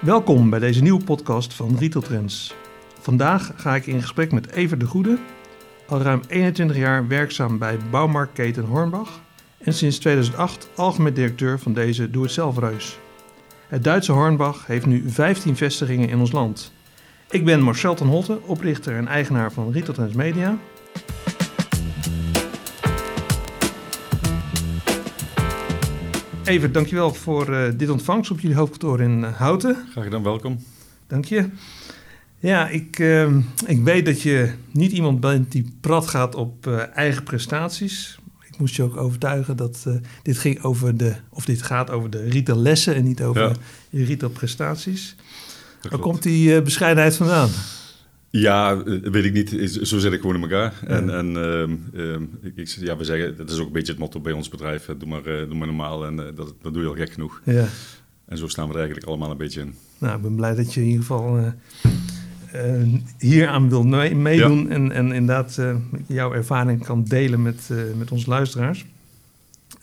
Welkom 0.00 0.50
bij 0.50 0.58
deze 0.58 0.82
nieuwe 0.82 1.04
podcast 1.04 1.54
van 1.54 1.76
Retail 1.78 2.04
Trends. 2.04 2.54
Vandaag 3.00 3.52
ga 3.56 3.74
ik 3.74 3.86
in 3.86 4.00
gesprek 4.00 4.32
met 4.32 4.50
Evert 4.50 4.80
de 4.80 4.86
Goede, 4.86 5.18
al 5.86 6.00
ruim 6.00 6.20
21 6.28 6.76
jaar 6.76 7.08
werkzaam 7.08 7.58
bij 7.58 7.78
bouwmarktketen 7.90 8.64
Hornbach 8.64 9.20
en 9.58 9.74
sinds 9.74 9.98
2008 9.98 10.68
algemeen 10.74 11.14
directeur 11.14 11.58
van 11.58 11.72
deze 11.72 12.10
doe-het-zelf-reus. 12.10 12.98
Het 13.68 13.84
Duitse 13.84 14.12
Hornbach 14.12 14.66
heeft 14.66 14.86
nu 14.86 15.10
15 15.10 15.56
vestigingen 15.56 16.08
in 16.08 16.18
ons 16.18 16.32
land. 16.32 16.72
Ik 17.30 17.44
ben 17.44 17.62
Marcel 17.62 17.94
ten 17.94 18.06
Holte, 18.06 18.38
oprichter 18.46 18.96
en 18.96 19.08
eigenaar 19.08 19.52
van 19.52 19.72
Retail 19.72 19.94
Trends 19.94 20.14
Media. 20.14 20.58
Evert, 26.48 26.74
dankjewel 26.74 27.14
voor 27.14 27.50
uh, 27.50 27.68
dit 27.76 27.90
ontvangst 27.90 28.30
op 28.30 28.40
jullie 28.40 28.56
hoofdkantoor 28.56 29.00
in 29.00 29.18
uh, 29.18 29.36
Houten. 29.36 29.76
Graag 29.90 30.04
gedaan, 30.04 30.22
welkom. 30.22 30.58
Dank 31.06 31.24
je. 31.24 31.48
Ja, 32.38 32.68
ik, 32.68 32.98
uh, 32.98 33.36
ik 33.66 33.82
weet 33.84 34.04
dat 34.04 34.22
je 34.22 34.52
niet 34.70 34.92
iemand 34.92 35.20
bent 35.20 35.52
die 35.52 35.72
prat 35.80 36.06
gaat 36.06 36.34
op 36.34 36.66
uh, 36.66 36.96
eigen 36.96 37.22
prestaties. 37.22 38.18
Ik 38.50 38.58
moest 38.58 38.76
je 38.76 38.82
ook 38.82 38.96
overtuigen 38.96 39.56
dat 39.56 39.86
dit 40.22 40.38
ging 40.38 40.62
over 40.62 40.96
de, 40.96 41.14
of 41.28 41.44
dit 41.44 41.62
gaat 41.62 41.90
over 41.90 42.10
de 42.10 42.28
retail 42.28 42.58
lessen 42.58 42.94
en 42.94 43.04
niet 43.04 43.22
over 43.22 43.56
je 43.90 44.04
retail 44.04 44.32
prestaties. 44.32 45.16
Waar 45.90 45.98
komt 45.98 46.22
die 46.22 46.62
bescheidenheid 46.62 47.16
vandaan? 47.16 47.50
Ja, 48.30 48.82
weet 48.84 49.24
ik 49.24 49.32
niet. 49.32 49.70
Zo 49.82 49.98
zit 49.98 50.12
ik 50.12 50.20
gewoon 50.20 50.36
in 50.36 50.42
elkaar. 50.42 50.74
En, 50.86 51.10
en 51.10 51.32
uh, 51.94 52.52
ik, 52.54 52.68
ja, 52.68 52.96
we 52.96 53.04
zeggen, 53.04 53.36
dat 53.36 53.50
is 53.50 53.58
ook 53.58 53.66
een 53.66 53.72
beetje 53.72 53.92
het 53.92 54.00
motto 54.00 54.20
bij 54.20 54.32
ons 54.32 54.48
bedrijf. 54.48 54.88
Doe 54.98 55.08
maar, 55.08 55.26
uh, 55.26 55.48
doe 55.48 55.54
maar 55.54 55.66
normaal 55.66 56.06
en 56.06 56.14
uh, 56.14 56.24
dat, 56.34 56.54
dat 56.62 56.72
doe 56.74 56.82
je 56.82 56.88
al 56.88 56.94
gek 56.94 57.12
genoeg. 57.12 57.40
Ja. 57.44 57.66
En 58.26 58.38
zo 58.38 58.48
staan 58.48 58.66
we 58.66 58.72
er 58.72 58.78
eigenlijk 58.78 59.08
allemaal 59.08 59.30
een 59.30 59.36
beetje 59.36 59.60
in. 59.60 59.74
Nou, 59.98 60.16
ik 60.16 60.22
ben 60.22 60.34
blij 60.34 60.54
dat 60.54 60.74
je 60.74 60.80
in 60.80 60.86
ieder 60.86 61.04
geval 61.04 61.54
hier 63.18 63.48
aan 63.48 63.68
wil 63.68 63.82
meedoen. 63.84 64.62
Ja. 64.62 64.68
En, 64.68 64.92
en 64.92 65.12
inderdaad 65.12 65.60
jouw 66.06 66.32
ervaring 66.32 66.84
kan 66.84 67.04
delen 67.04 67.42
met, 67.42 67.70
met 67.96 68.10
onze 68.10 68.28
luisteraars. 68.28 68.86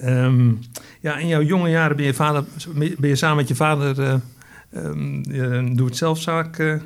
Um, 0.04 0.60
ja, 1.02 1.18
in 1.18 1.28
jouw 1.28 1.42
jonge 1.42 1.70
jaren 1.70 1.98
ben 1.98 2.06
je, 2.06 2.14
vader, 2.14 2.44
ben 2.98 3.10
je 3.10 3.16
samen 3.16 3.38
met 3.38 3.48
je 3.48 3.56
vader... 3.56 4.22
Doe 5.76 5.86
het 5.86 5.98
zelfzaak 5.98 6.80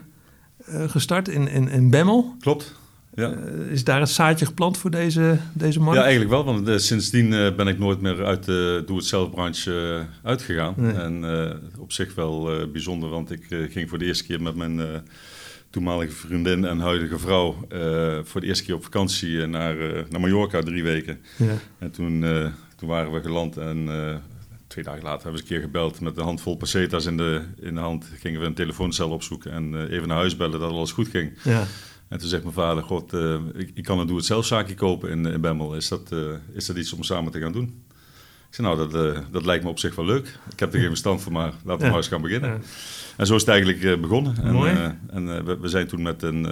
gestart 0.87 1.27
in, 1.27 1.47
in, 1.47 1.69
in 1.69 1.89
Bemmel. 1.89 2.35
Klopt. 2.39 2.77
Ja. 3.15 3.33
Uh, 3.33 3.71
is 3.71 3.83
daar 3.83 3.99
het 3.99 4.09
zaadje 4.09 4.45
geplant 4.45 4.77
voor 4.77 4.91
deze, 4.91 5.37
deze 5.53 5.79
markt? 5.79 5.97
Ja, 5.97 6.03
eigenlijk 6.03 6.31
wel. 6.31 6.43
Want 6.43 6.67
uh, 6.67 6.77
sindsdien 6.77 7.29
ben 7.29 7.67
ik 7.67 7.79
nooit 7.79 8.01
meer 8.01 8.25
uit 8.25 8.45
de 8.45 8.83
doe-het-zelf-branche 8.85 10.05
uitgegaan. 10.23 10.73
Nee. 10.77 10.93
En 10.93 11.23
op 11.77 11.91
zich 11.91 12.15
wel 12.15 12.67
bijzonder, 12.71 13.09
want 13.09 13.31
ik 13.31 13.45
ging 13.69 13.89
voor 13.89 13.97
de 13.97 14.05
eerste 14.05 14.25
keer 14.25 14.41
met 14.41 14.55
mijn 14.55 14.81
toenmalige 15.69 16.11
vriendin 16.11 16.65
en 16.65 16.79
huidige 16.79 17.19
vrouw... 17.19 17.67
voor 18.23 18.41
de 18.41 18.47
eerste 18.47 18.63
keer 18.63 18.75
op 18.75 18.83
vakantie 18.83 19.45
naar, 19.45 19.75
naar 20.09 20.21
Mallorca, 20.21 20.61
drie 20.61 20.83
weken. 20.83 21.19
Ja. 21.37 21.53
En 21.79 21.91
toen, 21.91 22.25
toen 22.75 22.89
waren 22.89 23.11
we 23.11 23.21
geland 23.21 23.57
en 23.57 23.87
twee 24.69 24.83
dagen 24.83 25.03
later 25.03 25.23
hebben 25.23 25.41
we 25.41 25.47
een 25.47 25.53
keer 25.53 25.61
gebeld 25.61 25.99
met 25.99 26.17
een 26.17 26.23
handvol 26.23 26.57
pesetas 26.57 27.05
in 27.05 27.17
de, 27.17 27.43
in 27.59 27.75
de 27.75 27.81
hand. 27.81 28.11
Gingen 28.19 28.39
we 28.39 28.45
een 28.45 28.53
telefooncel 28.53 29.09
opzoeken 29.09 29.51
en 29.51 29.73
uh, 29.73 29.91
even 29.91 30.07
naar 30.07 30.17
huis 30.17 30.35
bellen 30.35 30.59
dat 30.59 30.71
alles 30.71 30.91
goed 30.91 31.07
ging. 31.07 31.31
Ja. 31.43 31.65
En 32.07 32.19
toen 32.19 32.27
zegt 32.27 32.43
mijn 32.43 32.55
vader, 32.55 32.83
god, 32.83 33.13
uh, 33.13 33.39
ik, 33.53 33.71
ik, 33.73 33.83
kan 33.83 33.99
een 33.99 34.07
doe-het-zelf-zaakje 34.07 34.73
kopen 34.73 35.09
in, 35.09 35.25
in 35.25 35.41
Bemmel. 35.41 35.75
Is 35.75 35.87
dat, 35.87 36.11
uh, 36.13 36.19
is 36.53 36.65
dat 36.65 36.75
iets 36.75 36.93
om 36.93 37.03
samen 37.03 37.31
te 37.31 37.39
gaan 37.39 37.51
doen? 37.51 37.83
Ik 38.49 38.55
zei, 38.55 38.67
nou, 38.67 38.89
dat, 38.89 39.15
dat 39.31 39.45
lijkt 39.45 39.63
me 39.63 39.69
op 39.69 39.79
zich 39.79 39.95
wel 39.95 40.05
leuk. 40.05 40.39
Ik 40.51 40.59
heb 40.59 40.73
er 40.73 40.79
geen 40.79 40.87
verstand 40.87 41.21
van, 41.21 41.31
maar 41.31 41.53
laten 41.63 41.77
we 41.77 41.83
ja. 41.83 41.87
maar 41.89 41.97
eens 41.97 42.07
gaan 42.07 42.21
beginnen. 42.21 42.49
Ja. 42.49 42.59
En 43.17 43.25
zo 43.25 43.35
is 43.35 43.41
het 43.41 43.49
eigenlijk 43.49 44.01
begonnen. 44.01 44.53
Mooi. 44.53 44.71
En, 44.71 44.99
en 45.09 45.45
we, 45.45 45.57
we, 45.57 45.67
zijn 45.67 45.87
toen 45.87 46.01
met 46.01 46.23
een, 46.23 46.43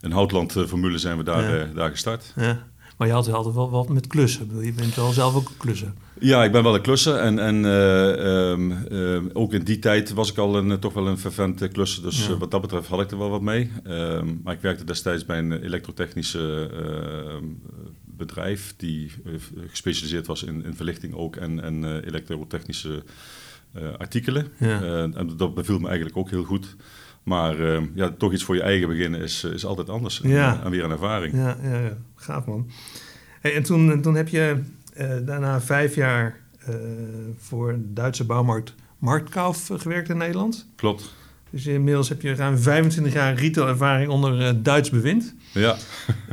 een 0.00 0.12
Houtland-formule 0.12 0.98
zijn 0.98 1.16
we 1.16 1.22
daar, 1.22 1.74
daar 1.74 1.90
gestart. 1.90 2.32
Ja. 2.36 2.66
Maar 2.96 3.06
je 3.06 3.12
had 3.12 3.32
altijd 3.32 3.54
wel 3.54 3.70
wat 3.70 3.88
met 3.88 4.06
klussen. 4.06 4.64
Je 4.64 4.72
bent 4.72 4.94
wel 4.94 5.12
zelf 5.12 5.34
ook 5.34 5.48
een 5.48 5.56
klusser. 5.56 5.92
Ja, 6.20 6.44
ik 6.44 6.52
ben 6.52 6.62
wel 6.62 6.74
een 6.74 6.80
klusser. 6.80 7.16
En, 7.16 7.38
en 7.38 7.64
uh, 7.64 8.50
um, 8.50 8.78
uh, 8.90 9.20
ook 9.32 9.52
in 9.52 9.64
die 9.64 9.78
tijd 9.78 10.12
was 10.12 10.30
ik 10.30 10.38
al 10.38 10.56
een, 10.56 10.78
toch 10.78 10.92
wel 10.92 11.06
een 11.06 11.18
vervent 11.18 11.68
klusser. 11.68 12.02
Dus 12.02 12.26
ja. 12.26 12.36
wat 12.36 12.50
dat 12.50 12.60
betreft 12.60 12.88
had 12.88 13.00
ik 13.00 13.10
er 13.10 13.18
wel 13.18 13.30
wat 13.30 13.42
mee. 13.42 13.70
Um, 13.86 14.40
maar 14.44 14.54
ik 14.54 14.60
werkte 14.60 14.84
destijds 14.84 15.24
bij 15.24 15.38
een 15.38 15.62
elektrotechnische 15.62 16.70
ehm, 16.72 17.44
bedrijf... 18.04 18.74
die 18.76 19.12
eh, 19.24 19.32
gespecialiseerd 19.68 20.26
was 20.26 20.42
in, 20.42 20.64
in 20.64 20.74
verlichting 20.74 21.14
ook 21.14 21.36
en, 21.36 21.62
en 21.62 22.04
elektrotechnische 22.04 23.02
artikelen. 23.98 24.46
Ja. 24.58 24.82
en 24.82 25.32
dat 25.36 25.54
beviel 25.54 25.78
me 25.78 25.86
eigenlijk 25.86 26.16
ook 26.16 26.30
heel 26.30 26.44
goed. 26.44 26.76
Maar 27.22 27.60
uh, 27.60 27.82
ja, 27.94 28.10
toch 28.10 28.32
iets 28.32 28.44
voor 28.44 28.54
je 28.54 28.62
eigen 28.62 28.88
beginnen 28.88 29.20
is, 29.20 29.44
is 29.44 29.64
altijd 29.64 29.88
anders. 29.88 30.20
Ja. 30.22 30.54
En, 30.58 30.64
en, 30.64 30.70
weer 30.70 30.84
een 30.84 30.90
ervaring. 30.90 31.34
Ja, 31.34 31.56
ja, 31.62 31.78
ja. 31.78 31.96
gaaf 32.16 32.46
man. 32.46 32.70
Hey, 33.40 33.54
en 33.54 33.62
toen, 33.62 34.02
toen 34.02 34.14
heb 34.14 34.28
je 34.28 34.62
daarna 35.24 35.60
vijf 35.60 35.94
jaar 35.94 36.40
uh, 36.68 36.74
voor 37.38 37.72
de 37.72 37.92
Duitse 37.92 38.24
bouwmarkt 38.24 38.74
Marktkauf 38.98 39.70
gewerkt 39.72 40.08
in 40.08 40.16
Nederland. 40.16 40.66
Klopt. 40.76 41.12
Dus 41.50 41.66
inmiddels 41.66 42.08
heb 42.08 42.22
je 42.22 42.34
ruim 42.34 42.58
25 42.58 43.12
jaar 43.12 43.34
retail-ervaring 43.34 44.10
onder 44.10 44.62
Duits 44.62 44.90
bewind. 44.90 45.34
Ja. 45.52 45.76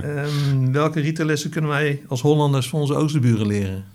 um, 0.03 0.71
welke 0.81 0.99
retaillessen 0.99 1.49
kunnen 1.49 1.69
wij 1.69 2.03
als 2.07 2.21
Hollanders 2.21 2.69
van 2.69 2.79
onze 2.79 2.95
oosterburen 2.95 3.47
leren? 3.47 3.85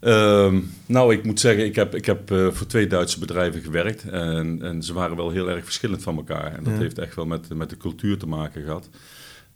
Um, 0.00 0.70
nou, 0.86 1.12
ik 1.12 1.24
moet 1.24 1.40
zeggen, 1.40 1.64
ik 1.64 1.74
heb, 1.74 1.94
ik 1.94 2.06
heb 2.06 2.30
uh, 2.30 2.50
voor 2.50 2.66
twee 2.66 2.86
Duitse 2.86 3.18
bedrijven 3.18 3.60
gewerkt. 3.60 4.08
En, 4.08 4.58
en 4.62 4.82
ze 4.82 4.92
waren 4.92 5.16
wel 5.16 5.30
heel 5.30 5.50
erg 5.50 5.64
verschillend 5.64 6.02
van 6.02 6.16
elkaar. 6.16 6.54
En 6.54 6.64
dat 6.64 6.72
ja. 6.72 6.78
heeft 6.78 6.98
echt 6.98 7.14
wel 7.14 7.26
met, 7.26 7.54
met 7.54 7.70
de 7.70 7.76
cultuur 7.76 8.18
te 8.18 8.26
maken 8.26 8.62
gehad. 8.62 8.88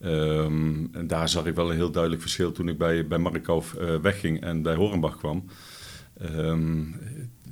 Um, 0.05 0.88
en 0.93 1.06
daar 1.06 1.28
zag 1.28 1.47
ik 1.47 1.55
wel 1.55 1.71
een 1.71 1.77
heel 1.77 1.91
duidelijk 1.91 2.22
verschil 2.22 2.53
toen 2.53 2.69
ik 2.69 2.78
bij, 2.78 3.06
bij 3.06 3.19
Markov 3.19 3.75
uh, 3.75 3.97
wegging 3.97 4.41
en 4.41 4.62
bij 4.62 4.75
Horenbach 4.75 5.16
kwam. 5.16 5.44
Um, 6.22 6.94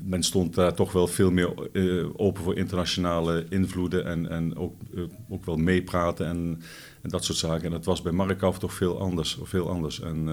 men 0.04 0.22
stond 0.22 0.54
daar 0.54 0.74
toch 0.74 0.92
wel 0.92 1.06
veel 1.06 1.30
meer 1.30 1.52
uh, 1.72 2.06
open 2.16 2.42
voor 2.42 2.56
internationale 2.56 3.46
invloeden 3.48 4.04
en, 4.04 4.28
en 4.28 4.56
ook, 4.56 4.74
uh, 4.94 5.04
ook 5.28 5.44
wel 5.44 5.56
meepraten 5.56 6.26
en, 6.26 6.60
en, 7.02 7.10
dat 7.10 7.24
soort 7.24 7.38
zaken. 7.38 7.64
En 7.64 7.70
dat 7.70 7.84
was 7.84 8.02
bij 8.02 8.12
Markov 8.12 8.56
toch 8.56 8.74
veel 8.74 9.00
anders. 9.00 9.38
Veel 9.42 9.68
anders. 9.68 10.00
En, 10.00 10.28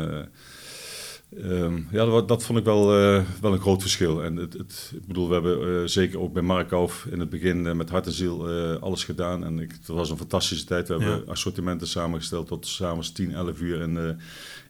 Um, 1.44 1.88
ja, 1.92 2.06
dat, 2.06 2.28
dat, 2.28 2.44
vond 2.44 2.60
ik 2.60 2.66
wel, 2.66 3.00
uh, 3.00 3.24
wel 3.42 3.54
een 3.54 3.60
groot 3.60 3.82
verschil. 3.82 4.24
En 4.24 4.36
het, 4.36 4.54
het, 4.54 4.92
ik 4.96 5.08
bedoel, 5.08 5.28
we 5.28 5.34
hebben 5.34 5.68
uh, 5.68 5.82
zeker 5.86 6.20
ook 6.20 6.34
bij 6.34 6.42
Markov 6.42 7.06
in 7.06 7.20
het 7.20 7.30
begin 7.30 7.66
uh, 7.66 7.72
met 7.74 7.90
hart 7.90 8.06
en 8.06 8.12
ziel 8.12 8.50
alles 8.80 9.04
gedaan. 9.04 9.44
En 9.44 9.60
ik, 9.60 9.72
het 9.72 9.88
was 9.88 10.10
een 10.10 10.18
fantastische 10.18 10.66
tijd. 10.66 10.88
We 10.88 10.94
ja. 10.94 11.00
hebben 11.00 11.28
assortimenten 11.28 11.88
samengesteld 11.88 12.48
tot 12.48 12.68
s'avonds 12.68 13.12
10, 13.12 13.34
11 13.34 13.60
uur 13.60 13.82
in 13.82 13.94
de, 13.94 14.16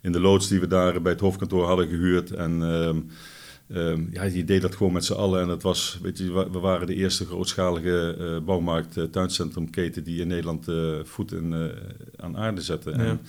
in 0.02 0.12
de 0.12 0.20
loods 0.20 0.48
die 0.48 0.60
we 0.60 0.68
daar 0.68 1.02
bij 1.02 1.12
het 1.12 1.22
hoofdkantoor 1.22 1.66
hadden 1.66 1.88
gehuurd. 1.88 2.32
En 2.32 2.62
um, 2.62 3.10
um, 3.68 4.10
ja, 4.12 4.24
je 4.24 4.44
deed 4.44 4.62
dat 4.62 4.76
gewoon 4.76 4.94
met 4.94 5.06
z'n 5.06 5.14
allen. 5.14 5.42
En 5.42 5.48
dat 5.48 5.64
was, 5.64 6.00
weet 6.02 6.18
je, 6.18 6.50
we 6.52 6.60
waren 6.60 6.88
de 6.88 6.96
eerste 6.96 7.26
grootschalige 7.26 8.42
bouwmarkt 8.46 9.12
tuincentrumketen 9.12 10.04
die 10.04 10.22
in 10.22 10.28
Nederland 10.28 10.68
voet 11.04 11.32
in, 11.32 11.72
aan 12.18 12.38
aarde 12.38 12.62
zette. 12.62 12.90
Ja. 12.90 12.98
En, 12.98 13.20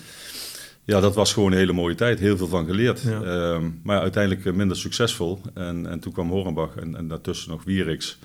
ja, 0.87 1.01
dat 1.01 1.15
was 1.15 1.33
gewoon 1.33 1.53
een 1.53 1.59
hele 1.59 1.73
mooie 1.73 1.95
tijd. 1.95 2.19
Heel 2.19 2.37
veel 2.37 2.49
van 2.49 2.67
geleerd. 2.67 3.01
Ja. 3.01 3.21
Um, 3.55 3.81
maar 3.83 4.01
uiteindelijk 4.01 4.55
minder 4.55 4.77
succesvol. 4.77 5.41
En, 5.55 5.87
en 5.87 6.01
toen 6.01 6.13
kwam 6.13 6.31
Horenbach 6.31 6.77
en, 6.77 6.97
en 6.97 7.09
daartussen 7.09 7.51
nog 7.51 7.65
Wierix. 7.65 8.19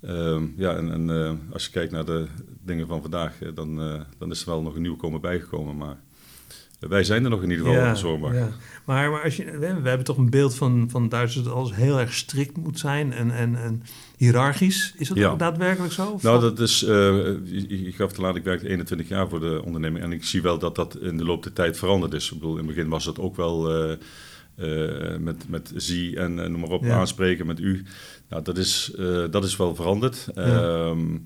Um, 0.00 0.54
ja, 0.56 0.76
en, 0.76 0.92
en 0.92 1.08
uh, 1.08 1.32
als 1.52 1.64
je 1.64 1.70
kijkt 1.70 1.92
naar 1.92 2.04
de 2.04 2.26
dingen 2.64 2.86
van 2.86 3.02
vandaag, 3.02 3.34
dan, 3.54 3.82
uh, 3.82 4.00
dan 4.18 4.30
is 4.30 4.40
er 4.40 4.48
wel 4.48 4.62
nog 4.62 4.74
een 4.74 4.82
nieuwkomer 4.82 5.20
bijgekomen. 5.20 5.76
Maar 5.76 5.96
wij 6.78 7.04
zijn 7.04 7.24
er 7.24 7.30
nog 7.30 7.42
in 7.42 7.50
ieder 7.50 7.66
geval 7.66 7.80
ja, 7.80 7.94
zomaar. 7.94 8.34
Ja. 8.34 8.48
Maar, 8.84 9.10
maar 9.10 9.22
als 9.22 9.36
je, 9.36 9.44
we, 9.44 9.58
we, 9.58 9.88
hebben 9.88 10.04
toch 10.04 10.16
een 10.16 10.30
beeld 10.30 10.54
van, 10.54 10.88
van 10.90 11.08
Duitsers 11.08 11.44
dat 11.44 11.54
alles 11.54 11.74
heel 11.74 11.98
erg 11.98 12.14
strikt 12.14 12.56
moet 12.56 12.78
zijn 12.78 13.12
en, 13.12 13.30
en, 13.30 13.56
en 13.56 13.82
hiërarchisch. 14.22 14.94
Is 14.96 15.08
dat 15.08 15.16
ja. 15.16 15.36
daadwerkelijk 15.36 15.92
zo? 15.92 16.18
Nou, 16.22 16.40
dat 16.40 16.60
is, 16.60 16.82
uh, 16.82 16.88
je, 17.44 17.84
je 17.84 17.92
gaf 17.92 18.12
te 18.12 18.20
laat, 18.20 18.36
ik 18.36 18.44
werkte 18.44 18.68
21 18.68 19.08
jaar 19.08 19.28
voor 19.28 19.40
de 19.40 19.62
onderneming 19.64 20.04
en 20.04 20.12
ik 20.12 20.24
zie 20.24 20.42
wel 20.42 20.58
dat 20.58 20.74
dat 20.74 20.98
in 21.00 21.16
de 21.16 21.24
loop 21.24 21.42
der 21.42 21.52
tijd 21.52 21.78
veranderd 21.78 22.12
is. 22.12 22.30
Ik 22.30 22.38
bedoel, 22.38 22.58
in 22.58 22.66
het 22.66 22.66
begin 22.66 22.88
was 22.88 23.04
het 23.04 23.18
ook 23.18 23.36
wel 23.36 23.88
uh, 23.88 23.96
uh, 24.56 25.16
met, 25.18 25.48
met 25.48 25.72
zie 25.76 26.16
en 26.16 26.34
noem 26.34 26.60
maar 26.60 26.70
op 26.70 26.84
ja. 26.84 26.98
aanspreken 26.98 27.46
met 27.46 27.60
u. 27.60 27.84
Nou, 28.28 28.42
dat 28.42 28.58
is, 28.58 28.92
dat 29.30 29.44
is 29.44 29.56
wel 29.56 29.74
veranderd. 29.74 30.26
Ja. 30.34 30.84
Um, 30.88 31.22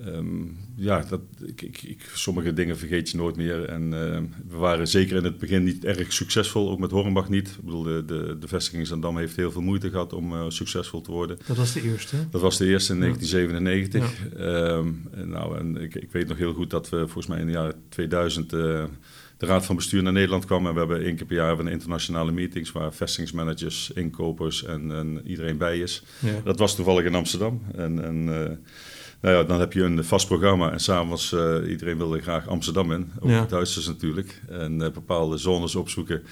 Um, 0.00 0.56
ja, 0.76 1.04
dat, 1.08 1.20
ik, 1.46 1.62
ik, 1.62 1.82
ik, 1.82 2.10
sommige 2.14 2.52
dingen 2.52 2.78
vergeet 2.78 3.10
je 3.10 3.16
nooit 3.16 3.36
meer. 3.36 3.64
En 3.64 3.82
uh, 3.82 4.18
we 4.48 4.56
waren 4.56 4.88
zeker 4.88 5.16
in 5.16 5.24
het 5.24 5.38
begin 5.38 5.64
niet 5.64 5.84
erg 5.84 6.12
succesvol, 6.12 6.70
ook 6.70 6.78
met 6.78 6.90
Hornbach 6.90 7.28
niet. 7.28 7.48
Ik 7.48 7.64
bedoel, 7.64 7.82
de, 7.82 8.04
de, 8.04 8.36
de 8.40 8.48
vestiging 8.48 8.82
in 8.82 8.88
Zandam 8.88 9.18
heeft 9.18 9.36
heel 9.36 9.52
veel 9.52 9.62
moeite 9.62 9.90
gehad 9.90 10.12
om 10.12 10.32
uh, 10.32 10.44
succesvol 10.48 11.00
te 11.00 11.10
worden. 11.10 11.38
Dat 11.46 11.56
was 11.56 11.72
de 11.72 11.82
eerste? 11.82 12.16
Dat 12.30 12.40
was 12.40 12.58
de 12.58 12.66
eerste 12.66 12.92
in 12.92 12.98
ja. 12.98 13.04
1997. 13.04 14.38
Ja. 14.38 14.76
Um, 14.76 15.08
en 15.12 15.28
nou, 15.28 15.58
en 15.58 15.76
ik, 15.76 15.94
ik, 15.94 16.12
weet 16.12 16.28
nog 16.28 16.38
heel 16.38 16.54
goed 16.54 16.70
dat 16.70 16.88
we 16.88 16.96
volgens 16.96 17.26
mij 17.26 17.40
in 17.40 17.46
de 17.46 17.52
jaren 17.52 17.82
2000... 17.88 18.52
Uh, 18.52 18.84
de 19.36 19.46
raad 19.46 19.64
van 19.64 19.76
bestuur 19.76 20.02
naar 20.02 20.12
Nederland 20.12 20.44
kwam. 20.44 20.66
En 20.66 20.72
we 20.72 20.78
hebben 20.78 21.04
één 21.04 21.16
keer 21.16 21.26
per 21.26 21.36
jaar 21.36 21.58
een 21.58 21.68
internationale 21.68 22.32
meetings 22.32 22.72
waar 22.72 22.94
vestigingsmanagers, 22.94 23.90
inkopers 23.90 24.64
en, 24.64 24.92
en 24.92 25.20
iedereen 25.26 25.56
bij 25.56 25.78
is. 25.78 26.02
Ja. 26.18 26.40
Dat 26.44 26.58
was 26.58 26.74
toevallig 26.74 27.04
in 27.04 27.14
Amsterdam. 27.14 27.62
En, 27.74 28.04
en 28.04 28.44
eh, 28.44 28.56
nou 29.24 29.36
ja, 29.36 29.42
dan 29.42 29.60
heb 29.60 29.72
je 29.72 29.82
een 29.82 30.04
vast 30.04 30.26
programma. 30.26 30.72
En 30.72 30.80
s'avonds, 30.80 31.32
uh, 31.32 31.56
iedereen 31.68 31.96
wilde 31.96 32.20
graag 32.20 32.48
Amsterdam 32.48 32.92
in. 32.92 33.12
Ook 33.20 33.30
Ja. 33.30 33.46
Duitsers 33.48 33.86
natuurlijk. 33.86 34.40
En 34.48 34.82
eh, 34.82 34.90
bepaalde 34.90 35.36
zones 35.36 35.74
opzoeken. 35.74 36.22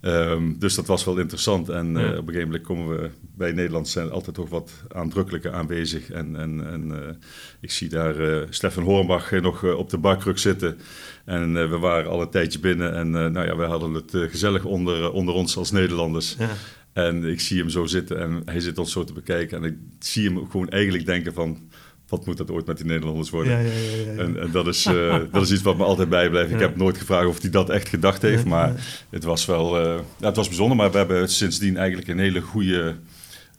Ehm, 0.00 0.52
dus 0.58 0.74
dat 0.74 0.86
was 0.86 1.04
wel 1.04 1.18
interessant. 1.18 1.68
En 1.68 1.96
eh, 1.96 2.04
op 2.04 2.18
een 2.18 2.34
gegeven 2.34 2.46
moment 2.46 2.62
komen 2.62 2.88
we 2.88 3.10
bij 3.36 3.52
Nederland 3.52 3.88
zijn 3.88 4.10
altijd 4.10 4.34
toch 4.34 4.48
wat 4.48 4.70
aandrukkelijker 4.88 5.52
aanwezig. 5.52 6.10
En, 6.10 6.36
en, 6.36 6.66
en 6.70 7.18
ik 7.60 7.70
zie 7.70 7.88
daar 7.88 8.46
Stefan 8.50 8.82
Hornbach 8.82 9.30
nog 9.30 9.64
op 9.64 9.90
de 9.90 9.98
barkruk 9.98 10.38
zitten. 10.38 10.78
En 11.24 11.52
we 11.52 11.78
waren 11.78 12.10
al 12.10 12.20
een 12.22 12.30
tijdje 12.30 12.58
binnen. 12.58 12.94
En 12.94 13.10
nou 13.10 13.46
ja, 13.46 13.56
we 13.56 13.64
hadden 13.64 13.94
het 13.94 14.10
gezellig 14.12 14.64
onder, 14.64 15.12
onder 15.12 15.34
ons 15.34 15.56
als 15.56 15.70
Nederlanders. 15.70 16.36
Ja. 16.38 16.50
En 16.92 17.24
ik 17.24 17.40
zie 17.40 17.58
hem 17.58 17.68
zo 17.68 17.86
zitten 17.86 18.20
en 18.20 18.42
hij 18.44 18.60
zit 18.60 18.78
ons 18.78 18.92
zo 18.92 19.04
te 19.04 19.12
bekijken. 19.12 19.58
En 19.58 19.64
ik 19.64 19.76
zie 19.98 20.24
hem 20.24 20.50
gewoon 20.50 20.68
eigenlijk 20.68 21.06
denken 21.06 21.34
van... 21.34 21.69
wat 22.10 22.26
moet 22.26 22.36
dat 22.36 22.50
ooit 22.50 22.66
met 22.66 22.76
die 22.76 22.86
Nederlanders 22.86 23.30
worden? 23.30 23.52
Ja, 23.52 23.58
ja, 23.58 23.70
ja. 23.70 24.18
En, 24.18 24.40
en 24.40 24.50
dat, 24.50 24.66
is, 24.66 24.86
eh, 24.86 25.18
dat 25.32 25.42
is 25.42 25.52
iets 25.52 25.62
wat 25.62 25.76
me 25.76 25.84
altijd 25.84 26.08
bijblijft. 26.08 26.50
Ik 26.50 26.58
heb 26.58 26.76
nooit 26.76 26.98
gevraagd 26.98 27.26
of 27.26 27.40
hij 27.40 27.50
dat 27.50 27.70
echt 27.70 27.88
gedacht 27.88 28.22
heeft. 28.22 28.44
Maar 28.44 28.74
het 29.10 29.24
was 29.24 29.46
wel 29.46 29.78
eh, 29.78 30.00
ja, 30.16 30.26
het 30.26 30.36
was 30.36 30.48
bijzonder. 30.48 30.76
Maar 30.76 30.90
we 30.90 30.96
hebben 30.96 31.28
sindsdien 31.28 31.76
eigenlijk 31.76 32.08
een 32.08 32.18
hele 32.18 32.40
goede, 32.40 32.96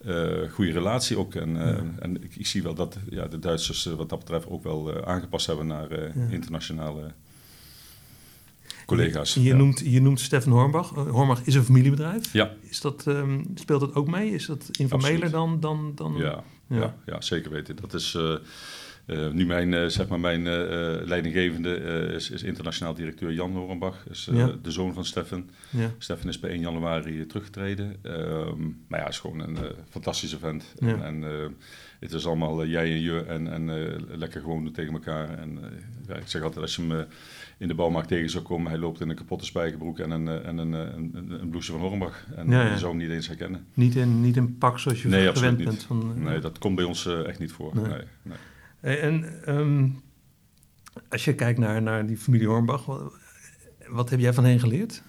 eh, 0.04 0.50
goede 0.50 0.72
relatie 0.72 1.18
ook. 1.18 1.34
En, 1.34 1.56
en 1.98 2.22
ik, 2.22 2.36
ik 2.36 2.46
zie 2.46 2.62
wel 2.62 2.74
dat 2.74 2.98
ja, 3.10 3.26
de 3.26 3.38
Duitsers 3.38 3.84
wat 3.84 4.08
dat 4.08 4.18
betreft 4.18 4.48
ook 4.48 4.62
wel 4.62 5.04
aangepast 5.04 5.46
hebben 5.46 5.66
naar 5.66 5.88
internationale 6.30 7.12
collega's. 8.86 9.34
Je, 9.34 9.54
noemt, 9.54 9.82
je 9.84 10.00
noemt 10.00 10.20
Stefan 10.20 10.52
Hornbach. 10.52 10.96
Uh, 10.96 11.10
Hornbach 11.10 11.44
is 11.44 11.54
een 11.54 11.64
familiebedrijf. 11.64 12.32
Ja. 12.32 12.50
Is 12.60 12.80
dat, 12.80 13.06
ehm, 13.06 13.40
speelt 13.54 13.80
dat 13.80 13.94
ook 13.94 14.08
mee? 14.08 14.30
Is 14.30 14.46
dat 14.46 14.68
informeler 14.72 15.22
Absoluut. 15.22 15.32
dan... 15.32 15.60
dan, 15.60 15.92
dan 15.94 16.16
Ja, 16.16 16.44
Ja. 16.80 16.94
ja. 17.06 17.20
Zeker 17.20 17.50
weten. 17.50 17.76
Dat 17.80 17.94
is 17.94 18.14
eh, 18.14 18.34
eh, 19.06 19.32
nu 19.32 19.46
mijn, 19.46 19.74
eh, 19.74 19.86
zeg 19.86 20.08
maar 20.08 20.20
mijn 20.20 20.42
leidinggevende 21.06 21.74
is, 22.14 22.30
is 22.30 22.42
internationaal 22.42 22.94
directeur 22.94 23.32
Jan 23.32 23.52
Horenbach, 23.52 24.06
is 24.10 24.28
Ja. 24.32 24.52
de 24.62 24.70
zoon 24.70 24.94
van 24.94 25.04
Stefan. 25.04 25.50
ja. 25.70 25.90
Stefan 25.98 26.28
is 26.28 26.40
bij 26.40 26.50
1 26.50 26.60
januari 26.60 27.26
teruggetreden. 27.26 27.96
Ehm, 28.02 28.60
maar 28.88 29.00
ja, 29.00 29.08
is 29.08 29.18
gewoon 29.18 29.40
een 29.40 29.58
fantastische 29.90 30.38
vent. 30.38 30.64
Ja. 30.78 30.88
En, 30.88 31.02
en 31.24 31.54
het 32.00 32.12
is 32.12 32.26
allemaal 32.26 32.66
jij 32.66 32.92
en 32.92 33.00
je 33.00 33.24
en, 33.24 33.52
en 33.52 33.70
lekker 34.18 34.40
gewoon 34.40 34.72
tegen 34.72 34.92
elkaar. 34.92 35.38
En 35.38 35.58
ik 36.08 36.22
zeg 36.28 36.42
altijd, 36.42 36.60
als 36.62 36.76
je 36.76 36.82
hem 36.82 36.92
eh, 36.92 37.04
in 37.62 37.68
de 37.68 37.74
bouwmarkt 37.74 38.08
tegen 38.08 38.30
zou 38.30 38.44
komen, 38.44 38.70
hij 38.70 38.80
loopt 38.80 39.00
in 39.00 39.08
een 39.08 39.16
kapotte 39.16 39.44
spijkerbroek 39.44 39.98
en 39.98 40.10
een, 40.10 40.28
eh, 40.28 40.46
en 40.48 40.58
een, 40.58 40.74
eh, 40.74 40.80
een, 40.80 41.10
een, 41.14 41.40
een 41.40 41.48
blouse 41.48 41.72
van 41.72 41.80
Hornbach. 41.80 42.26
En 42.36 42.48
Ja, 42.50 42.62
ja. 42.64 42.70
je 42.72 42.78
zou 42.78 42.90
hem 42.90 43.00
niet 43.00 43.10
eens 43.10 43.26
herkennen. 43.26 43.66
Niet, 43.74 43.94
in, 43.94 44.20
niet 44.20 44.36
in 44.36 44.58
pak 44.58 44.78
zoals 44.78 45.02
je 45.02 45.08
Nee, 45.08 45.32
gewend 45.32 45.58
niet. 45.58 45.66
bent. 45.66 45.82
Van, 45.82 46.12
eh, 46.16 46.22
Nee, 46.24 46.38
dat 46.38 46.58
komt 46.58 46.76
bij 46.76 46.84
ons 46.84 47.06
echt 47.06 47.38
niet 47.38 47.52
voor. 47.52 47.74
Nee. 47.74 47.84
Nee. 48.22 48.36
Nee, 48.82 48.96
En 48.96 49.42
ehm, 49.44 49.88
als 51.08 51.24
je 51.24 51.34
kijkt 51.34 51.58
naar, 51.58 51.82
naar 51.82 52.06
die 52.06 52.16
familie 52.16 52.46
Hornbach, 52.46 52.84
wat, 52.84 53.12
wat 53.88 54.10
heb 54.10 54.20
jij 54.20 54.32
van 54.32 54.44
hen 54.44 54.60
geleerd? 54.60 55.02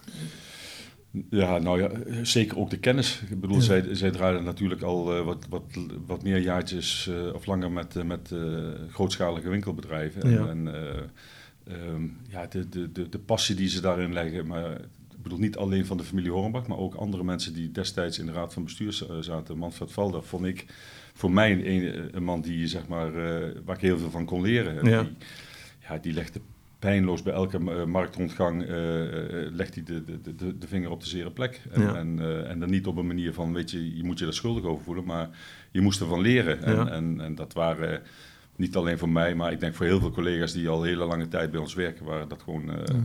Ja, 1.30 1.58
nou 1.58 1.82
ja, 1.82 1.90
zeker 2.24 2.58
ook 2.58 2.70
de 2.70 2.80
kennis. 2.80 3.22
Ik 3.30 3.40
bedoel, 3.40 3.56
Ja. 3.56 3.62
zij, 3.62 3.96
zij 3.96 4.12
draaien 4.12 4.44
natuurlijk 4.44 4.82
al 4.82 5.24
wat, 5.24 5.46
wat, 5.50 5.64
wat 6.06 6.24
meer 6.24 6.38
jaartjes 6.38 7.10
of 7.34 7.46
langer 7.46 7.72
met, 7.72 7.96
eh, 7.96 8.04
met 8.04 8.34
grootschalige 8.92 9.50
winkelbedrijven. 9.50 10.22
En, 10.22 10.32
Ja. 10.32 10.48
en 10.48 10.68
eh, 11.64 11.88
ehm, 11.88 12.04
ja, 12.30 12.46
de, 12.46 12.70
de, 12.70 12.92
de, 12.92 13.10
de 13.10 13.20
passie 13.20 13.56
die 13.56 13.70
ze 13.70 13.82
daarin 13.82 14.14
leggen, 14.14 14.48
maar 14.48 14.72
ik 15.12 15.22
bedoel 15.30 15.40
niet 15.40 15.58
alleen 15.58 15.86
van 15.86 15.98
de 15.98 16.04
familie 16.04 16.32
Hornbach, 16.32 16.68
maar 16.68 16.78
ook 16.78 16.94
andere 16.96 17.24
mensen 17.24 17.54
die 17.54 17.72
destijds 17.72 18.20
in 18.20 18.26
de 18.26 18.32
raad 18.32 18.54
van 18.54 18.64
bestuur 18.64 18.94
z- 18.94 19.08
zaten. 19.20 19.58
Manfred 19.58 19.92
Valder 19.92 20.24
vond 20.24 20.46
ik 20.46 20.66
voor 21.14 21.32
mij 21.32 21.52
een, 21.52 21.68
een, 21.72 22.10
een 22.16 22.24
man 22.24 22.42
die, 22.42 22.68
zeg 22.68 22.88
maar, 22.88 23.08
eh, 23.08 23.50
waar 23.66 23.76
ik 23.76 23.82
heel 23.82 23.98
veel 23.98 24.10
van 24.10 24.26
kon 24.26 24.42
leren. 24.42 24.80
En 24.80 24.90
Ja. 24.90 25.02
Die, 25.04 25.12
ja, 25.88 25.98
die 25.98 26.14
legde 26.14 26.40
pijnloos 26.80 27.22
bij 27.22 27.34
elke 27.34 27.58
eh, 27.58 27.86
marktrondgang 27.86 28.64
eh, 28.64 29.46
eh, 29.46 29.52
legt 29.54 29.74
hij 29.76 29.84
de, 29.84 30.04
de, 30.22 30.36
de, 30.36 30.58
de 30.58 30.68
vinger 30.68 30.90
op 30.90 31.00
de 31.02 31.08
zere 31.08 31.32
plek. 31.32 31.62
En, 31.72 31.82
Ja. 31.82 31.96
en, 31.96 32.20
eh, 32.20 32.50
en 32.50 32.60
dan 32.60 32.70
niet 32.70 32.88
op 32.88 32.98
een 32.98 33.08
manier 33.08 33.34
van, 33.34 33.54
weet 33.54 33.72
je, 33.72 33.96
je 33.98 34.04
moet 34.04 34.20
je 34.20 34.26
er 34.26 34.34
schuldig 34.34 34.64
over 34.64 34.84
voelen, 34.84 35.04
maar 35.06 35.30
je 35.72 35.82
moest 35.82 36.02
ervan 36.02 36.22
leren. 36.22 36.64
En, 36.64 36.76
Ja. 36.76 36.88
en, 36.88 37.22
en 37.22 37.36
dat 37.36 37.54
waren 37.54 38.02
niet 38.56 38.76
alleen 38.76 38.98
voor 38.98 39.10
mij, 39.10 39.36
maar 39.36 39.52
ik 39.52 39.60
denk 39.60 39.76
voor 39.76 39.86
heel 39.86 40.00
veel 40.00 40.12
collega's 40.12 40.54
die 40.54 40.70
al 40.70 40.84
hele 40.84 41.06
lange 41.06 41.28
tijd 41.28 41.52
bij 41.52 41.60
ons 41.60 41.74
werken, 41.74 42.06
waren 42.06 42.28
dat 42.28 42.42
gewoon 42.44 42.70
eh, 42.72 42.96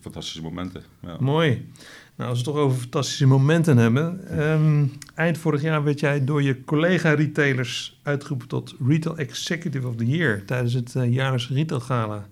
fantastische 0.00 0.42
momenten. 0.42 0.82
Ja. 1.02 1.16
Mooi. 1.20 1.68
Nou, 2.16 2.30
als 2.30 2.38
we 2.40 2.44
het 2.44 2.54
toch 2.56 2.64
over 2.64 2.80
fantastische 2.80 3.26
momenten 3.26 3.76
hebben. 3.76 4.28
ehm, 4.28 4.86
eind 5.14 5.38
vorig 5.38 5.62
jaar 5.62 5.84
werd 5.84 6.00
jij 6.00 6.24
door 6.24 6.42
je 6.42 6.64
collega-retailers 6.64 8.00
uitgeroepen 8.02 8.48
tot 8.48 8.74
Retail 8.86 9.16
Executive 9.18 9.88
of 9.88 9.96
the 9.96 10.06
Year 10.06 10.44
tijdens 10.44 10.72
het 10.72 10.96
eh, 10.96 11.12
jaarlijkse 11.12 11.54
Retail 11.54 11.80
Gala. 11.80 12.26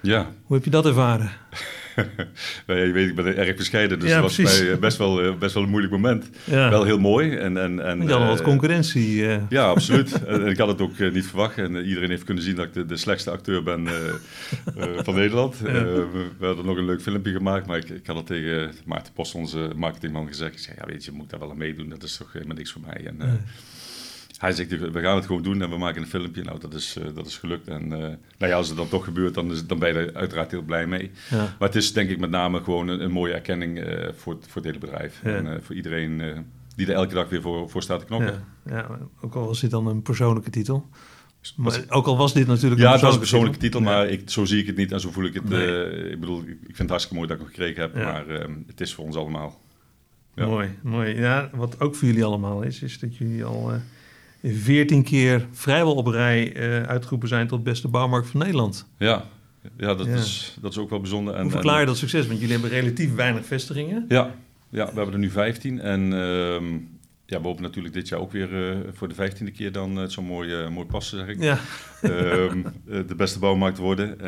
ja, 0.00 0.30
Hoe 0.44 0.56
heb 0.56 0.64
je 0.64 0.70
dat 0.70 0.86
ervaren? 0.86 1.30
Nou 2.66 2.78
ja, 2.80 2.86
je 2.86 2.92
weet, 2.92 3.08
ik 3.08 3.14
ben 3.14 3.36
erg 3.36 3.56
bescheiden, 3.56 3.98
dus 3.98 4.08
Ja, 4.08 4.20
dat 4.20 4.36
was 4.36 4.58
bij, 4.58 4.72
eh, 4.72 4.78
best, 4.78 4.96
wel, 4.98 5.22
eh, 5.22 5.34
best 5.36 5.54
wel 5.54 5.62
een 5.62 5.68
moeilijk 5.68 5.92
moment. 5.92 6.30
Ja, 6.44 6.70
Wel 6.70 6.84
heel 6.84 6.98
mooi. 6.98 7.36
En, 7.36 7.56
en, 7.56 7.80
en, 7.84 8.02
je 8.02 8.12
had 8.12 8.20
al 8.20 8.26
wat 8.26 8.38
eh, 8.38 8.44
concurrentie. 8.44 9.26
eh. 9.28 9.36
Ja, 9.48 9.64
absoluut. 9.68 10.22
En 10.26 10.46
ik 10.46 10.58
had 10.58 10.68
het 10.68 10.80
ook 10.80 10.98
eh, 10.98 11.12
niet 11.12 11.26
verwacht. 11.26 11.58
En 11.58 11.76
eh, 11.76 11.86
iedereen 11.88 12.10
heeft 12.10 12.24
kunnen 12.24 12.42
zien 12.44 12.54
dat 12.56 12.64
ik 12.66 12.72
de, 12.72 12.86
de 12.86 12.96
slechtste 12.96 13.30
acteur 13.30 13.62
ben 13.62 13.86
eh, 13.86 13.94
eh, 14.84 14.98
van 15.04 15.14
Nederland. 15.14 15.54
Eh, 15.54 15.72
we, 15.72 16.46
hadden 16.46 16.64
nog 16.66 16.76
een 16.76 16.84
leuk 16.86 17.02
filmpje 17.02 17.32
gemaakt, 17.32 17.66
maar 17.66 17.76
ik, 17.78 17.88
ik 17.88 18.06
had 18.06 18.16
het 18.16 18.26
tegen 18.26 18.72
Maarten 18.84 19.12
Post, 19.12 19.34
onze 19.34 19.70
marketingman, 19.76 20.26
gezegd. 20.26 20.52
Ik 20.52 20.58
zei, 20.58 20.76
ja 20.80 20.86
weet 20.86 21.04
je, 21.04 21.10
je 21.10 21.16
moet 21.16 21.30
daar 21.30 21.40
wel 21.40 21.50
aan 21.50 21.56
meedoen. 21.58 21.88
Dat 21.88 22.02
is 22.02 22.16
toch 22.16 22.32
helemaal 22.32 22.56
niks 22.56 22.72
voor 22.72 22.82
mij. 22.86 23.04
En, 23.06 23.16
eh. 23.20 23.28
Hij 24.38 24.52
zegt, 24.52 24.70
we 24.92 25.00
gaan 25.00 25.16
het 25.16 25.26
gewoon 25.26 25.42
doen 25.42 25.62
en 25.62 25.70
we 25.70 25.76
maken 25.76 26.02
een 26.02 26.08
filmpje. 26.08 26.42
Nou, 26.42 26.60
dat 26.60 26.74
is, 26.74 26.96
eh, 26.96 27.04
dat 27.14 27.26
is 27.26 27.36
gelukt. 27.38 27.68
En 27.68 27.82
eh, 27.92 27.98
nou 27.98 28.16
ja, 28.52 28.52
als 28.54 28.68
het 28.68 28.76
dan 28.76 28.88
toch 28.88 29.04
gebeurt, 29.04 29.34
dan, 29.34 29.50
is, 29.50 29.66
dan 29.66 29.78
ben 29.78 29.88
je 29.88 29.98
er 29.98 30.14
uiteraard 30.14 30.50
heel 30.50 30.62
blij 30.62 30.86
mee. 30.86 31.10
ja. 31.30 31.36
Maar 31.58 31.68
het 31.68 31.74
is 31.76 31.92
denk 31.92 32.10
ik 32.10 32.18
met 32.18 32.30
name 32.30 32.62
gewoon 32.62 32.88
een, 32.88 33.00
een 33.04 33.10
mooie 33.10 33.32
erkenning 33.32 33.78
eh, 33.80 34.08
voor, 34.16 34.32
het- 34.34 34.44
voor 34.46 34.62
het 34.62 34.64
hele 34.64 34.78
bedrijf. 34.78 35.20
Ja. 35.24 35.30
En 35.34 35.62
voor 35.62 35.74
iedereen 35.74 36.22
die 36.76 36.86
er 36.86 36.92
elke 36.94 37.14
dag 37.14 37.28
weer 37.28 37.42
voor, 37.42 37.70
voor 37.70 37.82
staat 37.82 38.00
te 38.00 38.06
knokken. 38.06 38.44
Ja, 38.66 38.76
ja, 38.76 38.98
ook 39.20 39.34
al 39.34 39.46
was 39.46 39.60
dit 39.60 39.70
dan 39.70 39.86
een 39.86 40.02
persoonlijke 40.02 40.50
titel. 40.50 40.88
Maar 41.56 41.84
ook 41.88 42.06
al 42.06 42.16
was 42.16 42.32
dit 42.32 42.46
natuurlijk 42.46 42.80
Ja, 42.80 42.86
een 42.86 42.92
het 42.92 43.00
was 43.02 43.12
een 43.12 43.18
persoonlijke 43.18 43.58
titel, 43.58 43.80
maar 43.80 44.08
ik, 44.08 44.30
zo 44.30 44.44
zie 44.44 44.60
ik 44.60 44.66
het 44.66 44.76
niet 44.76 44.92
en 44.92 45.00
zo 45.00 45.10
voel 45.10 45.24
ik 45.24 45.34
het. 45.34 45.48
Nee. 45.48 46.10
ik 46.10 46.20
bedoel, 46.20 46.40
ik 46.40 46.56
vind 46.64 46.78
het 46.78 46.88
hartstikke 46.88 47.16
mooi 47.16 47.28
dat 47.28 47.36
ik 47.36 47.42
hem 47.42 47.52
gekregen 47.52 47.82
heb, 47.82 47.94
maar 47.94 48.28
eh, 48.28 48.48
het 48.66 48.80
is 48.80 48.94
voor 48.94 49.04
ons 49.04 49.16
allemaal. 49.16 49.60
Ja. 50.34 50.46
Mooi, 50.46 50.68
mooi. 50.82 51.14
Ja, 51.20 51.50
wat 51.52 51.80
ook 51.80 51.94
voor 51.94 52.08
jullie 52.08 52.24
allemaal 52.24 52.62
is, 52.62 52.82
is 52.82 52.98
dat 52.98 53.16
jullie 53.16 53.44
al 53.44 53.72
veertien 54.52 55.02
keer 55.02 55.46
vrijwel 55.52 55.94
op 55.94 56.06
rij 56.06 56.52
eh, 56.52 56.82
uitgeroepen 56.82 57.28
zijn 57.28 57.46
tot 57.46 57.62
beste 57.62 57.88
bouwmarkt 57.88 58.28
van 58.28 58.40
Nederland. 58.40 58.88
Ja, 58.98 59.24
ja, 59.76 59.94
dat, 59.94 60.06
Ja. 60.06 60.14
Is, 60.14 60.56
dat 60.60 60.70
is 60.72 60.78
ook 60.78 60.90
wel 60.90 61.00
bijzonder. 61.00 61.34
En, 61.34 61.42
Hoe 61.42 61.50
verklaar 61.50 61.80
je 61.80 61.86
dat 61.86 61.96
succes? 61.96 62.26
Want 62.26 62.38
jullie 62.38 62.54
hebben 62.54 62.70
relatief 62.70 63.14
weinig 63.14 63.46
vestigingen. 63.46 64.04
Ja, 64.08 64.34
ja, 64.70 64.84
we 64.84 64.94
hebben 64.94 65.12
er 65.12 65.18
nu 65.18 65.30
15 65.30 65.80
en 65.80 66.12
ehm, 66.12 66.64
ja, 67.26 67.40
we 67.40 67.46
hopen 67.46 67.62
natuurlijk 67.62 67.94
dit 67.94 68.08
jaar 68.08 68.20
ook 68.20 68.32
weer 68.32 68.70
eh, 68.70 68.78
voor 68.92 69.08
de 69.08 69.14
vijftiende 69.14 69.52
keer 69.52 69.72
dan 69.72 70.00
eh, 70.00 70.08
zo'n 70.08 70.24
mooi, 70.24 70.68
mooi 70.68 70.86
passen, 70.86 71.18
zeg 71.18 71.28
ik. 71.28 71.42
Ja, 71.42 71.58
Ehm, 72.02 72.62
eh, 72.88 72.98
de 73.06 73.14
beste 73.16 73.38
bouwmarkt 73.38 73.78
worden. 73.78 74.18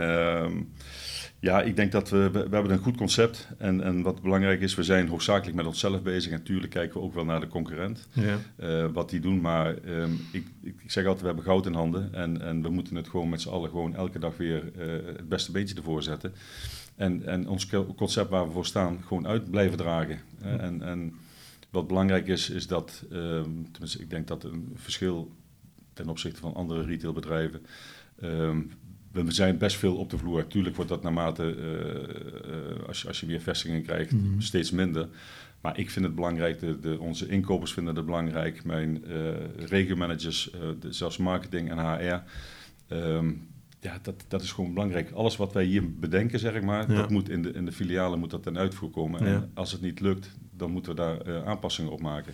Ja, 1.41 1.63
ik 1.63 1.77
denk 1.77 1.93
dat 1.93 2.11
we, 2.11 2.31
we, 2.31 2.39
hebben 2.39 2.71
een 2.71 2.79
goed 2.79 2.97
concept. 2.97 3.49
En, 3.59 3.81
en 3.81 4.03
wat 4.03 4.23
belangrijk 4.23 4.61
is, 4.61 4.75
we 4.75 4.83
zijn 4.83 5.09
hoofdzakelijk 5.09 5.57
met 5.57 5.67
onszelf 5.67 6.03
bezig. 6.03 6.33
En 6.33 6.39
natuurlijk 6.39 6.73
kijken 6.73 7.01
we 7.01 7.07
ook 7.07 7.15
wel 7.15 7.25
naar 7.25 7.41
de 7.41 7.49
concurrent, 7.49 8.09
ja. 8.13 8.39
eh, 8.57 8.87
wat 8.93 9.11
die 9.11 9.21
doen. 9.21 9.41
Maar 9.41 9.77
ehm, 9.77 10.13
ik, 10.33 10.47
ik, 10.63 10.75
zeg 10.87 11.03
altijd, 11.05 11.21
we 11.21 11.27
hebben 11.27 11.45
goud 11.45 11.67
in 11.67 11.73
handen. 11.75 12.15
En, 12.15 12.41
en 12.43 12.63
we 12.63 12.69
moeten 12.69 12.97
het 12.97 13.09
gewoon 13.09 13.29
met 13.29 13.41
z'n 13.41 13.49
allen 13.49 13.71
gewoon 13.71 13.95
elke 13.95 14.19
dag 14.19 14.37
weer 14.37 14.73
eh, 14.79 15.07
het 15.17 15.29
beste 15.29 15.53
beentje 15.53 15.75
ervoor 15.75 16.03
zetten. 16.03 16.33
En, 16.97 17.27
en 17.27 17.49
ons 17.49 17.67
co- 17.67 17.95
concept 17.95 18.31
waar 18.31 18.47
we 18.47 18.53
voor 18.53 18.67
staan, 18.67 19.03
gewoon 19.07 19.27
uit 19.27 19.51
blijven 19.51 19.77
dragen. 19.77 20.19
Eh, 20.43 20.63
en, 20.63 20.83
en 20.83 21.15
wat 21.71 21.87
belangrijk 21.87 22.27
is, 22.27 22.51
is 22.51 22.67
dat, 22.67 23.05
ehm, 23.11 23.51
tenminste 23.71 24.01
ik 24.01 24.11
denk 24.11 24.27
dat 24.27 24.45
een 24.45 24.73
verschil 24.75 25.31
ten 25.93 26.09
opzichte 26.09 26.41
van 26.41 26.55
andere 26.55 26.83
retailbedrijven. 26.85 27.63
ehm, 28.21 28.61
we 29.25 29.33
zijn 29.33 29.59
best 29.59 29.77
veel 29.77 29.97
op 29.97 30.11
de 30.11 30.19
vloer. 30.19 30.47
Tuurlijk 30.47 30.77
wordt 30.77 30.91
dat 30.91 31.03
naarmate, 31.03 31.55
eh, 31.55 32.51
eh, 32.53 32.87
als, 32.89 33.03
je, 33.03 33.09
als 33.09 33.21
je 33.21 33.27
meer 33.27 33.41
vestigingen 33.41 33.83
krijgt, 33.83 34.13
Mhm. 34.13 34.41
steeds 34.41 34.71
minder. 34.71 35.09
Maar 35.61 35.79
ik 35.79 35.91
vind 35.91 36.05
het 36.05 36.15
belangrijk, 36.15 36.61
de, 36.61 36.81
de, 36.81 36.99
onze 37.01 37.29
inkopers 37.29 37.73
vinden 37.73 37.97
het 37.97 38.05
belangrijk, 38.07 38.65
mijn 38.65 39.03
regiomanagers, 39.57 40.51
eh, 40.51 40.61
de- 40.81 40.93
zelfs 40.93 41.17
marketing 41.17 41.71
en 41.71 41.79
HR. 41.79 42.23
ehm, 42.89 43.33
ja, 43.81 43.99
dat, 44.03 44.25
dat 44.29 44.43
is 44.43 44.53
gewoon 44.53 44.73
belangrijk. 44.75 45.11
Alles 45.11 45.37
wat 45.37 45.53
wij 45.53 45.65
hier 45.65 45.93
bedenken, 45.95 46.39
zeg 46.39 46.55
ik 46.55 46.63
maar, 46.63 46.91
Ja. 46.91 46.97
dat 46.97 47.11
moet 47.11 47.29
in 47.29 47.43
de, 47.43 47.53
in 47.53 47.65
de 47.65 47.73
filialen 47.73 48.19
moet 48.19 48.31
dat 48.31 48.43
ten 48.43 48.59
uitvoer 48.59 48.91
komen. 48.91 49.25
Ja. 49.25 49.35
En 49.35 49.51
als 49.55 49.73
het 49.73 49.81
niet 49.81 50.01
lukt, 50.01 50.31
dan 50.57 50.71
moeten 50.71 50.95
we 50.95 50.99
daar 51.01 51.45
aanpassingen 51.45 51.91
op 51.93 52.01
maken. 52.01 52.33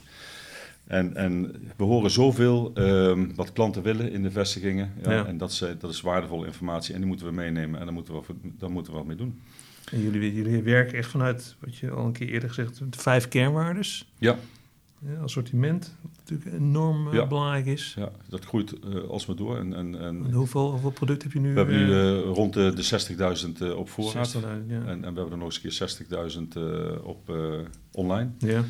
En, 0.86 1.16
en 1.16 1.54
we 1.76 1.84
horen 1.84 2.10
zoveel 2.10 2.70
ehm, 2.74 3.34
wat 3.34 3.52
klanten 3.52 3.82
willen 3.82 4.12
in 4.12 4.22
de 4.22 4.30
vestigingen. 4.30 4.92
Ja, 5.02 5.12
Ja. 5.12 5.26
En 5.26 5.38
dat 5.38 5.50
is, 5.50 5.60
eh, 5.60 5.68
dat 5.78 5.90
is 5.90 6.00
waardevolle 6.00 6.46
informatie 6.46 6.92
en 6.94 7.00
die 7.00 7.08
moeten 7.08 7.26
we 7.26 7.32
meenemen 7.32 7.78
en 7.80 7.84
daar 7.84 7.94
moeten 7.94 8.14
we, 8.14 8.20
wat- 8.26 8.36
daar 8.58 8.70
moeten 8.70 8.92
we 8.92 8.98
wat 8.98 9.06
mee 9.06 9.16
doen. 9.16 9.40
En 9.92 10.00
jullie, 10.02 10.34
jullie 10.34 10.62
werken 10.62 10.98
echt 10.98 11.10
vanuit, 11.10 11.56
wat 11.60 11.76
je 11.76 11.90
al 11.90 12.04
een 12.06 12.12
keer 12.12 12.28
eerder 12.28 12.48
gezegd 12.48 12.78
hebt, 12.78 12.92
de 12.92 12.98
vijf 12.98 13.28
kernwaardes. 13.28 14.12
Ja. 14.18 14.36
Ja, 15.06 15.20
assortiment, 15.22 15.96
wat 16.02 16.10
natuurlijk 16.18 16.56
enorm 16.56 17.08
eh, 17.08 17.14
Ja. 17.14 17.26
belangrijk 17.26 17.66
is. 17.66 17.94
Ja, 17.98 18.10
dat 18.28 18.44
groeit 18.44 18.72
eh, 18.78 18.94
alsmaar 19.08 19.36
door. 19.36 19.58
En, 19.58 19.74
en, 19.74 20.00
en 20.00 20.24
En 20.24 20.32
hoeveel, 20.32 20.70
hoeveel 20.70 20.90
product 20.90 21.22
heb 21.22 21.32
je 21.32 21.40
nu? 21.40 21.52
we 21.52 21.58
hebben 21.58 21.86
nu 21.86 22.14
rond 22.18 22.52
de, 22.52 22.72
de 22.74 22.82
60.000 23.56 23.62
eh, 23.62 23.76
op 23.76 23.88
voorraad. 23.90 24.34
60.000, 24.36 24.40
ja. 24.42 24.74
En, 24.74 24.86
en 24.86 24.98
we 25.00 25.04
hebben 25.04 25.30
er 25.30 25.36
nog 25.36 25.44
eens 25.62 25.62
een 25.62 25.96
keer 26.06 26.46
60.000 26.46 26.56
eh, 26.62 27.04
op 27.06 27.30
eh, 27.30 27.36
online. 27.92 28.30
ja. 28.38 28.64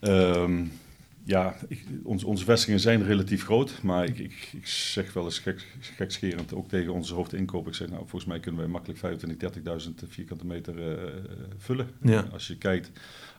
Ehm, 0.00 0.64
ja, 1.24 1.56
ik, 1.68 1.84
ons, 2.02 2.24
onze 2.24 2.44
vestigingen 2.44 2.80
zijn 2.80 3.04
relatief 3.04 3.44
groot, 3.44 3.82
maar 3.82 4.04
ik, 4.04 4.18
ik, 4.18 4.48
ik 4.52 4.66
zeg 4.66 5.12
wel 5.12 5.24
eens 5.24 5.38
gek, 5.38 5.66
gekscherend 5.80 6.54
ook 6.54 6.68
tegen 6.68 6.92
onze 6.92 7.14
hoofdinkoop. 7.14 7.66
Ik 7.66 7.74
zeg, 7.74 7.88
nou, 7.88 8.00
volgens 8.00 8.24
mij 8.24 8.40
kunnen 8.40 8.60
wij 8.60 8.70
makkelijk 8.70 9.00
25.000, 9.22 9.34
30.000 9.84 10.08
vierkante 10.08 10.46
meter 10.46 10.98
eh, 10.98 11.08
vullen. 11.58 11.88
Ja. 12.02 12.28
Als 12.32 12.46
je 12.46 12.58
kijkt, 12.58 12.90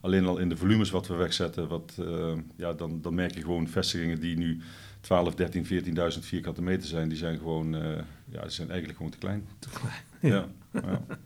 alleen 0.02 0.26
al 0.26 0.38
in 0.38 0.50
de 0.50 0.58
volumes 0.58 0.90
wat 0.90 1.08
we 1.08 1.16
wegzetten, 1.16 1.68
wat, 1.68 1.98
eh, 2.00 2.34
ja, 2.56 2.74
dan, 2.74 3.02
dan 3.02 3.14
merk 3.14 3.34
je 3.34 3.42
gewoon 3.42 3.68
vestigingen 3.68 4.20
die 4.20 4.38
nu 4.38 4.62
12, 5.02 5.36
13, 5.36 5.66
14.000 5.66 6.20
vierkante 6.20 6.62
meter 6.62 6.88
zijn, 6.88 7.10
die 7.10 7.18
zijn 7.18 7.38
gewoon, 7.38 7.76
eh, 7.76 7.82
ja, 8.26 8.42
die 8.42 8.52
zijn 8.52 8.70
eigenlijk 8.70 8.98
gewoon 8.98 9.12
te 9.12 9.18
klein. 9.18 9.48
Te 9.60 9.70
klein. 9.70 10.02
Ja. 10.20 10.48
Ja. 10.72 10.82
Ja. 10.82 11.18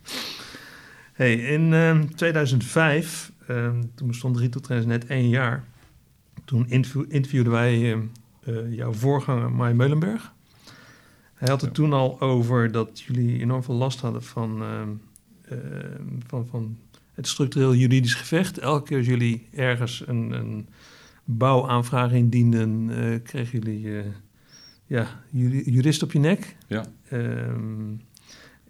Hey, 1.14 1.34
in 1.34 1.74
ehm, 1.74 2.06
2005, 2.06 3.32
ehm, 3.48 3.84
toen 3.96 4.08
bestond 4.08 4.38
Retail 4.38 4.64
Trends 4.64 4.86
net 4.86 5.06
één 5.06 5.30
jaar, 5.30 5.64
toen 6.48 6.70
interview, 6.70 7.06
interviewden 7.08 7.52
wij 7.52 7.92
ehm, 7.92 8.02
eh, 8.44 8.74
jouw 8.76 8.94
voorganger 8.94 9.52
Mai 9.52 9.74
Meulenberg. 9.74 10.34
Hij 11.34 11.48
had 11.50 11.62
het 11.62 11.70
Ja. 11.70 11.76
toen 11.76 11.94
al 11.94 12.22
over 12.22 12.72
dat 12.72 13.00
jullie 13.00 13.40
enorm 13.40 13.64
veel 13.64 13.76
last 13.76 14.00
hadden 14.00 14.24
van, 14.24 14.62
ehm, 14.64 14.90
van, 16.28 16.48
van 16.48 16.78
het 17.14 17.28
structureel 17.28 17.76
juridisch 17.76 18.14
gevecht. 18.14 18.58
Elke 18.58 18.84
keer 18.88 18.98
als 18.98 19.06
jullie 19.08 19.48
ergens 19.54 20.04
een, 20.08 20.32
een 20.32 20.68
bouwaanvraag 21.24 22.12
indienden, 22.12 22.90
eh, 22.90 23.20
kregen 23.24 23.60
jullie 23.60 23.98
eh, 24.00 24.06
ja, 24.86 25.08
juri- 25.30 25.72
jurist 25.72 26.04
op 26.04 26.12
je 26.12 26.20
nek. 26.20 26.56
Ja. 26.68 26.86
Ehm, 27.10 27.94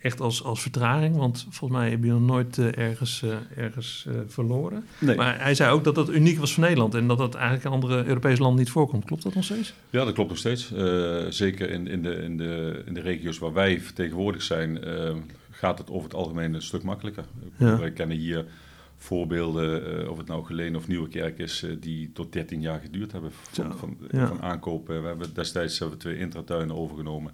echt 0.08 0.22
als, 0.22 0.44
als 0.44 0.62
vertraging, 0.62 1.16
want 1.16 1.48
volgens 1.50 1.80
mij 1.80 1.90
heb 1.90 2.04
je 2.04 2.12
nog 2.12 2.22
nooit 2.22 2.58
eh, 2.58 2.78
ergens, 2.78 3.24
eh, 3.24 3.64
ergens 3.64 4.06
eh, 4.08 4.14
verloren. 4.28 4.86
Nee. 5.00 5.16
Maar 5.16 5.42
hij 5.42 5.56
zei 5.56 5.72
ook 5.72 5.84
dat 5.84 5.96
dat 5.96 6.10
uniek 6.10 6.40
was 6.40 6.54
voor 6.54 6.64
Nederland 6.64 6.96
en 6.96 7.08
dat 7.08 7.18
dat 7.18 7.36
eigenlijk 7.36 7.66
in 7.66 7.72
andere 7.72 8.06
Europese 8.06 8.42
landen 8.42 8.60
niet 8.60 8.70
voorkomt. 8.70 9.06
Klopt 9.06 9.24
dat 9.24 9.34
nog 9.34 9.44
steeds? 9.44 9.74
Ja, 9.90 10.06
dat 10.06 10.14
klopt 10.14 10.30
nog 10.30 10.38
steeds. 10.38 10.74
Zeker 11.30 11.70
in, 11.70 11.88
in, 11.88 12.04
de, 12.04 12.16
in, 12.16 12.38
de, 12.38 12.84
in 12.86 12.94
de 12.94 13.02
regio's 13.02 13.38
waar 13.38 13.54
wij 13.54 13.82
vertegenwoordigd 13.82 14.46
zijn, 14.46 14.80
gaat 15.52 15.78
het 15.78 15.90
over 15.90 16.04
het 16.04 16.18
algemeen 16.18 16.54
een 16.54 16.62
stuk 16.62 16.84
makkelijker. 16.84 17.24
Ja. 17.58 17.80
Wij 17.80 17.92
kennen 17.92 18.18
hier 18.18 18.46
voorbeelden, 18.98 20.10
of 20.10 20.18
het 20.18 20.28
nou 20.28 20.46
Geleen 20.46 20.76
of 20.76 20.88
Nieuwekerk 20.88 21.40
is, 21.40 21.64
eh, 21.64 21.72
die 21.80 22.12
tot 22.12 22.34
13 22.34 22.62
jaar 22.62 22.80
geduurd 22.80 23.12
hebben 23.12 23.32
van, 23.32 23.78
van, 23.78 23.98
ja. 24.12 24.28
van 24.28 24.42
aankopen. 24.42 25.02
We 25.02 25.08
hebben 25.08 25.34
destijds 25.34 25.80
hebben 25.80 25.98
we 25.98 26.04
twee 26.04 26.18
intratuinen 26.18 26.76
overgenomen. 26.76 27.34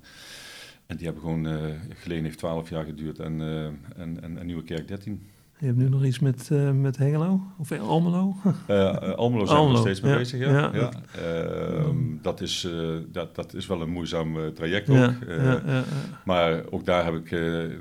En 0.86 0.98
die 0.98 1.06
hebben 1.06 1.24
gewoon, 1.24 1.48
Geleen 1.94 2.24
heeft 2.24 2.38
12 2.38 2.70
jaar 2.70 2.86
geduurd 2.86 3.20
en, 3.20 3.42
eh 3.42 3.66
en, 4.02 4.24
en, 4.24 4.38
en 4.38 4.46
Nieuwekerk 4.46 4.88
13. 4.88 5.22
Je 5.63 5.66
hebt 5.66 5.78
nu 5.78 5.90
nog 5.90 6.04
iets 6.04 6.20
met, 6.20 6.50
eh, 6.52 6.72
met 6.72 6.98
Hengelo 6.98 7.42
of 7.58 7.72
Almelo? 7.72 8.36
Almelo 9.16 9.46
zijn 9.46 9.66
we 9.66 9.72
nog 9.72 9.80
steeds 9.80 10.02
mee 10.02 10.12
ja. 10.12 10.18
bezig. 10.18 10.40
Ja. 10.40 10.50
Ja. 10.50 10.72
Ja. 10.74 10.92
Ehm, 11.22 11.98
dat, 12.22 12.42
is, 12.42 12.68
dat, 13.12 13.36
dat 13.36 13.54
is 13.54 13.68
wel 13.68 13.82
een 13.82 13.90
moeizaam 13.90 14.54
traject 14.54 14.90
ook. 14.90 14.96
ja, 14.96 15.16
ja, 15.28 15.44
ja, 15.44 15.62
ja. 15.66 15.84
Maar 16.25 16.63
ook 16.70 16.86
daar 16.86 17.06
heb 17.06 17.13
ik 17.13 17.32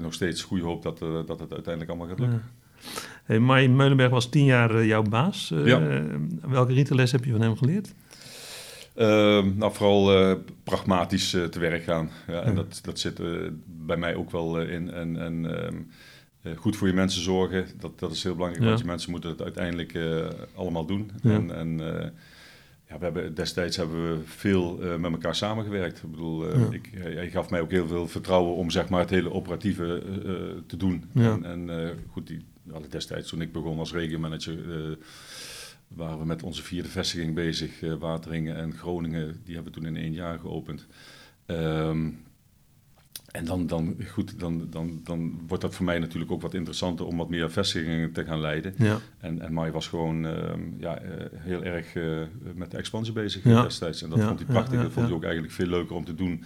nog 0.00 0.14
steeds 0.14 0.42
goede 0.42 0.64
hoop 0.64 0.82
dat, 0.82 0.98
dat 0.98 1.40
het 1.40 1.52
uiteindelijk 1.52 1.88
allemaal 1.88 2.08
gaat 2.08 2.18
lukken. 2.18 2.42
Hey, 3.24 3.68
Meulenberg 3.68 4.10
was 4.10 4.28
tien 4.28 4.44
jaar 4.44 4.84
jouw 4.84 5.02
baas. 5.02 5.52
Welke 6.48 6.72
retailles 6.72 7.12
heb 7.12 7.24
je 7.24 7.32
van 7.32 7.40
hem 7.40 7.56
geleerd? 7.56 7.94
Ehm, 8.94 9.56
nou, 9.56 9.72
vooral 9.72 10.12
eh, 10.16 10.36
pragmatisch 10.64 11.34
eh, 11.34 11.44
te 11.44 11.58
werk 11.58 11.82
gaan. 11.82 12.10
Ja, 12.26 12.40
en 12.42 12.54
dat, 12.54 12.80
dat 12.82 12.98
zit 12.98 13.20
eh, 13.20 13.28
bij 13.66 13.96
mij 13.96 14.14
ook 14.14 14.30
wel 14.30 14.60
in. 14.60 14.90
En, 14.90 15.16
en 15.16 15.56
ehm, 15.56 15.76
eh, 16.42 16.56
goed 16.56 16.76
voor 16.76 16.88
je 16.88 16.94
mensen 16.94 17.22
zorgen, 17.22 17.66
dat, 17.80 17.98
dat 17.98 18.12
is 18.12 18.22
heel 18.22 18.34
belangrijk. 18.34 18.62
Ja. 18.62 18.68
Want 18.68 18.80
je 18.80 18.86
mensen 18.86 19.10
moeten 19.10 19.30
het 19.30 19.42
uiteindelijk 19.42 19.98
allemaal 20.54 20.84
doen. 20.86 21.10
Ja. 21.22 21.30
En, 21.30 21.54
en 21.54 21.78
ja, 22.88 22.98
we 22.98 23.04
hebben, 23.04 23.34
destijds 23.34 23.76
hebben 23.76 24.08
we 24.08 24.24
veel 24.24 24.76
met 24.98 25.12
elkaar 25.12 25.34
samengewerkt. 25.34 26.02
Ik 26.02 26.10
bedoel, 26.10 26.58
Ja. 26.58 26.66
ik, 26.70 26.90
hij 26.94 27.30
gaf 27.30 27.50
mij 27.50 27.60
ook 27.60 27.70
heel 27.70 27.88
veel 27.88 28.08
vertrouwen 28.08 28.54
om 28.54 28.70
zeg 28.70 28.88
maar, 28.88 29.00
het 29.00 29.10
hele 29.10 29.32
operatieve 29.32 30.02
te 30.66 30.76
doen. 30.76 31.04
Ja. 31.14 31.38
En, 31.42 31.70
en 31.70 31.98
goed, 32.10 32.26
die, 32.26 32.44
destijds 32.88 33.28
toen 33.28 33.40
ik 33.40 33.52
begon 33.52 33.78
als 33.78 33.92
regiomanager... 33.92 34.58
waren 35.96 36.18
we 36.18 36.24
met 36.24 36.42
onze 36.42 36.62
vierde 36.62 36.88
vestiging 36.88 37.34
bezig. 37.34 37.82
eh, 37.82 37.94
Wateringen 37.94 38.56
en 38.56 38.72
Groningen, 38.72 39.40
die 39.44 39.54
hebben 39.54 39.72
we 39.72 39.78
toen 39.78 39.88
in 39.88 40.02
één 40.02 40.12
jaar 40.12 40.38
geopend. 40.38 40.86
Ehm, 41.46 42.08
en 43.32 43.44
dan, 43.44 43.66
dan, 43.66 43.96
goed, 44.10 44.38
dan, 44.40 44.66
dan, 44.70 45.00
dan 45.04 45.40
wordt 45.46 45.62
dat 45.62 45.74
voor 45.74 45.84
mij 45.84 45.98
natuurlijk 45.98 46.32
ook 46.32 46.42
wat 46.42 46.54
interessanter 46.54 47.06
om 47.06 47.16
wat 47.16 47.28
meer 47.28 47.50
vestigingen 47.50 48.12
te 48.12 48.24
gaan 48.24 48.40
leiden. 48.40 48.74
Ja, 48.78 48.98
En, 49.18 49.40
en 49.40 49.52
Mai 49.52 49.70
was 49.70 49.88
gewoon 49.88 50.26
ehm, 50.26 50.60
ja, 50.78 50.98
eh, 50.98 51.26
heel 51.32 51.64
erg 51.64 51.94
eh, 51.94 52.20
met 52.54 52.70
de 52.70 52.76
expansie 52.76 53.12
bezig 53.12 53.44
Ja. 53.44 53.62
destijds. 53.62 54.02
En 54.02 54.10
dat 54.10 54.18
Ja, 54.18 54.26
vond 54.26 54.38
hij 54.38 54.48
prachtig. 54.48 54.82
dat 54.82 54.92
vond 54.92 55.06
hij 55.06 55.14
ook 55.14 55.22
eigenlijk 55.24 55.52
veel 55.54 55.66
leuker 55.66 55.96
om 55.96 56.04
te 56.04 56.14
doen 56.14 56.44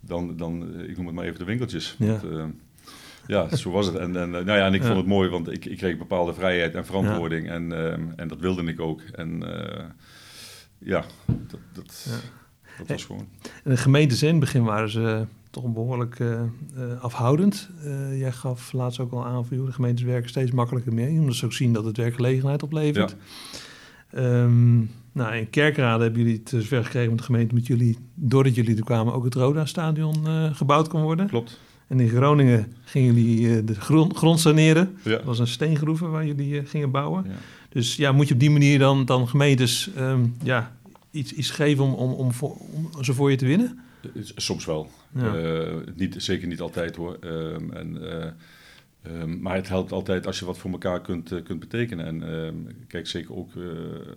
dan, 0.00 0.36
dan 0.36 0.80
ik 0.80 0.96
noem 0.96 1.06
het 1.06 1.14
maar 1.14 1.24
even 1.24 1.38
de 1.38 1.44
winkeltjes. 1.44 1.96
Ja. 1.98 2.06
Want, 2.06 2.22
eh, 2.24 2.44
ja, 3.26 3.56
zo 3.56 3.70
was 3.70 3.86
het. 3.86 3.94
En, 3.94 4.16
en, 4.16 4.34
eh, 4.34 4.44
nou 4.44 4.58
ja, 4.58 4.66
en 4.66 4.74
ik 4.74 4.80
Ja. 4.80 4.86
vond 4.86 4.98
het 4.98 5.06
mooi, 5.06 5.28
want 5.28 5.52
ik, 5.52 5.64
ik 5.64 5.76
kreeg 5.78 5.98
bepaalde 5.98 6.34
vrijheid 6.34 6.74
en 6.74 6.86
verantwoording. 6.86 7.48
En, 7.48 7.72
ehm, 7.72 8.02
en 8.16 8.28
dat 8.28 8.40
wilde 8.40 8.62
ik 8.64 8.80
ook. 8.80 9.00
En 9.00 9.58
eh, 9.58 9.84
ja, 10.78 11.04
dat, 11.26 11.60
dat, 11.72 12.06
Ja. 12.08 12.16
dat 12.78 12.88
was 12.88 13.04
gewoon... 13.04 13.26
En 13.64 13.70
de 13.70 13.76
gemeentes 13.76 14.22
in 14.22 14.28
het 14.30 14.40
begin 14.40 14.64
waren 14.64 14.90
ze 14.90 15.26
toch 15.50 15.72
behoorlijk 15.72 16.20
eh, 16.20 16.32
eh, 16.40 16.46
afhoudend. 17.00 17.70
Eh, 17.84 18.18
jij 18.18 18.32
gaf 18.32 18.72
laatst 18.72 19.00
ook 19.00 19.12
al 19.12 19.26
aan 19.26 19.46
van 19.46 19.56
joh, 19.56 19.66
de 19.66 19.72
gemeentes 19.72 20.04
werken 20.04 20.28
steeds 20.30 20.50
makkelijker 20.50 20.92
mee, 20.94 21.18
omdat 21.20 21.34
ze 21.34 21.44
ook 21.44 21.52
zien 21.52 21.72
dat 21.72 21.84
het 21.84 21.96
werkgelegenheid 21.96 22.62
oplevert. 22.62 23.16
Ehm, 24.10 24.76
nou, 25.12 25.34
in 25.36 25.50
Kerkrade 25.50 26.02
hebben 26.02 26.22
jullie 26.22 26.38
het 26.38 26.48
zover 26.48 26.84
gekregen 26.84 27.08
met 27.10 27.18
de 27.18 27.24
gemeente 27.24 27.54
met 27.54 27.66
jullie, 27.66 27.98
doordat 28.14 28.54
jullie 28.54 28.76
er 28.76 28.84
kwamen, 28.84 29.12
ook 29.14 29.24
het 29.24 29.34
Roda-stadion 29.34 30.26
eh, 30.26 30.54
gebouwd 30.54 30.88
kon 30.88 31.02
worden. 31.02 31.26
Klopt. 31.26 31.60
En 31.86 32.00
in 32.00 32.08
Groningen 32.08 32.72
gingen 32.84 33.14
jullie 33.14 33.56
eh, 33.56 33.66
de 33.66 33.74
grond, 33.74 34.16
grond 34.16 34.40
saneren. 34.40 34.96
Ja. 35.02 35.10
Dat 35.10 35.24
was 35.24 35.38
een 35.38 35.46
steengroeven 35.46 36.10
waar 36.10 36.26
jullie 36.26 36.58
eh, 36.58 36.66
gingen 36.66 36.90
bouwen. 36.90 37.24
Ja. 37.28 37.34
Dus 37.68 37.96
ja, 37.96 38.12
moet 38.12 38.28
je 38.28 38.34
op 38.34 38.40
die 38.40 38.50
manier 38.50 38.78
dan, 38.78 39.04
dan 39.04 39.28
gemeentes 39.28 39.90
ehm, 39.96 40.24
ja, 40.42 40.76
iets, 41.10 41.32
iets 41.32 41.50
geven 41.50 41.84
om, 41.84 41.92
om, 41.92 42.12
om, 42.12 42.32
voor, 42.32 42.56
om 42.72 43.04
ze 43.04 43.14
voor 43.14 43.30
je 43.30 43.36
te 43.36 43.46
winnen? 43.46 43.78
Soms 44.34 44.64
wel. 44.64 44.90
Ja. 45.14 45.36
Eh, 45.36 45.76
niet, 45.94 46.14
zeker 46.18 46.48
niet 46.48 46.60
altijd 46.60 46.96
hoor. 46.96 47.16
Ehm, 47.20 47.70
en, 47.70 47.98
ehm, 49.04 49.40
maar 49.40 49.54
het 49.54 49.68
helpt 49.68 49.92
altijd 49.92 50.26
als 50.26 50.38
je 50.38 50.44
wat 50.44 50.58
voor 50.58 50.70
elkaar 50.70 51.00
kunt, 51.00 51.32
eh, 51.32 51.42
kunt 51.42 51.60
betekenen. 51.60 52.06
En 52.06 52.22
ehm, 52.22 52.54
kijk, 52.86 53.06
zeker 53.06 53.36
ook 53.36 53.56
eh, 53.56 53.62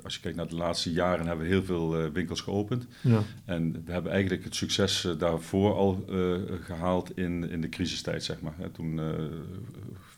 als 0.04 0.16
je 0.16 0.22
kijkt 0.22 0.38
naar 0.38 0.48
de 0.48 0.56
laatste 0.56 0.92
jaren 0.92 1.28
hebben 1.28 1.46
we 1.46 1.52
heel 1.52 1.64
veel 1.64 2.00
eh, 2.00 2.10
winkels 2.14 2.42
geopend. 2.42 2.88
Ja, 3.02 3.22
En 3.46 3.84
we 3.86 3.92
hebben 3.92 4.12
eigenlijk 4.12 4.44
het 4.44 4.56
succes 4.56 5.08
daarvoor 5.18 5.74
al 5.76 6.06
eh, 6.10 6.34
gehaald 6.62 7.18
in, 7.18 7.50
in 7.50 7.62
de 7.62 7.70
crisistijd, 7.70 8.24
zeg 8.24 8.42
maar. 8.42 8.56
Hè, 8.58 8.70
toen 8.70 9.00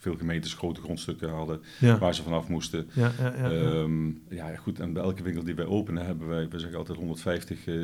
veel 0.09 0.17
gemeentes 0.17 0.53
grote 0.53 0.81
grondstukken 0.81 1.29
hadden 1.29 1.61
ja, 1.79 1.97
waar 1.97 2.15
ze 2.15 2.23
vanaf 2.23 2.47
moesten. 2.47 2.87
ja, 2.93 3.11
ja, 3.19 3.33
ja, 3.37 3.49
ja. 3.49 3.61
Ehm, 3.71 4.07
ja, 4.29 4.55
goed. 4.55 4.79
En 4.79 4.93
bij 4.93 5.03
elke 5.03 5.23
winkel 5.23 5.43
die 5.43 5.55
wij 5.55 5.65
openen 5.65 6.05
hebben 6.05 6.27
wij, 6.27 6.47
we 6.49 6.59
zeggen 6.59 6.77
altijd 6.77 6.97
150 6.97 7.67
eh, 7.67 7.75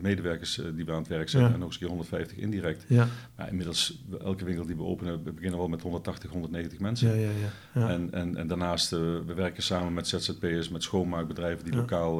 medewerkers 0.00 0.58
eh, 0.58 0.66
die 0.74 0.84
we 0.84 0.92
aan 0.92 0.98
het 0.98 1.08
werk 1.08 1.28
Ja. 1.28 1.38
en 1.38 1.52
nog 1.52 1.62
eens 1.62 1.72
een 1.74 1.78
keer 1.80 1.88
150 1.88 2.36
indirect. 2.38 2.84
ja, 2.88 3.08
Maar 3.36 3.48
inmiddels, 3.48 4.04
elke 4.20 4.44
winkel 4.44 4.66
die 4.66 4.76
we 4.76 4.82
openen, 4.82 5.24
we 5.24 5.32
beginnen 5.32 5.58
wel 5.58 5.68
met 5.68 5.82
180, 5.82 6.30
190 6.30 6.78
mensen. 6.78 7.20
ja, 7.20 7.28
ja. 7.74 7.88
En, 7.88 8.12
en, 8.12 8.36
en 8.36 8.46
daarnaast, 8.46 8.92
eh, 8.92 8.98
we 9.26 9.34
werken 9.34 9.62
samen 9.62 9.92
met 9.94 10.08
ZZP'ers, 10.08 10.68
met 10.68 10.82
schoonmaakbedrijven 10.82 11.64
die 11.64 11.74
lokaal 11.74 12.16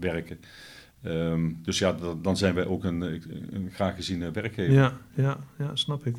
werken. 0.00 0.38
Ehm, 1.02 1.50
dus 1.62 1.78
ja, 1.78 1.92
dan- 1.92 2.22
dan 2.22 2.36
zijn 2.36 2.54
wij 2.54 2.66
ook 2.66 2.84
een, 2.84 3.00
een 3.50 3.70
graag 3.72 3.94
geziene 3.94 4.30
werkgever. 4.30 4.72
Ja, 4.74 4.92
ja, 5.14 5.36
ja, 5.58 5.76
snap 5.76 6.06
ik. 6.06 6.16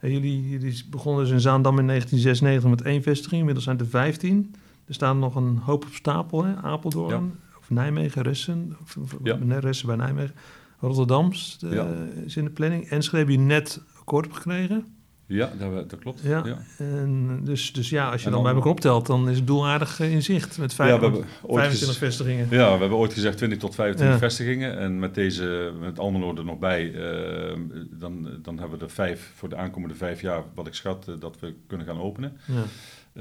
En 0.00 0.10
jullie, 0.12 0.48
jullie 0.48 0.84
begonnen 0.90 1.24
dus 1.24 1.32
in 1.32 1.40
Zaandam 1.40 1.78
in 1.78 1.86
1996 1.86 2.70
met 2.70 2.82
één 2.82 3.02
vestiging. 3.02 3.38
Inmiddels 3.38 3.64
zijn 3.64 3.76
het 3.76 3.84
er 3.84 3.90
15. 3.90 4.54
Er 4.86 4.94
staan 4.94 5.18
nog 5.18 5.34
een 5.34 5.56
hoop 5.56 5.84
op 5.84 5.92
stapel. 5.92 6.44
Hè? 6.44 6.56
Apeldoorn, 6.56 7.34
of 7.58 7.70
Nijmegen, 7.70 8.22
Ressen. 8.22 8.76
Of, 8.82 8.96
of- 8.96 9.16
Ja. 9.22 9.36
nee, 9.36 9.58
Ressen 9.58 9.86
bij 9.86 9.96
Nijmegen. 9.96 10.34
Rotterdam 10.80 11.32
eh, 11.60 11.72
Ja. 11.72 11.86
is 12.24 12.36
in 12.36 12.44
de 12.44 12.50
planning. 12.50 12.84
Enschede 12.88 13.18
heb 13.18 13.28
je 13.28 13.38
net 13.38 13.80
akkoord 13.98 14.26
gekregen. 14.34 14.86
Ja, 15.30 15.50
dat, 15.58 15.90
dat 15.90 15.98
klopt. 15.98 16.20
Ja. 16.20 16.42
Ja. 16.44 16.58
En 16.78 17.40
dus, 17.44 17.72
dus 17.72 17.90
ja, 17.90 18.10
als 18.10 18.20
je 18.20 18.26
En 18.26 18.32
dan, 18.32 18.42
bij 18.42 18.52
elkaar 18.52 18.70
optelt, 18.70 19.06
dan 19.06 19.28
is 19.28 19.36
het 19.36 19.46
doel 19.46 19.66
aardig 19.66 20.00
eh, 20.00 20.12
in 20.12 20.22
zicht. 20.22 20.58
Met 20.58 20.74
vijf, 20.74 20.90
Ja, 20.90 20.96
we 20.96 21.02
hebben 21.02 21.20
ooit 21.42 21.60
25 21.62 21.88
gez- 21.88 21.98
vestigingen. 21.98 22.46
Ja, 22.50 22.72
we 22.74 22.78
hebben 22.80 22.98
ooit 22.98 23.12
gezegd 23.12 23.36
20 23.36 23.58
tot 23.58 23.74
25 23.74 24.20
Ja. 24.20 24.26
vestigingen. 24.28 24.78
En 24.78 24.98
met 24.98 25.14
deze, 25.14 25.72
met 25.80 25.98
Almelo 25.98 26.36
er 26.36 26.44
nog 26.44 26.58
bij, 26.58 26.92
eh, 26.94 27.56
dan, 27.90 28.28
dan 28.42 28.58
hebben 28.58 28.78
we 28.78 28.84
er 28.84 28.90
vijf 28.90 29.32
voor 29.34 29.48
de 29.48 29.56
aankomende 29.56 29.94
vijf 29.94 30.20
jaar, 30.20 30.42
wat 30.54 30.66
ik 30.66 30.74
schat, 30.74 31.08
eh, 31.08 31.14
dat 31.20 31.40
we 31.40 31.54
kunnen 31.66 31.86
gaan 31.86 32.00
openen. 32.00 32.36
Ja. 32.44 32.62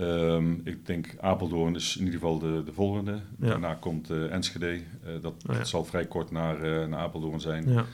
Ehm, 0.02 0.52
ik 0.64 0.86
denk 0.86 1.16
Apeldoorn 1.20 1.76
is 1.76 1.96
in 1.98 2.06
ieder 2.06 2.20
geval 2.20 2.40
de, 2.40 2.62
de 2.66 2.74
volgende. 2.74 3.20
Daarna 3.38 3.74
komt 3.74 4.10
eh, 4.10 4.32
Enschede. 4.34 4.68
Eh, 4.72 4.80
dat, 5.22 5.34
Oh 5.50 5.56
dat 5.58 5.68
zal 5.68 5.86
vrij 5.86 6.06
kort 6.06 6.32
naar, 6.32 6.88
naar 6.90 7.00
Apeldoorn 7.00 7.40
zijn. 7.40 7.70
Ja. 7.72 7.86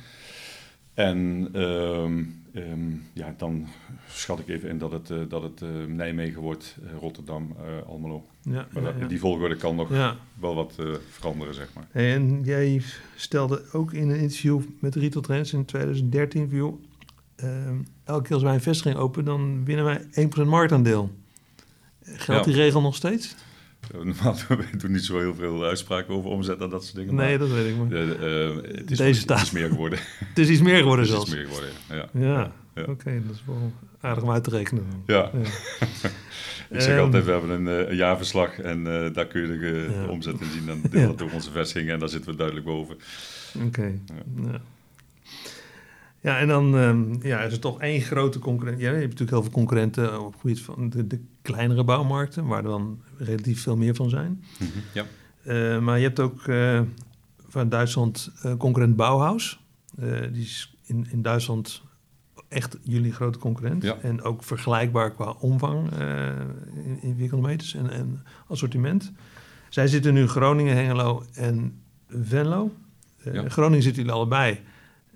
En 0.93 1.49
ehm, 1.53 2.23
ehm, 2.53 2.89
ja, 3.13 3.33
dan 3.37 3.67
schat 4.09 4.39
ik 4.39 4.47
even 4.47 4.69
in 4.69 4.77
dat 4.77 4.91
het, 4.91 5.09
eh, 5.09 5.17
dat 5.29 5.41
het 5.43 5.61
eh, 5.61 5.69
Nijmegen 5.87 6.41
wordt, 6.41 6.77
eh, 6.83 6.89
Rotterdam, 6.99 7.55
Almelo. 7.87 8.25
Ja, 8.41 8.67
Maar 8.71 8.83
ja, 8.83 8.91
dat- 8.91 8.99
ja. 8.99 9.07
die 9.07 9.19
volgorde 9.19 9.55
kan 9.55 9.75
nog 9.75 9.89
wel 10.39 10.55
wat 10.55 10.75
veranderen, 11.09 11.53
zeg 11.53 11.69
maar. 11.75 11.87
En 11.91 12.41
jij 12.43 12.81
stelde 13.15 13.61
ook 13.71 13.93
in 13.93 14.09
een 14.09 14.19
interview 14.19 14.61
met 14.79 14.95
Retail 14.95 15.21
Trends 15.21 15.53
in 15.53 15.65
2013 15.65 16.49
van, 16.49 16.57
joh, 16.57 16.81
ehm, 17.35 17.75
elke 18.03 18.23
keer 18.23 18.33
als 18.33 18.43
wij 18.43 18.53
een 18.53 18.61
vestiging 18.61 18.95
openen, 18.95 19.25
dan 19.25 19.65
winnen 19.65 19.85
wij 19.85 20.05
1% 20.11 20.47
marktaandeel. 20.49 21.11
Geldt 22.03 22.45
die 22.45 22.55
regel 22.55 22.81
nog 22.81 22.95
steeds? 22.95 23.35
Normaal 23.91 24.35
we 24.47 24.77
doen 24.77 24.91
niet 24.91 25.03
zo 25.05 25.19
heel 25.19 25.35
veel 25.35 25.63
uitspraken 25.63 26.13
over 26.13 26.29
omzet 26.29 26.59
en 26.59 26.69
dat 26.69 26.83
soort 26.83 26.95
dingen. 26.95 27.15
Nee, 27.15 27.37
dat 27.37 27.49
weet 27.49 27.67
ik 27.67 27.77
maar. 27.77 27.91
eh, 27.91 28.55
het, 28.75 28.91
is, 28.91 28.97
Deze 28.97 29.25
is 29.33 29.51
meer 29.51 29.69
geworden. 29.69 29.99
Het 30.29 30.37
is 30.39 30.49
iets 30.49 30.61
meer 30.61 30.77
geworden 30.77 31.05
Het 31.05 31.13
is 31.13 31.19
zelfs. 31.19 31.31
meer 31.35 31.45
geworden, 31.45 31.69
ja. 31.89 32.09
Ja, 32.13 32.51
Ja. 32.75 32.83
oké, 32.83 33.21
dat 33.27 33.35
is 33.35 33.43
wel 33.45 33.71
aardig 34.01 34.23
om 34.23 34.31
uit 34.31 34.43
te 34.43 34.49
rekenen. 34.49 34.85
Ja. 35.07 35.29
Ja. 35.33 35.39
Ik 36.69 36.81
zeg 36.81 36.91
Ehm, 36.93 37.03
altijd, 37.03 37.25
we 37.25 37.31
hebben 37.31 37.49
een, 37.49 37.67
eh, 37.67 37.89
een 37.89 37.95
jaarverslag 37.95 38.59
en 38.59 38.87
eh, 39.05 39.13
daar 39.13 39.25
kun 39.27 39.41
je 39.41 39.47
de, 39.47 40.05
omzet 40.09 40.39
in 40.41 40.47
zien. 40.51 40.65
Dan 40.65 40.81
deel 40.91 41.07
dat 41.07 41.17
door 41.17 41.31
onze 41.31 41.51
vestigingen 41.51 41.93
en 41.93 41.99
daar 41.99 42.09
zitten 42.09 42.31
we 42.31 42.37
duidelijk 42.37 42.65
boven. 42.65 42.95
Oké. 43.65 43.99
Ja. 44.35 44.61
Ja, 46.23 46.37
en 46.39 46.47
dan 46.47 46.77
ehm, 46.77 47.27
ja, 47.27 47.39
is 47.41 47.53
er 47.53 47.59
toch 47.59 47.79
één 47.81 48.01
grote 48.01 48.39
concurrent. 48.39 48.79
Ja, 48.79 48.85
je 48.89 48.93
hebt 48.93 49.03
natuurlijk 49.03 49.31
heel 49.31 49.41
veel 49.41 49.51
concurrenten 49.51 50.19
op 50.21 50.31
het 50.31 50.41
gebied 50.41 50.61
van 50.61 50.89
de, 50.89 51.07
de 51.07 51.19
kleinere 51.41 51.83
bouwmarkten, 51.83 52.45
waar 52.45 52.57
er 52.63 52.69
dan 52.69 53.01
relatief 53.17 53.61
veel 53.61 53.77
meer 53.77 53.95
van 53.95 54.09
zijn. 54.09 54.43
Ja. 54.93 55.05
Eh, 55.43 55.79
maar 55.79 55.97
je 55.97 56.03
hebt 56.03 56.19
ook 56.19 56.47
eh, 56.47 56.81
van 57.47 57.69
Duitsland 57.69 58.31
eh, 58.41 58.53
concurrent 58.57 58.95
Bauhaus. 58.95 59.59
Eh, 59.99 60.07
die 60.31 60.41
is 60.43 60.77
in, 60.85 61.07
in 61.11 61.21
Duitsland 61.21 61.81
echt 62.47 62.77
jullie 62.83 63.11
grote 63.11 63.39
concurrent. 63.39 63.83
Ja. 63.83 63.97
En 64.01 64.21
ook 64.21 64.43
vergelijkbaar 64.43 65.11
qua 65.11 65.35
omvang 65.39 65.91
eh, 65.91 66.27
in, 66.85 66.97
in 67.01 67.15
vierkante 67.17 67.47
meters 67.47 67.73
en, 67.75 67.89
en 67.89 68.23
assortiment. 68.47 69.11
Zij 69.69 69.87
zitten 69.87 70.13
nu 70.13 70.21
in 70.21 70.27
Groningen, 70.27 70.75
Hengelo 70.75 71.23
en 71.33 71.81
Venlo. 72.09 72.71
Eh, 73.23 73.33
Ja. 73.33 73.49
Groningen 73.49 73.83
zitten 73.83 74.01
jullie 74.03 74.17
allebei. 74.17 74.59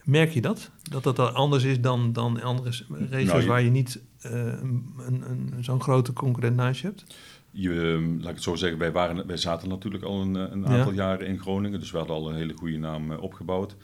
Merk 0.08 0.32
je 0.32 0.42
dat? 0.42 0.72
Dat 0.90 1.04
dat 1.04 1.34
anders 1.34 1.64
is 1.64 1.82
dan, 1.82 2.14
dan 2.14 2.42
andere 2.42 2.70
regio's 2.90 3.26
Nou, 3.28 3.42
je- 3.42 3.48
waar 3.48 3.62
je 3.62 3.70
niet 3.70 4.02
eh, 4.22 4.32
een, 4.32 4.94
een, 5.08 5.54
zo'n 5.64 5.82
grote 5.82 6.14
concurrent 6.14 6.56
naast 6.56 6.82
je 6.82 6.88
hebt? 6.88 7.06
Je, 7.52 7.70
ehm, 7.72 8.12
laat 8.18 8.28
ik 8.30 8.36
het 8.36 8.44
zo 8.44 8.56
zeggen, 8.56 8.80
wij, 8.80 8.92
waren, 8.92 9.28
wij 9.28 9.38
zaten 9.38 9.70
natuurlijk 9.70 10.04
al 10.04 10.22
een, 10.22 10.36
een 10.36 10.60
Ja. 10.62 10.66
aantal 10.68 10.92
jaren 10.94 11.28
in 11.28 11.40
Groningen, 11.40 11.80
dus 11.80 11.92
we 11.92 11.98
hadden 11.98 12.16
al 12.16 12.30
een 12.30 12.36
hele 12.36 12.54
goede 12.54 12.78
naam 12.78 13.12
eh, 13.12 13.22
opgebouwd. 13.22 13.76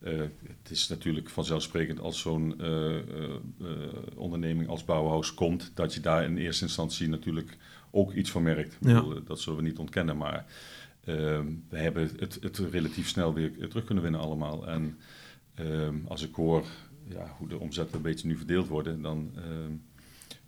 Eh, 0.00 0.18
het 0.60 0.70
is 0.70 0.88
natuurlijk 0.88 1.28
vanzelfsprekend 1.30 2.00
als 2.00 2.20
zo'n 2.20 2.60
onderneming 4.16 4.68
als 4.68 4.84
Bauhaus 4.84 5.34
komt, 5.34 5.70
dat 5.74 5.94
je 5.94 6.00
daar 6.00 6.24
in 6.24 6.36
eerste 6.36 6.64
instantie 6.64 7.08
natuurlijk 7.08 7.56
ook 7.90 8.12
iets 8.12 8.30
van 8.30 8.42
merkt. 8.42 8.72
Ik 8.80 8.88
Ja. 8.88 8.94
bedoel, 9.02 9.24
dat 9.24 9.40
zullen 9.40 9.58
we 9.58 9.64
niet 9.64 9.78
ontkennen, 9.78 10.16
maar 10.16 10.44
ehm, 11.04 11.46
we 11.68 11.78
hebben 11.78 12.10
het, 12.18 12.38
het 12.40 12.58
relatief 12.58 13.08
snel 13.08 13.34
weer 13.34 13.68
terug 13.68 13.84
kunnen 13.84 14.02
winnen 14.02 14.20
allemaal. 14.20 14.66
En 14.68 14.98
ehm, 15.64 15.94
als 16.08 16.22
ik 16.22 16.34
hoor 16.34 16.64
ja, 17.08 17.34
hoe 17.38 17.48
de 17.48 17.58
omzetten 17.58 17.96
een 17.96 18.02
beetje 18.02 18.26
nu 18.28 18.36
verdeeld 18.36 18.68
worden, 18.68 19.02
dan 19.02 19.30
ehm, 19.36 19.72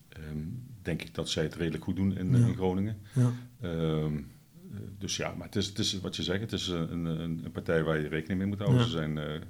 ehm, 0.09 0.39
denk 0.83 1.03
ik 1.03 1.15
dat 1.15 1.29
zij 1.29 1.43
het 1.43 1.55
redelijk 1.55 1.85
goed 1.85 1.97
doen 1.97 2.17
in, 2.17 2.31
Ja. 2.31 2.47
in 2.47 2.55
Groningen. 2.55 2.97
Ja. 3.15 3.33
Eh, 3.61 4.07
dus 4.99 5.17
ja, 5.17 5.35
maar 5.37 5.47
het 5.47 5.57
is, 5.57 5.67
het 5.67 5.79
is 5.79 6.01
wat 6.01 6.17
je 6.17 6.23
zegt, 6.23 6.41
het 6.41 6.53
is 6.53 6.69
een, 6.69 7.05
een, 7.05 7.41
een 7.45 7.53
partij 7.53 7.83
waar 7.85 8.01
je 8.01 8.09
rekening 8.09 8.39
mee 8.39 8.49
moet 8.49 8.59
houden. 8.59 8.83
Ze 8.85 8.91
zijn 8.91 9.19
eh, 9.19 9.41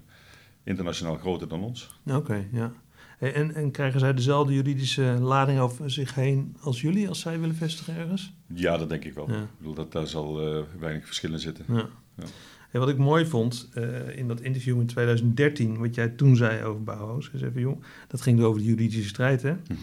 internationaal 0.64 1.16
groter 1.16 1.48
dan 1.48 1.62
ons. 1.62 2.00
Oké, 2.06 2.46
ja. 2.52 2.72
Hey, 3.18 3.34
En, 3.34 3.54
en 3.54 3.70
krijgen 3.70 4.00
zij 4.00 4.14
dezelfde 4.14 4.54
juridische 4.54 5.02
lading 5.02 5.58
over 5.60 5.90
zich 5.90 6.14
heen 6.14 6.56
als 6.60 6.80
jullie, 6.80 7.08
als 7.08 7.20
zij 7.20 7.40
willen 7.40 7.54
vestigen 7.56 7.96
ergens? 7.96 8.32
Ja, 8.54 8.76
dat 8.76 8.88
denk 8.88 9.04
ik 9.04 9.14
wel. 9.14 9.30
Ja. 9.30 9.42
Ik 9.42 9.48
bedoel, 9.58 9.74
dat 9.74 9.92
daar 9.92 10.06
zal 10.06 10.40
eh, 10.56 10.62
weinig 10.78 11.06
verschillen 11.06 11.40
zitten. 11.40 11.64
Ja. 11.68 11.88
Ja. 12.16 12.24
Hey, 12.72 12.80
wat 12.80 12.90
ik 12.90 12.98
mooi 12.98 13.26
vond 13.26 13.68
eh, 13.74 14.16
in 14.16 14.28
dat 14.28 14.40
interview 14.40 14.80
in 14.80 14.86
2013, 14.86 15.78
wat 15.78 15.94
jij 15.94 16.08
toen 16.08 16.36
zei 16.36 16.64
over 16.64 16.82
Bauhaus, 16.82 17.30
is 17.32 17.42
even, 17.42 17.60
joh, 17.60 17.82
dat 18.08 18.20
ging 18.20 18.40
over 18.42 18.60
de 18.60 18.66
juridische 18.66 19.08
strijd, 19.08 19.42
hè? 19.42 19.52
Mhm. 19.52 19.78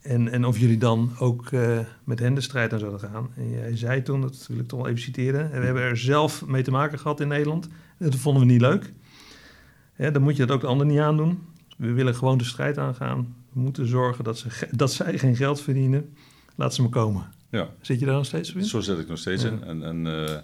En, 0.00 0.28
en 0.28 0.44
of 0.44 0.58
jullie 0.58 0.78
dan 0.78 1.10
ook 1.18 1.52
eh, 1.52 1.78
met 2.04 2.18
hen 2.18 2.34
de 2.34 2.40
strijd 2.40 2.72
aan 2.72 2.78
zouden 2.78 3.00
gaan. 3.00 3.30
En 3.36 3.50
jij 3.50 3.76
zei 3.76 4.02
toen, 4.02 4.20
dat 4.20 4.46
wil 4.48 4.58
ik 4.58 4.68
toch 4.68 4.78
wel 4.80 4.88
even 4.88 5.00
citeren, 5.00 5.52
en 5.52 5.58
we 5.60 5.64
hebben 5.64 5.82
er 5.82 5.96
zelf 5.96 6.46
mee 6.46 6.62
te 6.62 6.70
maken 6.70 6.98
gehad 6.98 7.20
in 7.20 7.28
Nederland. 7.28 7.64
En 7.98 8.10
dat 8.10 8.16
vonden 8.16 8.42
we 8.46 8.52
niet 8.52 8.60
leuk. 8.60 8.92
Hè, 9.92 10.10
dan 10.10 10.22
moet 10.22 10.36
je 10.36 10.46
dat 10.46 10.54
ook 10.56 10.60
de 10.60 10.66
ander 10.66 10.86
niet 10.86 10.98
aandoen. 10.98 11.38
We 11.76 11.92
willen 11.92 12.14
gewoon 12.14 12.38
de 12.38 12.44
strijd 12.44 12.78
aangaan. 12.78 13.34
We 13.52 13.60
moeten 13.60 13.86
zorgen 13.86 14.24
dat, 14.24 14.38
ze, 14.38 14.48
dat 14.70 14.92
zij 14.92 15.18
geen 15.18 15.36
geld 15.36 15.60
verdienen. 15.60 16.14
Laat 16.54 16.74
ze 16.74 16.80
maar 16.82 16.90
komen. 16.90 17.28
Ja, 17.50 17.68
Zit 17.80 17.98
je 18.00 18.06
daar 18.06 18.14
nog 18.14 18.26
steeds 18.26 18.52
in? 18.54 18.64
zo 18.64 18.80
zet 18.80 18.98
ik 18.98 19.08
nog 19.08 19.18
steeds 19.18 19.42
Ja. 19.42 19.48
in. 19.50 19.62
En, 19.64 19.82
en 19.82 20.06
eh, 20.26 20.36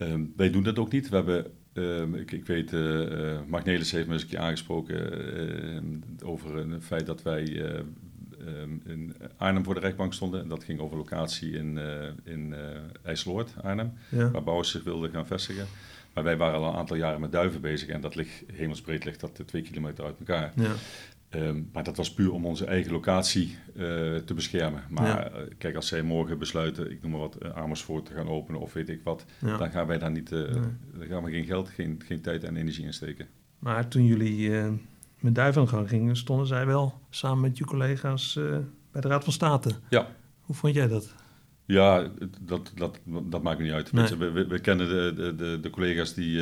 ehm, 0.00 0.24
wij 0.36 0.50
doen 0.50 0.62
dat 0.62 0.78
ook 0.78 0.92
niet. 0.92 1.08
We 1.08 1.16
hebben, 1.16 1.46
ehm, 1.72 2.14
ik, 2.14 2.32
ik 2.32 2.46
weet, 2.46 2.72
eh 2.72 3.34
eh, 3.34 3.40
Mark 3.46 3.64
Nelis 3.64 3.92
heeft 3.92 4.06
me 4.06 4.12
eens 4.12 4.22
een 4.22 4.28
keer 4.28 4.38
aangesproken 4.38 5.12
eh, 6.20 6.28
over 6.28 6.56
het 6.56 6.84
feit 6.84 7.06
dat 7.06 7.22
wij 7.22 7.44
eh, 7.44 7.78
ehm, 8.46 8.70
in 8.86 9.14
Arnhem 9.36 9.64
voor 9.64 9.74
de 9.74 9.80
rechtbank 9.80 10.14
stonden. 10.14 10.40
En 10.40 10.48
dat 10.48 10.64
ging 10.64 10.80
over 10.80 10.96
locatie 10.96 11.52
in, 11.52 11.78
eh 11.78 12.08
in 12.24 12.54
eh 12.54 12.60
IJsseloord, 13.02 13.54
Arnhem. 13.62 13.92
Ja. 14.08 14.30
waar 14.30 14.42
Bouwers 14.42 14.70
zich 14.70 14.82
wilde 14.82 15.10
gaan 15.10 15.26
vestigen. 15.26 15.66
Maar 16.14 16.24
wij 16.24 16.36
waren 16.36 16.58
al 16.60 16.68
een 16.68 16.78
aantal 16.78 16.96
jaren 16.96 17.20
met 17.20 17.32
duiven 17.32 17.60
bezig 17.60 17.88
en 17.88 18.00
dat 18.00 18.14
ligt, 18.14 18.42
hemelsbreed 18.52 19.04
ligt 19.04 19.20
dat 19.20 19.42
twee 19.46 19.62
kilometer 19.62 20.04
uit 20.04 20.18
elkaar. 20.18 20.52
Ja. 20.56 20.72
Ehm, 21.30 21.62
maar 21.72 21.84
dat 21.84 21.96
was 21.96 22.12
puur 22.14 22.32
om 22.32 22.46
onze 22.46 22.64
eigen 22.64 22.92
locatie 22.92 23.56
eh, 23.76 23.82
te 24.16 24.34
beschermen. 24.34 24.82
Maar 24.88 25.06
Ja. 25.06 25.30
eh, 25.30 25.42
kijk, 25.58 25.76
als 25.76 25.86
zij 25.88 26.02
morgen 26.02 26.38
besluiten, 26.38 26.90
ik 26.90 27.02
noem 27.02 27.10
maar 27.10 27.20
wat, 27.20 27.34
eh, 27.34 27.50
Amersfoort 27.56 28.06
te 28.06 28.14
gaan 28.14 28.28
openen 28.28 28.60
of 28.60 28.72
weet 28.72 28.88
ik 28.88 29.00
wat, 29.04 29.24
Ja. 29.40 29.56
dan 29.56 29.70
gaan 29.70 29.86
wij 29.86 29.98
daar 29.98 30.10
niet, 30.10 30.30
Nee. 30.30 30.46
dan 30.98 31.06
gaan 31.08 31.24
we 31.24 31.30
geen 31.30 31.44
geld, 31.44 31.68
geen, 31.68 32.02
geen 32.06 32.20
tijd 32.20 32.44
en 32.44 32.56
energie 32.56 32.84
in 32.84 32.92
steken. 32.92 33.26
Maar 33.58 33.88
toen 33.88 34.04
jullie 34.04 34.50
met 35.20 35.34
duif 35.34 35.56
aan 35.56 35.62
de 35.64 35.68
gang 35.70 35.88
gingen, 35.88 36.16
stonden 36.16 36.46
zij 36.46 36.66
wel 36.66 37.00
samen 37.10 37.40
met 37.40 37.58
je 37.58 37.64
collega's 37.64 38.34
bij 38.92 39.00
de 39.00 39.08
Raad 39.08 39.24
van 39.24 39.32
State. 39.32 39.70
Ja. 39.90 40.08
Hoe 40.40 40.54
vond 40.56 40.74
jij 40.74 40.88
dat? 40.88 41.14
Ja, 41.66 42.08
dat, 42.40 42.72
dat, 42.74 42.98
dat 43.22 43.42
maakt 43.42 43.60
niet 43.60 43.72
uit. 43.72 43.92
Nee. 43.92 44.16
We, 44.16 44.30
we, 44.30 44.46
we 44.46 44.58
kennen 44.60 44.88
de, 44.88 45.12
de, 45.14 45.34
de, 45.34 45.58
de 45.60 45.70
collega's 45.70 46.14
die 46.14 46.40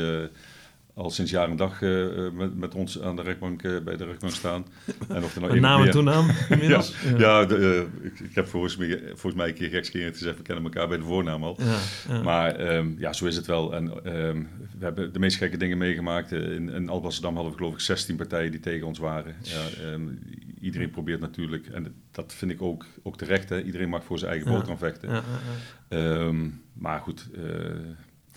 al 0.99 1.11
sinds 1.11 1.31
jaar 1.31 1.49
en 1.51 1.57
dag 1.57 1.83
eh, 1.83 2.27
eh, 2.27 2.33
met, 2.33 2.57
met 2.57 2.75
ons 2.75 3.01
aan 3.01 3.17
de 3.17 3.23
rechtbank, 3.23 3.63
eh, 3.63 3.79
bij 3.85 3.97
de 3.97 4.05
rechtbank 4.05 4.33
staan. 4.33 4.67
En 5.09 5.23
of 5.25 5.35
er 5.35 5.41
nou 5.41 5.61
naam 5.61 5.77
en 5.79 5.83
meer- 5.85 5.93
toenaam 5.93 6.31
inmiddels? 6.51 6.95
Ja, 7.17 7.45
de, 7.45 7.87
eh, 8.03 8.07
ik, 8.07 8.21
ik 8.21 8.35
heb 8.35 8.47
volgens 8.49 8.77
mij, 8.77 9.01
volgens 9.07 9.35
mij 9.35 9.49
een 9.49 9.55
keer 9.55 9.69
gekscherend 9.69 10.17
gezegd, 10.17 10.37
we 10.37 10.43
kennen 10.43 10.65
elkaar 10.65 10.89
bij 10.89 10.97
de 10.97 11.03
voornaam 11.05 11.45
al. 11.45 11.57
Ja, 11.61 11.77
ja. 12.15 12.23
Maar 12.23 12.55
ehm, 12.57 12.89
ja, 12.99 13.13
zo 13.13 13.27
is 13.27 13.37
het 13.37 13.47
wel. 13.47 13.75
En 13.75 14.05
ehm, 14.05 14.43
we 14.79 14.85
hebben 14.85 15.13
de 15.13 15.19
meest 15.19 15.37
gekke 15.37 15.57
dingen 15.57 15.79
meegemaakt. 15.79 16.33
In, 16.33 16.69
in 16.71 16.89
Alblasserdam 16.89 17.35
hadden 17.35 17.53
we 17.53 17.59
geloof 17.59 17.75
ik 17.75 17.81
16 17.81 18.17
partijen 18.17 18.51
die 18.51 18.61
tegen 18.61 18.87
ons 18.87 18.99
waren. 18.99 19.35
Ja, 19.43 19.85
ehm, 19.85 20.03
iedereen 20.61 20.91
probeert 20.91 21.21
natuurlijk, 21.21 21.67
en 21.67 21.95
dat 22.11 22.35
vind 22.35 22.51
ik 22.51 22.63
ook, 22.63 22.87
ook 23.03 23.17
terecht, 23.17 23.49
hè, 23.49 23.63
iedereen 23.63 23.89
mag 23.89 24.05
voor 24.05 24.19
zijn 24.19 24.31
eigen 24.31 24.49
Ja. 24.51 24.55
boterham 24.55 24.79
vechten. 24.79 25.09
Ja, 25.09 25.23
ja, 25.91 25.99
ja. 25.99 26.33
Maar 26.73 27.01
goed, 27.01 27.29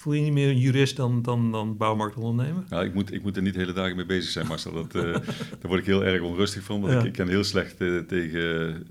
Voel 0.02 0.14
je 0.14 0.22
niet 0.22 0.34
meer 0.34 0.50
een 0.50 0.60
jurist 0.60 0.96
dan, 0.96 1.22
dan, 1.22 1.52
dan 1.52 1.78
bouwmarktondernemer? 1.78 2.64
nou, 2.70 2.86
ik, 2.86 2.94
moet, 2.94 3.14
ik 3.14 3.22
moet 3.24 3.36
er 3.36 3.42
niet 3.42 3.54
de 3.54 3.60
hele 3.60 3.74
dagen 3.74 3.96
mee 3.96 4.06
bezig 4.06 4.32
zijn, 4.32 4.48
Marcel. 4.48 4.74
Dat, 4.74 4.96
eh, 4.96 5.02
daar 5.60 5.68
word 5.68 5.80
ik 5.80 5.86
heel 5.86 6.04
erg 6.06 6.22
onrustig 6.22 6.64
van. 6.64 6.82
Want 6.82 6.94
Ja. 6.94 7.00
ik, 7.00 7.06
ik 7.06 7.12
ken 7.14 7.28
heel 7.28 7.44
slecht 7.44 7.82
eh, 7.82 7.98
tegen... 7.98 8.84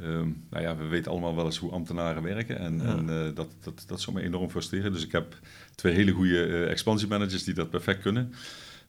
ehm, 0.00 0.28
nou 0.50 0.62
ja, 0.62 0.76
we 0.76 0.86
weten 0.86 1.10
allemaal 1.10 1.34
wel 1.36 1.44
eens 1.44 1.58
hoe 1.58 1.70
ambtenaren 1.70 2.22
werken. 2.22 2.58
En, 2.58 2.78
Ja. 2.78 2.96
en 2.96 3.06
dat, 3.34 3.48
dat, 3.62 3.84
dat 3.86 4.00
zou 4.00 4.16
me 4.16 4.22
enorm 4.22 4.50
frustreren. 4.50 4.92
Dus 4.92 5.04
ik 5.04 5.12
heb 5.12 5.36
twee 5.74 5.94
hele 5.94 6.12
goede 6.12 6.64
expansiemanagers 6.64 7.44
die 7.44 7.54
dat 7.54 7.70
perfect 7.70 8.02
kunnen. 8.02 8.32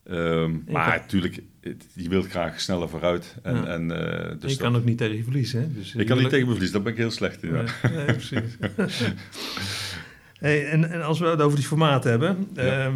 Ehm, 0.03 0.51
maar 0.67 0.89
kan- 0.91 0.99
natuurlijk, 1.01 1.41
je 1.93 2.10
wilt 2.10 2.27
graag 2.27 2.62
sneller 2.62 2.89
vooruit. 2.89 3.36
En, 3.43 3.55
Ja. 3.55 3.65
en, 3.65 3.88
dus 3.88 3.97
je 4.41 4.47
dat- 4.47 4.58
kan 4.58 4.75
ook 4.75 4.86
niet 4.86 4.97
tegen 4.97 5.15
je 5.17 5.23
verliezen. 5.23 5.62
Hè? 5.62 5.73
Dus, 5.73 5.95
ik 5.95 6.05
kan 6.08 6.17
niet 6.17 6.29
tegen 6.29 6.45
me 6.45 6.51
verliezen, 6.51 6.73
daar 6.75 6.84
ben 6.84 6.91
ik 6.93 6.97
heel 6.97 7.12
slecht 7.12 7.43
in. 7.43 7.53
ja. 7.53 7.63
Nee, 7.89 8.05
precies. 8.05 8.58
hey, 10.39 10.69
en, 10.69 10.89
en 10.91 11.02
als 11.04 11.19
we 11.19 11.25
het 11.28 11.41
over 11.41 11.58
die 11.58 11.67
formaten 11.67 12.10
hebben. 12.10 12.47
Ja. 12.54 12.62
ehm, 12.86 12.95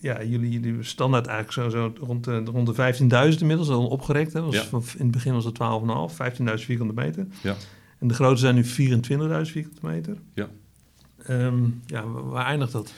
ja, 0.00 0.22
jullie, 0.24 0.50
jullie 0.60 0.82
standaard 0.82 1.26
eigenlijk 1.26 1.72
zo, 1.72 1.78
zo 1.78 1.92
rond 2.06 2.24
de, 2.24 2.38
rond 2.44 2.76
de 2.76 2.94
15.000 3.34 3.40
inmiddels 3.40 3.68
al 3.68 3.86
opgerekt. 3.86 4.32
Hè? 4.32 4.40
Was, 4.42 4.54
Ja. 4.54 4.62
van, 4.64 4.82
in 4.96 5.02
het 5.02 5.10
begin 5.10 5.32
was 5.32 5.44
het 5.44 5.54
12,5, 5.54 6.16
15.000 6.38 6.44
vierkante 6.64 6.94
meter. 6.94 7.26
Ja. 7.42 7.54
En 7.98 8.08
de 8.08 8.14
grote 8.14 8.40
zijn 8.40 8.54
nu 8.54 8.64
24.000 8.64 8.70
vierkante 9.50 9.80
meter. 9.86 10.16
Ja. 10.34 10.48
Ehm, 11.26 11.64
ja, 11.86 12.06
wa- 12.08 12.22
waar 12.22 12.46
eindigt 12.46 12.72
dat? 12.72 12.92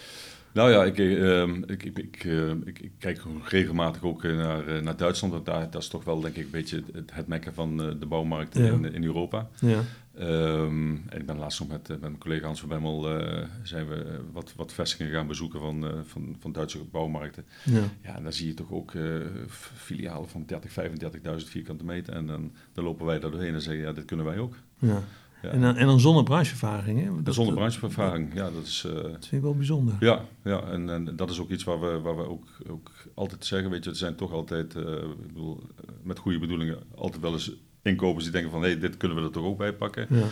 Nou 0.52 0.70
ja, 0.70 0.84
ik, 0.84 0.98
eh, 0.98 1.40
ehm, 1.40 1.62
ik, 1.66 1.82
ik, 1.84 2.90
kijk 2.98 3.22
regelmatig 3.44 4.02
ook 4.02 4.24
eh, 4.24 4.36
naar, 4.36 4.66
eh, 4.66 4.82
naar 4.82 4.96
Duitsland. 4.96 5.32
Want 5.32 5.46
daar, 5.46 5.70
dat 5.70 5.82
is 5.82 5.88
toch 5.88 6.04
wel 6.04 6.20
denk 6.20 6.36
ik 6.36 6.44
een 6.44 6.50
beetje 6.50 6.82
het, 6.92 7.10
het 7.14 7.26
mekken 7.26 7.54
van 7.54 7.82
eh, 7.82 7.88
de 8.00 8.06
bouwmarkt 8.06 8.56
Ja. 8.56 8.64
in, 8.64 8.92
in 8.94 9.04
Europa. 9.04 9.48
Ja, 9.60 9.80
Ehm, 10.18 10.90
en 11.08 11.20
ik 11.20 11.26
ben 11.26 11.38
laatst 11.38 11.60
nog 11.60 11.68
met, 11.68 11.82
eh, 11.82 11.88
met 11.88 12.00
mijn 12.00 12.18
collega 12.18 12.46
Hans 12.46 12.60
van 12.60 12.68
Bemmel 12.68 13.18
eh, 13.20 13.44
zijn 13.62 13.88
we 13.88 13.94
eh, 13.94 14.18
wat, 14.32 14.52
wat 14.56 14.72
vestigingen 14.72 15.12
gaan 15.12 15.26
bezoeken 15.26 15.60
van, 15.60 15.84
van, 16.04 16.36
van 16.40 16.52
Duitse 16.52 16.84
bouwmarkten. 16.84 17.44
ja, 17.64 17.82
Ja, 18.02 18.14
en 18.16 18.22
dan 18.22 18.32
zie 18.32 18.46
je 18.46 18.54
toch 18.54 18.72
ook 18.72 18.92
filialen 19.74 20.28
van 20.28 20.44
30, 20.46 20.70
35.000 21.40 21.48
vierkante 21.48 21.84
meter. 21.84 22.14
En 22.14 22.26
dan, 22.26 22.52
dan 22.72 22.84
lopen 22.84 23.06
wij 23.06 23.18
daar 23.18 23.30
doorheen 23.30 23.54
en 23.54 23.60
zeggen, 23.60 23.82
ja, 23.82 23.92
dit 23.92 24.04
kunnen 24.04 24.26
wij 24.26 24.38
ook. 24.38 24.54
ja. 24.78 25.02
Ja. 25.42 25.48
En, 25.48 25.60
dan, 25.60 25.76
en 25.76 25.86
dan 25.86 26.00
zonder 26.00 26.22
brancheervaring, 26.24 27.00
hè? 27.04 27.22
Dat- 27.22 27.34
zonder 27.34 27.54
brancheervaring, 27.54 28.34
ja, 28.34 28.50
dat 28.50 28.66
is... 28.66 28.80
Dat 28.92 29.02
vind 29.10 29.32
ik 29.32 29.40
wel 29.42 29.54
bijzonder. 29.56 29.94
ja, 30.00 30.24
ja 30.44 30.60
en, 30.62 30.88
en 30.90 31.16
dat 31.16 31.30
is 31.30 31.40
ook 31.40 31.50
iets 31.50 31.64
waar 31.64 31.80
we, 31.80 31.98
waar 32.00 32.16
we 32.16 32.28
ook, 32.28 32.44
ook 32.68 32.90
altijd 33.14 33.44
zeggen. 33.44 33.70
Weet 33.70 33.84
je, 33.84 33.90
er 33.90 33.96
zijn 33.96 34.14
toch 34.14 34.32
altijd, 34.32 34.74
ik 34.74 35.26
bedoel, 35.26 35.60
met 36.02 36.18
goede 36.18 36.38
bedoelingen, 36.38 36.78
altijd 36.94 37.22
wel 37.22 37.32
eens 37.32 37.52
inkopers 37.82 38.24
die 38.24 38.32
denken 38.32 38.50
van... 38.50 38.62
hé, 38.62 38.68
hey, 38.68 38.78
dit 38.78 38.96
kunnen 38.96 39.16
we 39.16 39.22
er 39.22 39.30
toch 39.30 39.44
ook 39.44 39.58
bij 39.58 39.72
pakken. 39.72 40.06
Ja. 40.10 40.26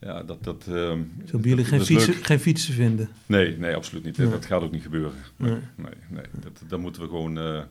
Ja, 0.00 0.22
dat... 0.22 0.44
dat 0.44 0.64
ehm, 0.68 1.00
Zo 1.30 1.38
jullie 1.42 1.64
geen 1.64 1.78
leuk. 1.78 1.86
fietsen, 1.86 2.14
geen 2.14 2.40
fietsen 2.40 2.74
vinden. 2.74 3.08
Nee, 3.26 3.56
nee, 3.58 3.74
absoluut 3.74 4.04
niet. 4.04 4.16
Nee. 4.18 4.30
Dat 4.30 4.46
gaat 4.46 4.62
ook 4.62 4.70
niet 4.72 4.82
gebeuren. 4.82 5.12
Nee. 5.36 5.50
Nee, 5.76 5.92
nee. 6.08 6.24
Dat, 6.40 6.62
daar 6.68 6.78
moeten 6.78 7.02
we 7.02 7.08
gewoon 7.08 7.38
eh, 7.38 7.56
eh, 7.58 7.64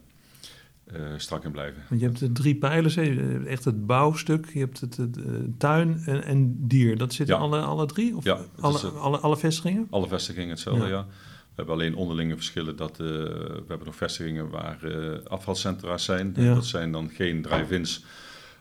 strak 1.18 1.44
in 1.44 1.52
blijven. 1.52 1.84
Want 1.90 2.02
je 2.02 2.08
hebt 2.08 2.20
de 2.20 2.32
drie 2.32 2.56
pijlers, 2.56 2.96
hè. 2.96 3.44
Echt 3.46 3.66
het 3.66 3.86
bouwstuk, 3.86 4.50
je 4.54 4.60
hebt 4.60 4.80
het, 4.80 4.98
het, 4.98 5.18
eh, 5.18 5.24
tuin 5.58 6.02
en, 6.06 6.24
en 6.24 6.56
dier. 6.68 6.98
Dat 6.98 7.14
zit 7.14 7.28
in 7.28 7.34
Ja. 7.34 7.40
alle, 7.40 7.60
alle 7.60 7.86
drie? 7.86 8.16
Of 8.16 8.24
Ja, 8.24 8.40
alle, 8.60 8.78
alle, 8.80 9.18
alle 9.18 9.38
vestigingen? 9.38 9.88
Alle 9.90 10.08
vestigingen 10.08 10.50
hetzelfde, 10.50 10.84
Ja. 10.84 10.90
ja. 10.90 11.06
We 11.06 11.64
hebben 11.64 11.76
alleen 11.84 11.96
onderlinge 11.96 12.36
verschillen. 12.36 12.76
Dat, 12.76 12.98
we 12.98 13.64
hebben 13.68 13.86
nog 13.86 13.96
vestigingen 13.96 14.50
waar 14.50 14.78
afvalcentra's 15.28 16.04
zijn. 16.04 16.34
Ja. 16.36 16.54
Dat 16.54 16.66
zijn 16.66 16.92
dan 16.92 17.10
geen 17.10 17.42
drive-ins, 17.42 18.04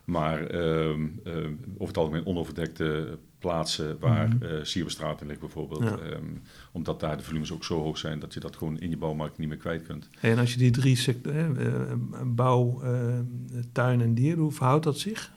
maar 0.07 0.47
ehm, 0.47 1.07
ehm, 1.25 1.53
over 1.75 1.87
het 1.87 1.97
algemeen 1.97 2.27
onoverdekte 2.27 3.19
plaatsen 3.39 3.97
waar 4.01 4.29
Mhm. 4.29 4.43
eh 4.43 4.51
Sierbestraat 4.63 5.23
ligt 5.27 5.41
bijvoorbeeld. 5.41 5.83
Ja. 5.83 5.99
Ehm, 5.99 6.25
omdat 6.73 7.01
daar 7.01 7.17
de 7.17 7.23
volumes 7.23 7.53
ook 7.53 7.65
zo 7.65 7.83
hoog 7.83 7.99
zijn 7.99 8.19
dat 8.19 8.35
je 8.35 8.41
dat 8.41 8.57
gewoon 8.57 8.79
in 8.81 8.91
je 8.91 8.97
bouwmarkt 8.97 9.39
niet 9.39 9.49
meer 9.49 9.57
kwijt 9.57 9.83
kunt. 9.83 10.09
En 10.21 10.39
als 10.39 10.53
je 10.53 10.59
die 10.59 10.71
drie 10.71 10.97
sectoren, 10.97 11.57
eh, 11.57 11.93
bouw, 12.27 12.81
eh, 12.83 13.19
tuin 13.73 14.01
en 14.01 14.15
dier, 14.15 14.37
hoe 14.37 14.53
verhoudt 14.53 14.85
dat 14.85 14.99
zich? 14.99 15.35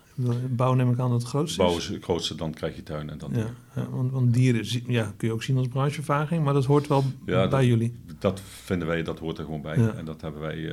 Bouw 0.49 0.73
neem 0.73 0.91
ik 0.91 0.99
aan 0.99 1.09
dat 1.09 1.19
het 1.21 1.29
grootste 1.29 1.57
Bouw 1.57 1.77
is. 1.77 1.77
is 1.77 1.87
het 1.95 2.03
grootste, 2.03 2.35
dan 2.35 2.53
krijg 2.53 2.75
je 2.75 2.83
tuin 2.83 3.09
en 3.09 3.17
dan 3.17 3.31
Ja, 3.33 3.49
ja, 3.75 3.89
want, 3.89 4.11
want 4.11 4.33
dieren 4.33 4.83
ja, 4.87 5.13
kun 5.17 5.27
je 5.27 5.33
ook 5.33 5.43
zien 5.43 5.57
als 5.57 5.67
brancheervaring, 5.67 6.43
maar 6.43 6.53
dat 6.53 6.65
hoort 6.65 6.87
wel 6.87 7.03
Ja, 7.25 7.47
bij 7.47 7.47
dat- 7.47 7.65
jullie. 7.65 7.95
Dat 8.19 8.41
vinden 8.41 8.87
wij, 8.87 9.03
dat 9.03 9.19
hoort 9.19 9.37
er 9.37 9.43
gewoon 9.43 9.61
bij. 9.61 9.75
En 9.95 10.05
dat 10.05 10.21
hebben 10.21 10.41
wij 10.41 10.71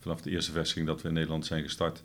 vanaf 0.00 0.20
de 0.20 0.30
eerste 0.30 0.52
vestiging 0.52 0.86
dat 0.86 1.02
we 1.02 1.08
in 1.08 1.14
Nederland 1.14 1.46
zijn 1.46 1.62
gestart, 1.62 2.04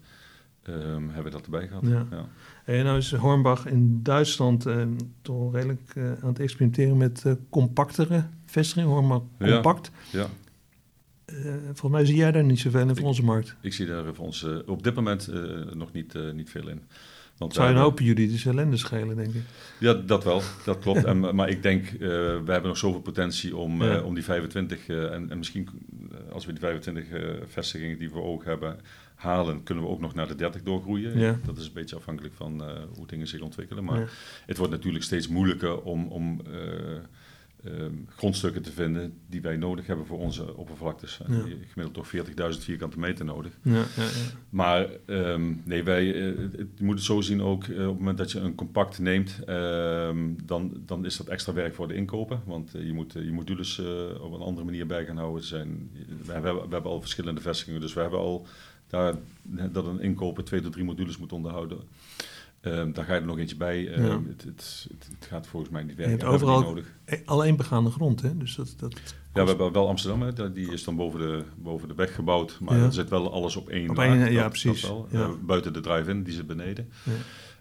ehm, 0.63 1.03
hebben 1.05 1.23
we 1.23 1.29
dat 1.29 1.43
erbij 1.45 1.67
gehad. 1.67 1.83
Ja. 1.87 2.05
Ja. 2.11 2.25
En 2.65 2.83
nou 2.83 2.97
is 2.97 3.13
Hornbach 3.13 3.65
in 3.65 3.99
Duitsland 4.03 4.65
eh, 4.65 4.87
toch 5.21 5.53
redelijk 5.53 5.91
eh, 5.95 6.03
aan 6.11 6.27
het 6.29 6.39
experimenteren 6.39 6.97
met 6.97 7.25
eh, 7.25 7.33
compactere 7.49 8.23
vestigingen. 8.45 8.89
Hornbach 8.89 9.21
Ja. 9.39 9.47
compact. 9.53 9.91
ja. 10.11 10.27
Eh, 11.25 11.35
volgens 11.65 11.91
mij 11.91 12.05
zie 12.05 12.15
jij 12.15 12.31
daar 12.31 12.43
niet 12.43 12.59
zoveel 12.59 12.87
in 12.89 12.95
voor 12.95 13.07
onze 13.07 13.23
markt. 13.23 13.55
Ik 13.61 13.73
zie 13.73 13.85
daar 13.85 14.13
voor 14.13 14.25
ons 14.25 14.45
op 14.65 14.83
dit 14.83 14.95
moment 14.95 15.29
nog 15.73 15.91
niet, 15.91 16.13
niet 16.33 16.49
veel 16.49 16.67
in. 16.67 16.81
Want 17.37 17.53
Zou 17.53 17.69
je 17.73 17.77
hopen 17.77 18.05
jullie 18.05 18.27
dus 18.27 18.45
ellende 18.45 18.77
schelen, 18.77 19.15
denk 19.15 19.33
ik. 19.33 19.41
Ja, 19.79 19.93
dat 19.93 20.23
wel, 20.23 20.41
dat 20.65 20.79
klopt. 20.79 21.03
en, 21.03 21.35
maar 21.35 21.49
ik 21.49 21.61
denk, 21.63 21.85
eh, 21.87 21.99
we 21.99 22.43
hebben 22.51 22.63
nog 22.67 22.77
zoveel 22.77 23.01
potentie 23.01 23.55
om, 23.55 23.81
eh, 23.81 24.05
om 24.05 24.13
die 24.13 24.23
25, 24.23 24.87
eh, 24.87 25.13
en, 25.13 25.29
en 25.29 25.37
misschien 25.37 25.69
als 26.31 26.45
we 26.45 26.51
die 26.51 26.61
25 26.61 27.09
eh, 27.09 27.29
vestigingen 27.47 27.97
die 27.97 28.07
we 28.07 28.13
voor 28.13 28.23
ogen 28.23 28.49
hebben 28.49 28.79
halen, 29.15 29.63
kunnen 29.63 29.83
we 29.83 29.89
ook 29.89 29.99
nog 29.99 30.13
naar 30.13 30.27
de 30.27 30.35
30 30.35 30.63
doorgroeien. 30.63 31.19
Ja. 31.19 31.39
Dat 31.45 31.57
is 31.57 31.65
een 31.65 31.73
beetje 31.73 31.95
afhankelijk 31.95 32.33
van 32.33 32.63
hoe 32.95 33.07
dingen 33.07 33.27
zich 33.27 33.41
ontwikkelen. 33.41 33.83
Maar 33.83 33.99
Ja. 33.99 34.05
het 34.45 34.57
wordt 34.57 34.71
natuurlijk 34.71 35.03
steeds 35.03 35.27
moeilijker 35.27 35.81
om, 35.81 36.07
om 36.07 36.41
eh, 37.63 37.85
eh, 37.85 37.91
grondstukken 38.07 38.61
te 38.61 38.71
vinden 38.71 39.13
die 39.29 39.41
wij 39.41 39.57
nodig 39.57 39.87
hebben 39.87 40.05
voor 40.05 40.19
onze 40.19 40.55
oppervlaktes. 40.55 41.19
Ja. 41.27 41.41
Gemiddeld 41.67 41.93
toch 41.93 42.07
40.000 42.55 42.63
vierkante 42.63 42.99
meter 42.99 43.25
nodig. 43.25 43.51
Ja, 43.61 43.73
ja, 43.73 43.83
ja. 43.95 44.09
Maar 44.49 44.89
ehm, 45.05 45.53
nee, 45.63 45.83
wij, 45.83 46.13
eh, 46.13 46.37
je 46.75 46.83
moet 46.83 46.95
het 46.95 47.03
zo 47.03 47.21
zien 47.21 47.41
ook, 47.41 47.63
eh, 47.63 47.81
op 47.81 47.89
het 47.89 47.97
moment 47.97 48.17
dat 48.17 48.31
je 48.31 48.39
een 48.39 48.55
compact 48.55 48.99
neemt, 48.99 49.39
ehm, 49.45 50.17
dan, 50.43 50.81
dan 50.85 51.05
is 51.05 51.17
dat 51.17 51.27
extra 51.27 51.53
werk 51.53 51.75
voor 51.75 51.87
de 51.87 51.93
inkoper. 51.93 52.39
Want 52.45 52.75
eh, 52.75 52.85
je, 52.85 52.93
moet, 52.93 53.13
je 53.13 53.31
modules 53.31 53.79
op 54.19 54.33
een 54.33 54.41
andere 54.41 54.65
manier 54.65 54.85
bij 54.85 55.05
gaan 55.05 55.17
houden. 55.17 55.43
Zijn, 55.43 55.91
we, 56.25 56.31
hebben, 56.31 56.53
we 56.55 56.73
hebben 56.73 56.91
al 56.91 57.01
verschillende 57.01 57.41
vestigingen, 57.41 57.81
dus 57.81 57.93
we 57.93 58.01
hebben 58.01 58.19
al 58.19 58.47
daar, 58.87 59.15
dat 59.71 59.85
een 59.85 60.01
inkoper 60.01 60.43
twee 60.43 60.61
tot 60.61 60.71
drie 60.71 60.85
modules 60.85 61.17
moet 61.17 61.33
onderhouden. 61.33 61.77
Ehm, 62.63 62.91
daar 62.91 63.05
ga 63.05 63.13
je 63.13 63.19
er 63.19 63.25
nog 63.25 63.37
eentje 63.37 63.55
bij. 63.55 63.87
Ehm, 63.93 64.03
Ja. 64.05 64.21
het, 64.27 64.43
het, 64.43 64.87
het, 64.89 65.07
het 65.19 65.25
gaat 65.25 65.47
volgens 65.47 65.71
mij 65.71 65.81
niet 65.83 65.91
Je 65.91 65.97
werken. 65.97 66.19
hebt 66.19 66.23
We 66.23 66.29
hebben 66.29 66.47
die 66.47 66.57
overal 66.57 66.73
nodig. 66.73 66.93
Eh, 67.05 67.27
alleen 67.27 67.55
begaande 67.55 67.89
grond, 67.89 68.21
hè? 68.21 68.37
Dus 68.37 68.55
dat, 68.55 68.73
dat 68.77 68.93
Ja, 69.33 69.41
we 69.41 69.47
hebben 69.49 69.71
wel 69.71 69.87
Amsterdam, 69.87 70.21
hè, 70.21 70.51
die 70.53 70.71
is 70.71 70.83
dan 70.83 70.95
boven 70.95 71.19
de, 71.19 71.43
boven 71.57 71.87
de 71.87 71.95
weg 71.95 72.15
gebouwd. 72.15 72.57
Maar 72.61 72.77
Ja. 72.77 72.83
er 72.83 72.93
zit 72.93 73.09
wel 73.09 73.33
alles 73.33 73.55
op 73.55 73.69
één 73.69 73.89
Op 73.89 73.95
laag, 73.95 74.05
één, 74.07 74.31
ja, 74.31 74.41
dat- 74.41 74.49
precies. 74.49 74.81
dat. 74.81 75.07
Ja. 75.09 75.19
Eh, 75.21 75.29
buiten 75.41 75.73
de 75.73 75.79
drive-in, 75.79 76.23
die 76.23 76.33
zit 76.33 76.47
beneden. 76.47 76.89
Ja. 77.03 77.11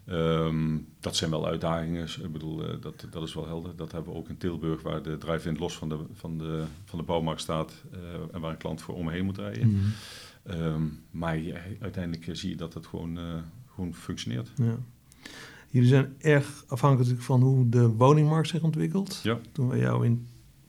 Ehm, 0.07 0.79
dat 1.01 1.17
zijn 1.17 1.31
wel 1.31 1.47
uitdagingen. 1.47 2.05
Ik 2.23 2.33
bedoel, 2.33 2.65
eh, 2.69 2.75
dat, 2.81 3.07
dat 3.11 3.23
is 3.23 3.35
wel 3.35 3.47
helder. 3.47 3.77
Dat 3.77 3.93
hebben 3.93 4.13
we 4.13 4.19
ook 4.19 4.29
in 4.29 4.37
Tilburg, 4.37 4.83
waar 4.83 5.03
de 5.03 5.19
drive-in 5.19 5.57
los 5.59 5.77
van 5.77 5.89
de, 5.89 5.99
van, 6.13 6.39
de, 6.39 6.63
van 6.85 6.99
de 6.99 7.05
bouwmarkt 7.05 7.41
staat. 7.41 7.73
eh, 7.93 7.99
en 8.33 8.41
waar 8.41 8.51
een 8.51 8.57
klant 8.57 8.83
voor 8.83 8.95
omheen 8.95 9.25
moet 9.25 9.39
rijden. 9.39 9.69
Mhm. 10.47 10.89
Maar 11.11 11.39
ja, 11.39 11.57
uiteindelijk 11.81 12.37
zie 12.37 12.51
je 12.51 12.57
dat 12.57 12.75
het 12.75 12.87
gewoon, 12.87 13.19
gewoon 13.75 13.95
functioneert. 13.95 14.53
Ja. 14.57 14.77
Jullie 15.69 15.89
zijn 15.89 16.15
erg 16.19 16.65
afhankelijk 16.69 17.21
van 17.21 17.43
hoe 17.43 17.69
de 17.69 17.89
woningmarkt 17.89 18.49
zich 18.49 18.63
ontwikkelt. 18.63 19.21
Ja. 19.23 19.39
Toen 19.53 19.69
we 19.69 19.79
jou 19.79 20.05
in 20.05 20.29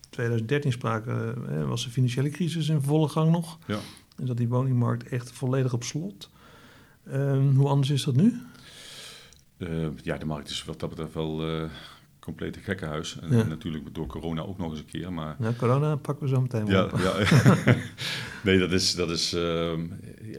2013 0.10 0.72
spraken, 0.72 1.48
eh, 1.50 1.68
was 1.68 1.84
de 1.84 1.90
financiële 1.90 2.30
crisis 2.30 2.70
in 2.70 2.82
volle 2.82 3.08
gang 3.08 3.32
nog. 3.32 3.60
Ja. 3.68 3.80
En 4.16 4.28
zat 4.28 4.38
die 4.38 4.48
woningmarkt 4.48 5.08
echt 5.08 5.32
volledig 5.32 5.74
op 5.74 5.84
slot. 5.84 6.30
Ehm, 7.06 7.56
hoe 7.56 7.68
anders 7.68 7.90
is 7.90 8.04
dat 8.04 8.16
nu? 8.16 8.42
Eh, 9.58 9.88
ja, 10.02 10.18
de 10.18 10.26
markt 10.26 10.50
is 10.50 10.66
wat 10.66 10.80
dat 10.80 10.90
betreft 10.90 11.14
wel 11.14 11.48
eh 11.48 11.70
compleet 12.24 12.56
een 12.56 12.62
gekkenhuis. 12.62 13.20
En, 13.20 13.38
Ja. 13.38 13.44
natuurlijk 13.44 13.96
door 13.96 14.08
corona 14.08 14.42
ook 14.42 14.58
nog 14.58 14.70
eens 14.70 14.80
een 14.80 14.86
keer. 14.86 15.14
Maar 15.14 15.36
Nou, 15.40 15.56
corona 15.56 15.96
pakken 15.96 16.24
we 16.28 16.34
zo 16.34 16.42
meteen 16.42 16.66
Ja, 16.66 16.84
op. 16.84 16.98
ja. 17.00 17.14
nee, 18.44 18.60
dat 18.60 18.72
is, 18.72 18.96
dat 18.96 19.10
is 19.10 19.34
ehm, 19.34 19.82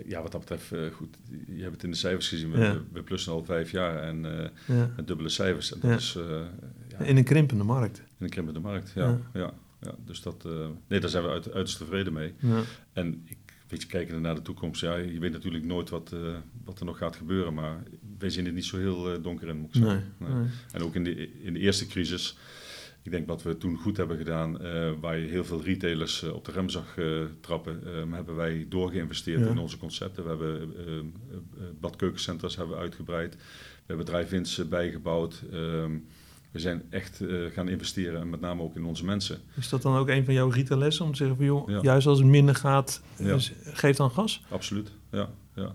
ja, 0.06 0.22
wat 0.22 0.32
dat 0.32 0.40
betreft 0.40 0.72
eh, 0.72 0.80
goed. 0.92 1.16
Je 1.56 1.60
hebt 1.62 1.74
het 1.74 1.82
in 1.84 1.90
de 1.90 1.96
cijfers 1.96 2.28
gezien. 2.28 2.50
We, 2.50 2.58
Ja. 2.58 2.76
we 2.92 3.02
plussen 3.02 3.32
al 3.32 3.44
vijf 3.44 3.70
jaar 3.70 4.02
en 4.02 4.20
met 4.96 5.06
dubbele 5.06 5.28
cijfers. 5.28 5.72
En 5.72 5.80
dat 5.80 5.98
is 6.00 6.16
eh, 6.16 6.40
ja, 6.88 6.98
In 7.04 7.16
een 7.16 7.24
krimpende 7.24 7.64
markt. 7.64 7.98
in 7.98 8.04
een 8.24 8.30
krimpende 8.30 8.60
markt. 8.60 8.92
Ja, 8.94 9.18
Ja. 9.32 9.52
ja. 9.80 9.94
Dus 10.04 10.22
dat, 10.22 10.44
nee, 10.88 11.00
daar 11.00 11.10
zijn 11.10 11.24
we 11.24 11.30
uit, 11.30 11.52
uiterst 11.52 11.78
tevreden 11.78 12.12
mee. 12.12 12.34
Ja. 12.38 12.60
En 12.92 13.22
ik 13.26 13.38
weet 13.68 13.82
je, 13.82 13.88
kijken 13.88 14.20
naar 14.20 14.34
de 14.34 14.42
toekomst. 14.42 14.80
Ja, 14.80 14.96
je 14.96 15.18
weet 15.18 15.32
natuurlijk 15.32 15.64
nooit 15.64 15.90
wat, 15.90 16.12
eh, 16.12 16.36
wat 16.64 16.78
er 16.80 16.86
nog 16.86 16.98
gaat 16.98 17.16
gebeuren. 17.16 17.54
Maar 17.54 17.82
wij 18.18 18.30
zien 18.30 18.44
het 18.44 18.54
niet 18.54 18.64
zo 18.64 18.76
heel 18.78 19.12
eh, 19.14 19.22
donker 19.22 19.48
in, 19.48 19.56
moet 19.56 19.74
ik 19.74 19.80
Nee, 19.82 19.90
zeggen. 19.90 20.14
Nee. 20.18 20.32
nee. 20.32 20.46
En 20.72 20.82
ook 20.82 20.94
in 20.94 21.04
de, 21.04 21.32
in 21.42 21.52
de 21.52 21.58
eerste 21.60 21.86
crisis, 21.86 22.36
ik 23.02 23.10
denk 23.10 23.26
wat 23.26 23.42
we 23.42 23.58
toen 23.58 23.76
goed 23.76 23.96
hebben 23.96 24.16
gedaan, 24.16 24.60
eh, 24.60 24.92
waar 25.00 25.18
je 25.18 25.28
heel 25.28 25.44
veel 25.44 25.62
retailers 25.62 26.22
op 26.22 26.44
de 26.44 26.52
rem 26.52 26.68
zag 26.68 26.96
trappen, 27.40 27.80
eh, 27.86 28.12
hebben 28.12 28.34
wij 28.36 28.66
doorgeïnvesteerd 28.68 29.40
Ja. 29.40 29.46
in 29.50 29.58
onze 29.58 29.78
concepten. 29.78 30.22
We 30.22 30.28
hebben 30.28 31.12
badkeukencentra's 31.80 32.56
hebben 32.56 32.76
uitgebreid, 32.78 33.34
we 33.34 33.40
hebben 33.94 34.06
drive-ins 34.06 34.68
bijgebouwd. 34.68 35.42
Ehm, 35.52 35.92
we 36.54 36.60
zijn 36.60 36.82
echt 36.90 37.20
eh, 37.20 37.36
gaan 37.52 37.68
investeren 37.68 38.20
en 38.20 38.30
met 38.30 38.40
name 38.40 38.62
ook 38.62 38.76
in 38.76 38.84
onze 38.84 39.04
mensen. 39.04 39.38
Is 39.56 39.68
dat 39.68 39.82
dan 39.82 39.96
ook 39.96 40.08
een 40.08 40.24
van 40.24 40.34
jouw 40.34 40.48
retaillessen 40.48 41.04
om 41.04 41.10
te 41.10 41.16
zeggen 41.16 41.36
van 41.36 41.44
joh, 41.44 41.68
Ja. 41.68 41.78
juist 41.82 42.06
als 42.06 42.18
het 42.18 42.26
minder 42.28 42.54
gaat, 42.54 43.02
Ja. 43.16 43.24
dus 43.24 43.52
geef 43.64 43.96
dan 43.96 44.10
gas? 44.10 44.42
Absoluut, 44.48 44.90
ja. 45.10 45.28
ja. 45.54 45.74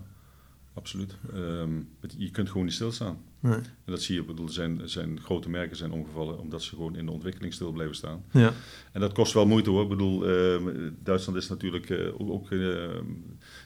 Absoluut. 0.74 1.16
Ehm, 1.34 1.70
je 2.16 2.30
kunt 2.30 2.48
gewoon 2.48 2.64
niet 2.64 2.74
stilstaan. 2.74 3.18
Nee. 3.40 3.54
En 3.54 3.62
dat 3.84 4.02
zie 4.02 4.14
je, 4.14 4.24
bedoel, 4.24 4.48
zijn, 4.48 4.80
zijn 4.84 5.20
grote 5.20 5.50
merken 5.50 5.76
zijn 5.76 5.92
omgevallen 5.92 6.38
omdat 6.38 6.62
ze 6.62 6.74
gewoon 6.74 6.96
in 6.96 7.06
de 7.06 7.12
ontwikkeling 7.12 7.52
stil 7.54 7.72
blijven 7.72 7.96
staan. 7.96 8.22
Ja. 8.30 8.52
En 8.92 9.00
dat 9.00 9.12
kost 9.12 9.32
wel 9.32 9.46
moeite 9.46 9.70
hoor. 9.70 9.82
Ik 9.82 9.88
bedoel, 9.88 10.26
eh, 10.28 10.60
Duitsland 11.02 11.38
is 11.38 11.48
natuurlijk 11.48 11.90
eh, 11.90 12.20
ook, 12.20 12.30
ook, 12.30 12.50
eh, 12.50 12.88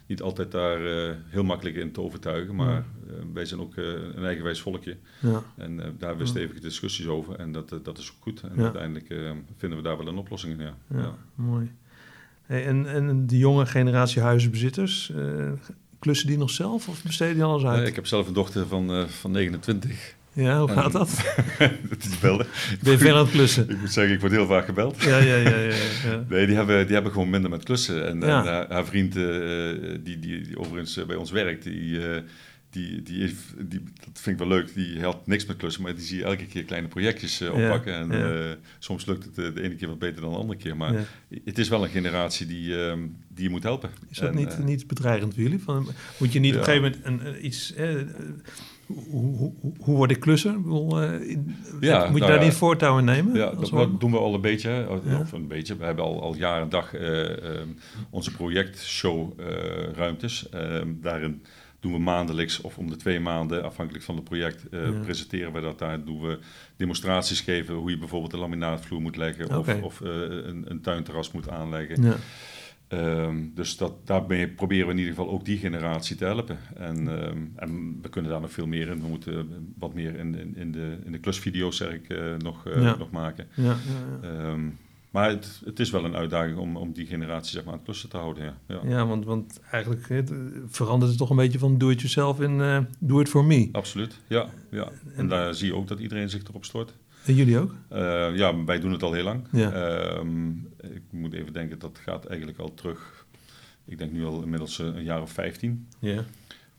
niet 0.07 0.23
altijd 0.23 0.51
daar 0.53 0.87
eh, 0.87 1.15
heel 1.27 1.45
makkelijk 1.45 1.77
in 1.77 1.93
te 1.93 2.01
overtuigen. 2.01 2.55
Maar 2.55 2.77
eh, 2.77 3.15
wij 3.33 3.45
zijn 3.45 3.61
ook 3.61 3.77
eh, 3.77 3.85
een 4.15 4.25
eigenwijs 4.25 4.61
volkje. 4.61 4.97
Ja. 5.21 5.43
En 5.57 5.77
daar 5.77 5.87
hebben 5.99 6.19
we 6.19 6.27
stevige 6.27 6.61
discussies 6.61 7.07
over. 7.07 7.37
En 7.37 7.53
dat, 7.53 7.79
dat 7.83 7.99
is 7.99 8.11
ook 8.17 8.23
goed. 8.23 8.41
En 8.43 8.53
Ja. 8.57 8.63
uiteindelijk 8.63 9.07
vinden 9.57 9.79
we 9.79 9.85
daar 9.85 9.97
wel 9.99 10.07
een 10.09 10.17
oplossing 10.19 10.61
in. 10.61 10.71
Ja. 10.91 11.15
Mooi. 11.35 11.71
Hey, 12.43 12.67
en, 12.67 12.87
en 12.87 13.27
de 13.27 13.39
jonge 13.39 13.67
generatie 13.67 14.23
huizenbezitters, 14.23 15.13
klussen 16.05 16.27
die 16.27 16.39
nog 16.39 16.51
zelf 16.51 16.89
of 16.89 17.03
besteden 17.03 17.35
die 17.35 17.45
alles 17.45 17.65
uit? 17.65 17.81
Uh, 17.81 17.87
ik 17.87 17.95
heb 17.95 18.07
zelf 18.07 18.27
een 18.27 18.33
dochter 18.33 18.67
van, 18.67 18.99
uh, 18.99 19.05
van 19.07 19.31
29. 19.31 20.15
Ja, 20.33 20.59
hoe 20.59 20.69
gaat 20.69 20.93
dat? 20.93 21.25
dat 21.91 22.05
is 22.05 22.19
belden. 22.19 22.47
Ben 22.83 22.93
je 22.93 22.99
veel 22.99 23.15
aan 23.15 23.25
het 23.25 23.31
klussen? 23.31 23.71
Ik 23.71 23.81
moet 23.81 23.93
zeggen, 23.93 24.15
ik 24.15 24.21
word 24.21 24.33
heel 24.33 24.47
vaak 24.47 24.65
gebeld. 24.65 25.03
Ja, 25.03 25.19
ja, 25.19 25.35
ja. 25.35 25.49
ja, 25.49 25.75
ja. 26.05 26.25
Nee, 26.29 26.47
die 26.47 26.57
hebben, 26.57 26.85
die 26.85 26.95
hebben 26.95 27.13
gewoon 27.13 27.31
minder 27.31 27.51
met 27.51 27.63
klussen. 27.63 28.07
En, 28.07 28.21
ja. 28.21 28.41
en 28.41 28.47
haar, 28.47 28.73
haar, 28.73 28.87
vriend, 28.87 29.13
die, 29.13 30.03
die, 30.03 30.19
die, 30.19 30.59
overigens 30.59 31.07
bij 31.07 31.17
ons 31.17 31.31
werkt, 31.31 31.65
die 31.65 32.01
die, 32.75 33.03
die, 33.03 33.35
die, 33.69 33.83
dat 33.97 34.21
vind 34.21 34.41
ik 34.41 34.47
wel 34.47 34.57
leuk. 34.57 34.75
Die 34.75 35.03
had 35.03 35.27
niks 35.27 35.47
met 35.47 35.57
klussen, 35.57 35.83
maar 35.83 35.95
die 35.95 36.05
zie 36.05 36.19
je 36.19 36.25
elke 36.25 36.47
keer 36.47 36.65
kleine 36.65 36.89
projectjes 36.89 37.41
uh, 37.41 37.53
oppakken. 37.53 37.93
Ja, 37.93 38.01
en 38.01 38.19
ja. 38.19 38.49
Uh, 38.49 38.53
soms 38.79 39.07
lukt 39.07 39.25
het 39.25 39.39
uh, 39.39 39.55
de 39.55 39.63
ene 39.63 39.75
keer 39.75 39.89
wat 39.89 39.99
beter 39.99 40.21
dan 40.21 40.31
de 40.31 40.37
andere 40.37 40.59
keer. 40.59 40.77
Maar 40.77 40.93
ja. 40.93 41.03
het 41.45 41.59
is 41.59 41.69
wel 41.69 41.83
een 41.83 41.91
generatie 41.91 42.47
die, 42.47 42.87
ehm, 42.87 43.01
die 43.29 43.45
je 43.45 43.51
moet 43.51 43.63
helpen. 43.63 43.91
Is 44.11 44.19
dat 44.19 44.29
en, 44.29 44.37
niet, 44.37 44.59
niet 44.59 44.87
bedreigend 44.87 45.35
voor 45.35 45.43
jullie? 45.43 45.63
Van, 45.63 45.89
moet 46.19 46.33
je 46.33 46.39
niet 46.39 46.55
op 46.55 46.59
een 46.59 46.65
gegeven 46.65 46.99
moment 47.05 47.25
een, 47.25 47.47
iets... 47.47 47.75
hoe, 48.87 49.37
hoe, 49.37 49.53
hoe 49.79 49.97
word 49.97 50.11
ik 50.11 50.21
klusser? 50.21 50.61
Bedoel, 50.61 51.03
in, 51.03 51.57
ja, 51.81 52.05
moet 52.05 52.15
je 52.15 52.19
nou 52.19 52.33
daar 52.33 52.45
niet 52.45 52.55
voortouw 52.55 52.99
in 52.99 53.05
nemen? 53.05 53.35
Ja, 53.35 53.51
dat, 53.51 53.71
dat, 53.71 54.01
doen 54.01 54.11
we 54.11 54.19
al 54.19 54.35
een 54.35 54.41
beetje. 54.41 54.89
Of 55.21 55.33
een 55.33 55.49
beetje. 55.49 55.77
We 55.77 55.85
hebben 55.85 56.05
al, 56.05 56.23
al 56.23 56.35
jaar 56.35 56.63
en 56.63 56.69
dag 56.69 56.95
ehm, 56.95 57.69
onze 58.11 58.33
projectshow 58.33 59.41
ruimtes. 59.95 60.49
Ehm, 60.49 60.89
daarin 61.01 61.43
doen 61.85 61.93
we 61.93 61.99
maandelijks 61.99 62.61
of 62.61 62.79
om 62.79 62.91
de 62.91 62.97
twee 62.97 63.21
maanden, 63.21 63.65
afhankelijk 63.65 64.05
van 64.05 64.15
het 64.15 64.25
project, 64.25 64.65
uh, 64.71 64.85
ja. 64.85 64.91
presenteren 64.91 65.53
we 65.53 65.61
dat 65.61 65.79
daar. 65.79 66.05
Doen 66.05 66.21
we 66.21 66.39
demonstraties 66.77 67.41
geven 67.41 67.75
hoe 67.75 67.91
je 67.91 67.99
bijvoorbeeld 67.99 68.33
een 68.33 68.39
laminaatvloer 68.39 69.01
moet 69.01 69.17
leggen 69.17 69.57
okay. 69.57 69.81
of, 69.81 69.83
of 69.83 70.01
uh, 70.01 70.09
een, 70.21 70.65
een, 70.71 70.81
tuinterras 70.81 71.33
moet 71.33 71.49
aanleggen. 71.49 72.03
Ja. 72.03 72.17
Um, 72.89 73.53
dus 73.55 73.77
dat, 73.77 74.07
daarmee 74.07 74.49
proberen 74.49 74.87
we 74.87 74.93
in 74.93 74.99
ieder 74.99 75.15
geval 75.15 75.31
ook 75.31 75.45
die 75.45 75.59
generatie 75.59 76.17
te 76.17 76.25
helpen. 76.25 76.59
En, 76.77 77.29
um, 77.29 77.53
en 77.57 77.99
we 78.03 78.09
kunnen 78.09 78.31
daar 78.31 78.41
nog 78.41 78.53
veel 78.53 78.67
meer 78.67 78.89
in. 78.89 79.01
We 79.01 79.09
moeten 79.09 79.49
wat 79.79 79.95
meer 79.95 80.17
in, 80.19 80.39
in, 80.39 80.57
in 80.57 80.73
de, 80.73 80.99
in 81.05 81.13
de 81.13 81.19
klusvideo's 81.19 81.77
zeg 81.77 81.93
ik, 81.93 82.09
uh, 82.09 82.37
nog, 82.39 82.65
ja. 82.65 82.97
nog 82.97 83.11
maken. 83.11 83.47
Ja, 83.55 83.77
um, 84.23 84.79
maar 85.15 85.29
het, 85.29 85.61
het, 85.65 85.81
is 85.81 85.91
wel 85.91 86.05
een 86.05 86.17
uitdaging 86.17 86.59
om, 86.59 86.77
om 86.77 86.93
die 86.93 87.07
generatie 87.07 87.53
zeg 87.53 87.65
maar, 87.65 87.73
aan 87.73 87.79
het 87.79 87.85
klussen 87.85 88.09
te 88.09 88.17
houden. 88.17 88.45
Ja, 88.45 88.55
ja. 88.67 88.81
ja 88.85 89.07
want, 89.07 89.25
want 89.25 89.61
eigenlijk 89.71 90.09
het, 90.09 90.33
verandert 90.67 91.11
het 91.11 91.19
toch 91.19 91.31
een 91.31 91.37
beetje 91.37 91.59
van 91.59 91.79
do-it-yourself 91.79 92.41
in 92.41 92.59
uh, 92.59 92.79
do-it-for-me. 92.99 93.69
Absoluut, 93.73 94.21
ja, 94.27 94.49
ja. 94.71 94.89
En 95.17 95.29
daar 95.29 95.55
zie 95.55 95.67
je 95.67 95.75
ook 95.75 95.89
dat 95.89 95.99
iedereen 95.99 96.31
zich 96.31 96.43
erop 96.43 96.65
stort. 96.65 96.95
En 97.25 97.35
jullie 97.35 97.59
ook? 97.59 97.75
Uh, 97.93 98.37
ja, 98.37 98.65
wij 98.65 98.81
doen 98.81 98.93
het 98.93 99.03
al 99.03 99.13
heel 99.13 99.25
lang. 99.25 99.47
Ja. 99.53 99.73
Uh, 100.19 100.93
ik 100.95 101.03
moet 101.11 101.33
even 101.33 101.53
denken, 101.53 101.79
dat 101.79 101.99
gaat 102.05 102.25
eigenlijk 102.27 102.59
al 102.59 102.75
terug. 102.75 103.27
Ik 103.85 103.99
denk 103.99 104.13
nu 104.13 104.25
al 104.25 104.43
inmiddels 104.43 104.79
een 104.79 105.05
jaar 105.05 105.23
of 105.23 105.33
15. 105.33 105.89
Ja. 105.99 106.25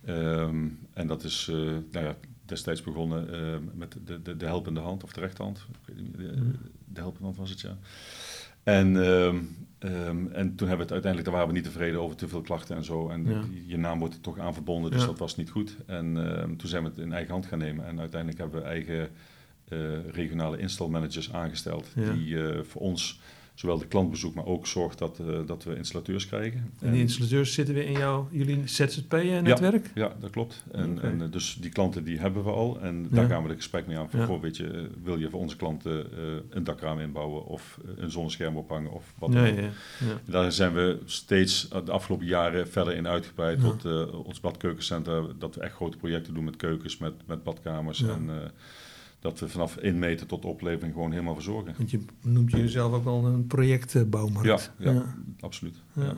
Um, 0.08 0.80
en 0.94 1.08
dat 1.08 1.24
is, 1.24 1.48
uh, 1.52 1.58
nou 1.92 2.06
ja, 2.06 2.16
destijds 2.46 2.82
begonnen 2.82 3.28
uh, 3.34 3.58
met 3.74 3.98
de, 4.06 4.22
de, 4.22 4.38
de 4.38 4.46
helpende 4.46 4.80
hand 4.80 5.04
of 5.04 5.14
de 5.14 5.20
rechterhand. 5.20 5.58
Ik 5.58 5.94
weet 5.96 6.02
niet 6.06 6.18
meer, 6.18 6.32
de, 6.32 6.42
mm. 6.42 6.56
de 6.86 7.00
helpende 7.00 7.26
hand 7.26 7.38
was 7.38 7.50
het, 7.50 7.62
ja. 7.62 7.78
En, 8.64 8.96
um, 8.96 9.58
um, 9.80 10.32
en 10.32 10.56
toen 10.56 10.68
hebben 10.68 10.88
we 10.88 10.94
het 10.94 11.04
uiteindelijk, 11.04 11.24
daar 11.24 11.34
waren 11.34 11.48
we 11.48 11.54
niet 11.54 11.64
tevreden 11.64 12.02
over 12.02 12.18
te 12.18 12.28
veel 12.28 12.42
klachten 12.42 12.76
en 12.76 12.84
zo. 12.84 13.10
En 13.10 13.26
ja. 13.26 13.44
je 13.66 13.78
naam 13.78 14.00
wordt 14.00 14.14
er 14.14 14.22
toch 14.22 14.40
aan 14.40 14.54
verbonden, 14.54 14.92
dus 14.92 15.02
Ja. 15.02 15.08
dat 15.08 15.20
was 15.20 15.36
niet 15.36 15.50
goed. 15.50 15.76
En 15.86 16.06
um, 16.16 16.58
toen 16.58 16.70
zijn 16.70 16.84
we 16.84 16.90
het 16.90 16.98
in 16.98 17.14
eigen 17.14 17.32
hand 17.32 17.46
gaan 17.46 17.60
nemen. 17.60 17.86
En 17.86 18.00
uiteindelijk 18.00 18.42
hebben 18.42 18.62
we 18.62 18.68
eigen 18.68 19.10
uh, 19.70 20.10
regionale 20.12 20.58
instalmanagers 20.58 21.34
aangesteld. 21.34 21.88
Ja. 21.96 22.12
Die 22.12 22.28
uh, 22.28 22.60
voor 22.64 22.82
ons 22.82 23.20
zowel 23.56 23.78
de 23.78 23.88
klantbezoek, 23.88 24.34
maar 24.36 24.46
ook 24.46 24.68
zorgt 24.68 24.98
dat, 24.98 25.20
uh, 25.22 25.40
dat 25.46 25.64
we 25.64 25.76
installateurs 25.76 26.28
krijgen. 26.28 26.72
En 26.82 26.92
die 26.92 27.02
installateurs 27.02 27.54
zitten 27.54 27.74
weer 27.74 27.86
in 27.86 27.98
jouw, 27.98 28.28
jullie 28.32 28.62
ZZP-netwerk? 28.66 29.92
Ja, 29.94 30.04
ja, 30.06 30.16
dat 30.20 30.30
klopt. 30.30 30.64
En, 30.72 31.02
en 31.02 31.22
uh, 31.22 31.32
dus 31.32 31.58
die 31.62 31.70
klanten 31.70 32.04
die 32.04 32.20
hebben 32.20 32.44
we 32.44 32.50
al. 32.50 32.80
En 32.82 33.08
daar 33.10 33.24
Ja. 33.24 33.30
gaan 33.30 33.42
we 33.44 33.48
het 33.50 33.58
gesprek 33.58 33.88
mee 33.88 33.98
aan. 33.98 34.10
Van, 34.10 34.20
Ja. 34.20 34.26
goh, 34.26 34.42
weet 34.42 34.58
je, 34.58 34.64
uh, 34.74 34.82
wil 35.04 35.18
je 35.20 35.30
voor 35.30 35.40
onze 35.40 35.56
klanten 35.56 36.08
uh, 36.18 36.34
een 36.50 36.64
dakraam 36.64 37.00
inbouwen 37.00 37.46
of 37.46 37.80
een 37.96 38.12
zonnescherm 38.12 38.58
ophangen 38.58 38.92
of 38.92 39.14
wat 39.18 39.32
dan 39.32 39.48
ook. 39.48 39.58
ja. 39.58 39.70
Daar 40.26 40.52
zijn 40.52 40.74
we 40.74 41.00
steeds 41.06 41.68
de 41.86 41.92
afgelopen 41.92 42.26
jaren 42.28 42.68
verder 42.70 42.96
in 42.96 43.08
uitgebreid. 43.08 43.60
Tot 43.60 43.86
uh, 43.86 44.26
ons 44.26 44.40
badkeukencentrum, 44.40 45.28
dat 45.40 45.56
we 45.56 45.62
echt 45.62 45.76
grote 45.76 45.98
projecten 45.98 46.34
doen 46.34 46.44
met 46.44 46.56
keukens, 46.56 46.98
met, 46.98 47.14
met 47.26 47.44
badkamers. 47.44 48.04
En 48.04 48.30
dat 49.26 49.40
we 49.40 49.50
vanaf 49.50 49.78
inmeten 49.78 50.28
tot 50.28 50.46
oplevering 50.46 50.94
gewoon 50.94 51.12
helemaal 51.12 51.34
verzorgen. 51.34 51.74
Want 51.78 51.92
je 51.92 52.00
noemt 52.22 52.52
jezelf 52.52 52.94
ook 52.94 53.04
wel 53.04 53.26
een 53.26 53.48
projectbouwmarkt. 53.48 54.72
Ja, 54.78 54.92
ja, 54.92 55.16
absoluut. 55.40 55.76
Ja. 55.94 56.04
Ja. 56.04 56.16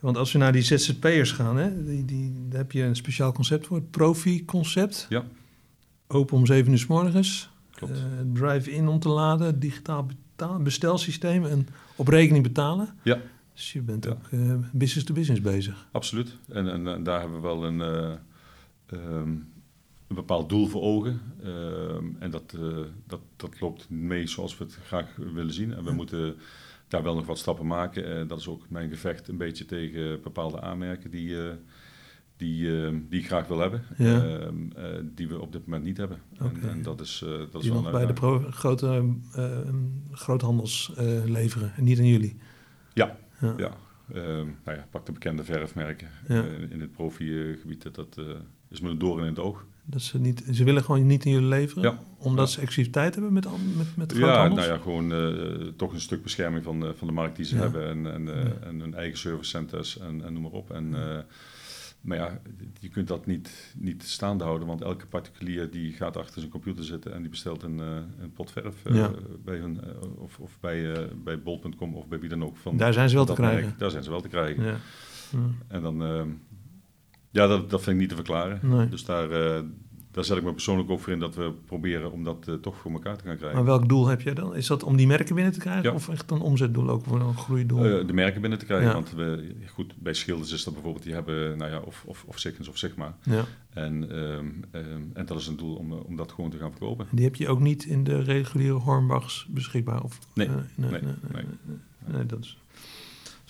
Want 0.00 0.16
als 0.16 0.32
we 0.32 0.38
naar 0.38 0.52
die 0.52 0.62
ZZP'ers 0.62 1.32
gaan, 1.32 1.56
hè, 1.56 1.84
die, 1.84 2.04
die, 2.04 2.32
daar 2.48 2.58
heb 2.58 2.72
je 2.72 2.82
een 2.82 2.96
speciaal 2.96 3.32
concept 3.32 3.66
voor, 3.66 3.76
het 3.76 3.90
profi-concept. 3.90 5.06
Ja. 5.08 5.24
Open 6.06 6.36
om 6.36 6.46
7 6.46 6.72
uur 6.72 6.78
s 6.78 6.86
morgens. 6.86 7.50
Eh, 7.80 7.88
drive-in 8.32 8.88
om 8.88 8.98
te 8.98 9.08
laden, 9.08 9.58
digitaal 9.58 10.06
bestelsysteem 10.60 11.44
en 11.44 11.68
op 11.96 12.08
rekening 12.08 12.42
betalen. 12.44 12.88
Ja. 13.02 13.18
Dus 13.54 13.72
je 13.72 13.82
bent 13.82 14.08
ook 14.08 14.26
eh, 14.30 14.54
business 14.72 15.06
to 15.06 15.14
business 15.14 15.42
bezig. 15.42 15.88
Absoluut. 15.92 16.36
En, 16.48 16.68
en, 16.68 16.86
en 16.86 17.02
daar 17.02 17.20
hebben 17.20 17.40
we 17.40 17.46
wel 17.46 17.64
een, 17.64 17.78
uh, 17.78 18.12
um, 19.18 19.46
een 20.08 20.14
bepaald 20.14 20.48
doel 20.48 20.66
voor 20.66 20.82
ogen. 20.82 21.20
Um, 21.44 22.16
en 22.18 22.30
dat, 22.30 22.54
uh, 22.58 22.76
dat, 23.06 23.20
dat 23.36 23.60
loopt 23.60 23.90
mee 23.90 24.26
zoals 24.26 24.58
we 24.58 24.64
het 24.64 24.78
graag 24.84 25.16
willen 25.16 25.52
zien. 25.52 25.74
En 25.74 25.84
we 25.84 25.92
moeten 25.92 26.36
daar 26.88 27.02
wel 27.02 27.14
nog 27.14 27.26
wat 27.26 27.38
stappen 27.38 27.66
maken. 27.66 28.08
Uh, 28.22 28.28
dat 28.28 28.38
is 28.38 28.48
ook 28.48 28.70
mijn 28.70 28.90
gevecht 28.90 29.28
een 29.28 29.36
beetje 29.36 29.64
tegen 29.64 30.22
bepaalde 30.22 30.60
aanmerken 30.60 31.10
die, 31.10 31.28
uh, 31.28 31.48
die, 32.36 32.62
uh, 32.62 32.96
die 33.08 33.20
ik 33.20 33.26
graag 33.26 33.46
wil 33.48 33.58
hebben. 33.58 33.82
Ja. 33.96 34.24
Uh, 34.24 34.40
uh, 34.42 34.84
die 35.14 35.28
we 35.28 35.40
op 35.40 35.52
dit 35.52 35.66
moment 35.66 35.84
niet 35.84 35.96
hebben. 35.96 36.18
En, 36.38 36.60
en 36.62 36.82
dat 36.82 37.00
is, 37.00 37.24
dat 37.52 37.62
is 37.62 37.68
wel 37.68 37.82
nog 37.82 37.90
bij 37.90 38.06
de 38.06 38.12
pro- 38.12 38.50
grote 38.50 39.14
groothandels 40.10 40.92
leveren 41.24 41.72
en 41.76 41.84
niet 41.84 41.98
aan 41.98 42.06
jullie. 42.06 42.36
Ja, 42.94 43.16
Ja. 43.40 43.54
ja. 43.56 43.70
Um, 44.14 44.56
nou 44.64 44.76
ja, 44.78 44.86
pak 44.90 45.06
de 45.06 45.12
bekende 45.12 45.44
verfmerken 45.44 46.08
Ja. 46.28 46.44
in 46.70 46.80
het 46.80 46.92
profi-gebied. 46.92 47.82
Dat, 47.82 47.94
dat 47.94 48.18
is 48.68 48.80
me 48.80 48.90
een 48.90 48.98
doorn 48.98 49.20
in 49.22 49.28
het 49.28 49.38
oog. 49.38 49.66
Dat 49.88 50.00
ze, 50.02 50.18
niet, 50.20 50.44
ze 50.52 50.64
willen 50.64 50.84
gewoon 50.84 51.06
niet 51.06 51.26
aan 51.26 51.32
jullie 51.32 51.48
leveren, 51.48 51.82
Ja. 51.82 51.98
omdat 52.18 52.46
Ja. 52.46 52.52
ze 52.54 52.60
exclusiviteit 52.60 53.14
hebben 53.14 53.32
met, 53.32 53.46
met, 53.76 53.96
met 53.96 54.12
Ja, 54.16 54.48
nou 54.48 54.60
ja, 54.68 54.76
gewoon 54.76 55.12
uh, 55.12 55.66
toch 55.76 55.92
een 55.92 56.00
stuk 56.00 56.22
bescherming 56.22 56.64
van, 56.64 56.82
uh, 56.84 56.88
van 56.96 57.06
de 57.06 57.12
markt 57.12 57.36
die 57.36 57.44
ze 57.44 57.54
Ja. 57.56 57.60
hebben. 57.62 57.88
En, 57.88 58.12
en, 58.12 58.22
uh, 58.22 58.44
Ja. 58.44 58.52
en 58.66 58.80
hun 58.80 58.94
eigen 58.94 59.18
servicecenters 59.18 59.98
en, 59.98 60.24
en 60.24 60.32
noem 60.32 60.42
maar 60.42 60.50
op. 60.50 60.70
En, 60.70 60.84
uh, 60.90 61.18
maar 62.00 62.16
ja, 62.16 62.40
je 62.80 62.88
kunt 62.88 63.08
dat 63.08 63.26
niet, 63.26 63.74
niet 63.78 64.02
staande 64.02 64.44
houden, 64.44 64.66
want 64.68 64.82
elke 64.82 65.06
particulier 65.06 65.70
die 65.70 65.92
gaat 65.92 66.16
achter 66.16 66.38
zijn 66.40 66.50
computer 66.52 66.84
zitten 66.84 67.12
en 67.14 67.20
die 67.20 67.30
bestelt 67.30 67.62
een, 67.62 67.78
een 67.78 68.32
pot 68.34 68.50
verf 68.52 68.74
bij 69.44 69.56
hun, 69.56 69.80
of, 70.16 70.38
of 70.38 70.56
bij, 70.60 71.08
bij 71.24 71.42
bol.com 71.42 71.94
of 71.94 72.06
bij 72.08 72.18
wie 72.20 72.28
dan 72.28 72.44
ook. 72.44 72.56
Van, 72.56 72.76
Daar 72.76 72.92
zijn 72.92 73.08
ze 73.08 73.14
wel 73.14 73.24
te 73.24 73.32
krijgen. 73.32 73.64
merk. 73.64 73.78
Daar 73.78 73.90
zijn 73.90 74.02
ze 74.02 74.10
wel 74.10 74.20
te 74.20 74.28
krijgen. 74.28 74.78
En 75.68 75.82
dan, 75.82 76.02
uh, 76.02 76.22
ja, 77.36 77.46
dat, 77.46 77.70
dat 77.70 77.82
vind 77.82 77.94
ik 77.94 78.00
niet 78.00 78.08
te 78.08 78.14
verklaren. 78.14 78.58
Nee. 78.62 78.88
Dus 78.88 79.04
daar, 79.04 79.30
uh, 79.30 79.60
daar 80.10 80.24
zet 80.24 80.36
ik 80.36 80.42
me 80.44 80.52
persoonlijk 80.52 80.90
ook 80.90 81.00
voor 81.00 81.12
in 81.12 81.18
dat 81.18 81.34
we 81.34 81.52
proberen 81.66 82.12
om 82.12 82.24
dat 82.24 82.46
uh, 82.48 82.54
toch 82.54 82.76
voor 82.76 82.92
elkaar 82.92 83.16
te 83.16 83.24
gaan 83.24 83.36
krijgen. 83.36 83.56
Maar 83.56 83.66
welk 83.66 83.88
doel 83.88 84.06
heb 84.06 84.20
jij 84.20 84.34
dan? 84.34 84.54
Is 84.56 84.66
dat 84.66 84.82
om 84.82 84.96
die 84.96 85.06
merken 85.06 85.34
binnen 85.34 85.52
te 85.52 85.58
krijgen 85.58 85.82
Ja. 85.82 85.92
of 85.92 86.08
echt 86.08 86.30
een 86.30 86.40
omzetdoel 86.40 86.88
ook 86.88 87.04
voor 87.04 87.20
een 87.20 87.36
groeidoel? 87.36 87.86
Uh, 87.86 88.06
de 88.06 88.12
merken 88.12 88.40
binnen 88.40 88.58
te 88.58 88.64
krijgen. 88.64 88.86
Ja. 88.86 88.92
Want 88.92 89.12
we, 89.12 89.54
goed, 89.72 89.94
bij 89.96 90.14
schilders 90.14 90.52
is 90.52 90.64
dat 90.64 90.72
bijvoorbeeld, 90.74 91.04
die 91.04 91.14
hebben, 91.14 91.58
nou 91.58 91.70
ja, 91.70 91.78
of, 91.80 92.04
of, 92.06 92.24
of 92.26 92.38
Sikkens 92.38 92.68
of 92.68 92.78
Sigma. 92.78 93.16
ja. 93.22 93.44
En, 93.72 94.18
um, 94.18 94.64
um, 94.72 95.10
en 95.14 95.26
dat 95.26 95.38
is 95.40 95.46
een 95.46 95.56
doel 95.56 95.74
om, 95.74 95.92
om 95.92 96.16
dat 96.16 96.32
gewoon 96.32 96.50
te 96.50 96.58
gaan 96.58 96.70
verkopen. 96.70 97.06
Die 97.10 97.24
heb 97.24 97.34
je 97.36 97.48
ook 97.48 97.60
niet 97.60 97.84
in 97.84 98.04
de 98.04 98.22
reguliere 98.22 98.72
Hornbachs 98.78 99.46
beschikbaar? 99.50 100.02
Of, 100.02 100.18
Nee, 100.34 100.48
nee, 100.48 100.90
nee. 100.90 101.00
nee, 101.32 101.44
nee, 102.06 102.26
dat 102.26 102.38
is, 102.40 102.58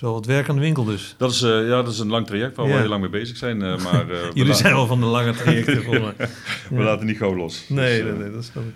wel 0.00 0.12
wat 0.12 0.26
werk 0.26 0.48
aan 0.48 0.54
de 0.54 0.60
winkel 0.60 0.84
dus. 0.84 1.14
Dat 1.18 1.30
is, 1.30 1.42
uh, 1.42 1.68
ja, 1.68 1.82
dat 1.82 1.92
is 1.92 1.98
een 1.98 2.08
lang 2.08 2.26
traject 2.26 2.56
waar 2.56 2.66
Ja. 2.66 2.72
we 2.72 2.78
heel 2.80 2.88
lang 2.88 3.00
mee 3.00 3.10
bezig 3.10 3.36
zijn. 3.36 3.60
Uh, 3.60 3.84
maar, 3.84 4.10
uh, 4.10 4.18
Jullie 4.34 4.54
zijn 4.54 4.74
wel 4.74 4.86
van 4.86 5.00
de 5.00 5.06
lange 5.06 5.32
trajecten 5.32 5.82
we 6.70 6.82
laten 6.82 7.06
niet 7.06 7.16
gauw 7.16 7.36
los. 7.36 7.68
Nee, 7.68 8.02
Dus, 8.02 8.12
nee, 8.12 8.22
nee, 8.22 8.30
dat 8.30 8.44
snap 8.44 8.64
ik. 8.64 8.74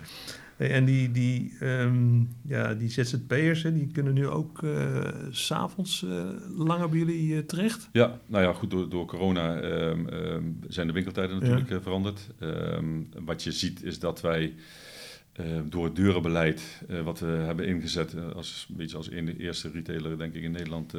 Hey, 0.57 0.71
en 0.71 0.85
die, 0.85 1.11
die, 1.11 1.53
um, 1.61 2.29
ja, 2.47 2.73
die 2.73 2.89
ZZP'ers, 2.89 3.63
hè, 3.63 3.73
die 3.73 3.87
kunnen 3.87 4.13
nu 4.13 4.27
ook 4.27 4.61
uh, 4.61 4.97
s'avonds 5.29 6.01
uh, 6.01 6.23
langer 6.57 6.89
bij 6.89 6.99
jullie 6.99 7.27
uh, 7.27 7.39
terecht? 7.39 7.89
Ja, 7.91 8.19
nou 8.25 8.43
ja, 8.43 8.53
goed, 8.53 8.71
door, 8.71 8.89
door 8.89 9.05
corona 9.05 9.63
um, 9.63 10.07
um, 10.13 10.59
zijn 10.67 10.87
de 10.87 10.93
winkeltijden 10.93 11.39
natuurlijk 11.39 11.69
ja. 11.69 11.81
veranderd. 11.81 12.27
Wat 13.25 13.43
je 13.43 13.51
ziet 13.51 13.83
is 13.83 13.99
dat 13.99 14.21
wij 14.21 14.53
door 15.69 15.85
het 15.85 15.95
deurenbeleid 15.95 16.81
uh, 16.89 17.01
wat 17.01 17.19
we 17.19 17.27
hebben 17.27 17.67
ingezet, 17.67 18.13
uh, 18.13 18.31
als, 18.31 18.65
een 18.69 18.75
beetje 18.75 18.97
als 18.97 19.11
een, 19.11 19.37
eerste 19.37 19.69
retailer 19.69 20.17
denk 20.17 20.33
ik 20.33 20.43
in 20.43 20.51
Nederland, 20.51 20.93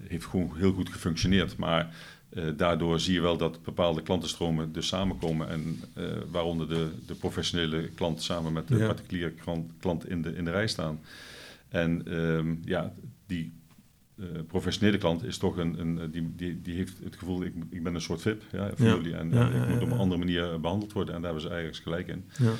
heeft 0.00 0.24
gewoon 0.24 0.52
heel 0.56 0.72
goed 0.72 0.88
gefunctioneerd. 0.88 1.56
Maar 1.56 1.94
daardoor 2.56 3.00
zie 3.00 3.14
je 3.14 3.20
wel 3.20 3.36
dat 3.36 3.62
bepaalde 3.62 4.02
klantenstromen 4.02 4.72
dus 4.72 4.86
samenkomen. 4.86 5.48
En 5.48 5.80
waaronder 6.30 6.68
de, 6.68 6.88
de 7.06 7.14
professionele 7.14 7.88
klant 7.88 8.22
samen 8.22 8.52
met 8.52 8.68
de 8.68 8.76
Ja. 8.76 8.86
particuliere 8.86 9.30
klant, 9.30 9.72
klant 9.80 10.08
in, 10.08 10.22
de, 10.22 10.36
in 10.36 10.44
de 10.44 10.50
rij 10.50 10.66
staan. 10.66 11.00
En 11.68 12.14
um, 12.14 12.60
ja, 12.64 12.92
die 13.26 13.52
professionele 14.46 14.98
klant 14.98 15.24
is 15.24 15.38
toch 15.38 15.56
een, 15.56 15.80
een 15.80 16.10
die, 16.10 16.32
die, 16.36 16.60
die 16.62 16.74
heeft 16.74 16.98
het 17.04 17.16
gevoel, 17.16 17.42
ik, 17.42 17.54
ik 17.70 17.82
ben 17.82 17.94
een 17.94 18.00
soort 18.00 18.20
VIP 18.22 18.42
ja, 18.52 18.70
voor 18.74 18.86
Ja. 18.86 18.94
jullie 18.94 19.14
en 19.14 19.30
Ja, 19.30 19.50
eh, 19.50 19.62
ik 19.62 19.68
moet 19.68 19.82
op 19.82 19.90
een 19.90 19.98
andere 19.98 20.18
manier 20.18 20.60
behandeld 20.60 20.92
worden 20.92 21.14
en 21.14 21.20
daar 21.22 21.32
hebben 21.32 21.48
ze 21.50 21.54
eigenlijk 21.54 21.82
gelijk 21.82 22.08
in. 22.08 22.24
Ja. 22.38 22.52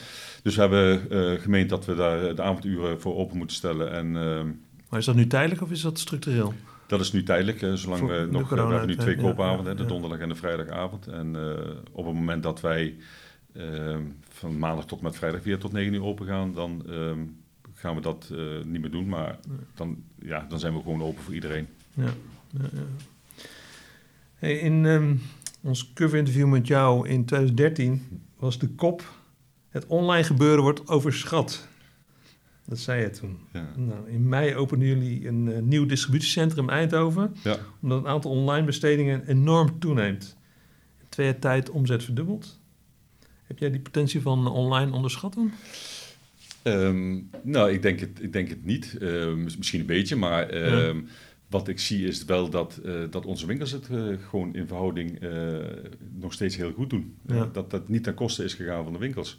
Dus 0.42 0.54
we 0.54 0.60
hebben 0.60 1.10
eh, 1.10 1.40
gemeend 1.42 1.68
dat 1.68 1.84
we 1.84 1.94
daar 1.94 2.34
de 2.34 2.42
avonduren 2.42 3.00
voor 3.00 3.16
open 3.16 3.36
moeten 3.36 3.56
stellen 3.56 3.90
en 3.92 4.16
ehm, 4.16 4.46
Maar 4.88 4.98
is 4.98 5.04
dat 5.04 5.14
nu 5.14 5.26
tijdelijk 5.26 5.62
of 5.62 5.70
is 5.70 5.80
dat 5.80 5.98
structureel? 5.98 6.54
dat 6.86 7.00
is 7.00 7.12
nu 7.12 7.22
tijdelijk, 7.22 7.62
eh, 7.62 7.72
zolang 7.72 8.00
Voor 8.00 8.08
we 8.08 8.26
nog, 8.30 8.48
we 8.48 8.56
hebben 8.60 8.86
nu 8.86 8.96
twee 8.96 9.16
koopavonden, 9.16 9.76
de 9.76 9.86
donderdag 9.86 10.18
en 10.18 10.28
de 10.28 10.34
vrijdagavond. 10.34 11.06
En 11.06 11.36
eh, 11.36 11.70
op 11.92 12.06
het 12.06 12.14
moment 12.14 12.42
dat 12.42 12.60
wij 12.60 12.96
ehm, 13.52 14.02
van 14.28 14.58
maandag 14.58 14.86
tot 14.86 15.00
met 15.00 15.16
vrijdag 15.16 15.42
weer 15.42 15.58
tot 15.58 15.72
9 15.72 15.94
uur 15.94 16.02
open 16.02 16.26
gaan, 16.26 16.54
dan 16.54 16.82
ehm, 16.88 17.18
gaan 17.76 17.94
we 17.94 18.00
dat 18.00 18.30
eh, 18.32 18.64
niet 18.64 18.80
meer 18.80 18.90
doen. 18.90 19.08
Maar 19.08 19.38
dan, 19.74 20.02
ja, 20.18 20.46
dan 20.48 20.58
zijn 20.58 20.74
we 20.74 20.82
gewoon 20.82 21.02
open 21.02 21.22
voor 21.22 21.34
iedereen. 21.34 21.66
Ja. 21.94 22.04
ja, 22.50 22.68
ja. 22.72 22.86
Hey, 24.34 24.58
in 24.58 24.86
ehm, 24.86 25.14
ons 25.62 25.92
cover-interview 25.92 26.48
met 26.48 26.66
jou 26.66 27.08
in 27.08 27.24
2013 27.24 28.22
was 28.36 28.58
de 28.58 28.68
kop... 28.68 29.14
Het 29.68 29.86
online 29.86 30.24
gebeuren 30.24 30.62
wordt 30.62 30.88
overschat. 30.88 31.68
Dat 32.64 32.78
zei 32.78 33.02
je 33.02 33.10
toen. 33.10 33.38
Ja. 33.52 33.68
Nou, 33.76 34.10
in 34.10 34.28
mei 34.28 34.54
openden 34.54 34.88
jullie 34.88 35.28
een 35.28 35.52
eh, 35.52 35.62
nieuw 35.62 35.86
distributiecentrum 35.86 36.64
in 36.64 36.74
Eindhoven... 36.74 37.36
Ja. 37.42 37.56
omdat 37.80 37.98
het 37.98 38.06
aantal 38.06 38.30
online 38.30 38.66
bestedingen 38.66 39.26
enorm 39.26 39.78
toeneemt. 39.78 40.36
In 41.00 41.08
twee 41.08 41.26
jaar 41.26 41.38
tijd 41.38 41.70
omzet 41.70 42.04
verdubbeld. 42.04 42.60
Heb 43.44 43.58
jij 43.58 43.70
die 43.70 43.80
potentie 43.80 44.20
van 44.20 44.46
online 44.46 44.92
onderschatten? 44.92 45.52
Ehm, 46.66 47.20
nou, 47.42 47.72
ik 47.72 47.82
denk 47.82 48.00
het, 48.00 48.22
ik 48.22 48.32
denk 48.32 48.48
het 48.48 48.64
niet. 48.64 48.96
Eh, 49.00 49.32
mis- 49.34 49.56
misschien 49.56 49.80
een 49.80 49.86
beetje, 49.86 50.16
maar 50.16 50.48
ehm, 50.48 51.00
wat 51.50 51.68
ik 51.68 51.78
zie 51.80 52.06
is 52.06 52.24
wel 52.24 52.48
dat, 52.50 52.80
eh, 52.84 52.92
dat 53.10 53.26
onze 53.26 53.46
winkels 53.46 53.70
het 53.70 53.88
eh, 53.90 54.04
gewoon 54.28 54.54
in 54.54 54.66
verhouding 54.66 55.18
eh, 55.20 55.30
nog 56.14 56.32
steeds 56.32 56.56
heel 56.56 56.72
goed 56.72 56.90
doen. 56.90 57.16
Ja. 57.26 57.48
Dat 57.52 57.70
dat 57.70 57.88
niet 57.88 58.02
ten 58.04 58.14
koste 58.14 58.44
is 58.44 58.54
gegaan 58.54 58.84
van 58.84 58.92
de 58.92 58.98
winkels. 58.98 59.38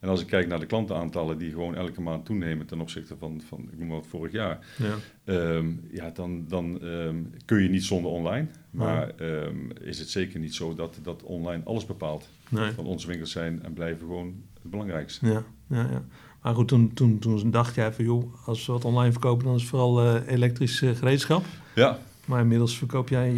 En 0.00 0.08
als 0.08 0.20
ik 0.20 0.26
kijk 0.26 0.46
naar 0.48 0.60
de 0.60 0.66
klantenaantallen 0.66 1.38
die 1.38 1.50
gewoon 1.50 1.74
elke 1.74 2.00
maand 2.00 2.24
toenemen 2.24 2.66
ten 2.66 2.80
opzichte 2.80 3.16
van, 3.16 3.40
van 3.48 3.68
ik 3.72 3.78
noem 3.78 3.88
maar 3.88 3.96
wat, 3.96 4.06
vorig 4.06 4.32
jaar. 4.32 4.66
Ja. 4.76 4.94
ehm, 5.24 5.66
ja, 5.90 6.10
dan, 6.10 6.44
dan 6.48 6.82
ehm, 6.82 7.16
kun 7.44 7.62
je 7.62 7.68
niet 7.68 7.84
zonder 7.84 8.10
online. 8.10 8.46
Maar 8.70 9.10
ehm, 9.16 9.70
is 9.82 9.98
het 9.98 10.08
zeker 10.08 10.40
niet 10.40 10.54
zo 10.54 10.74
dat, 10.74 10.98
dat 11.02 11.22
online 11.22 11.62
alles 11.64 11.86
bepaalt. 11.86 12.28
Nee. 12.48 12.72
Want 12.72 12.88
onze 12.88 13.06
winkels 13.06 13.30
zijn 13.32 13.62
en 13.62 13.72
blijven 13.72 14.00
gewoon 14.00 14.42
het 14.62 14.70
belangrijkste. 14.70 15.26
Ja, 15.26 15.44
ja, 15.68 15.88
ja. 15.90 16.04
Maar 16.42 16.54
goed, 16.54 16.68
toen, 16.68 16.94
toen, 16.94 17.18
toen 17.18 17.50
dacht 17.50 17.74
jij 17.74 17.92
van... 17.92 18.04
joh, 18.04 18.34
als 18.46 18.66
we 18.66 18.72
wat 18.72 18.84
online 18.84 19.12
verkopen... 19.12 19.44
dan 19.44 19.54
is 19.54 19.60
het 19.60 19.70
vooral 19.70 20.02
eh, 20.04 20.32
elektrisch 20.34 20.82
eh, 20.82 20.90
gereedschap. 20.96 21.44
Ja, 21.74 21.98
Maar 22.24 22.40
inmiddels 22.40 22.78
verkoop 22.78 23.08
jij 23.08 23.34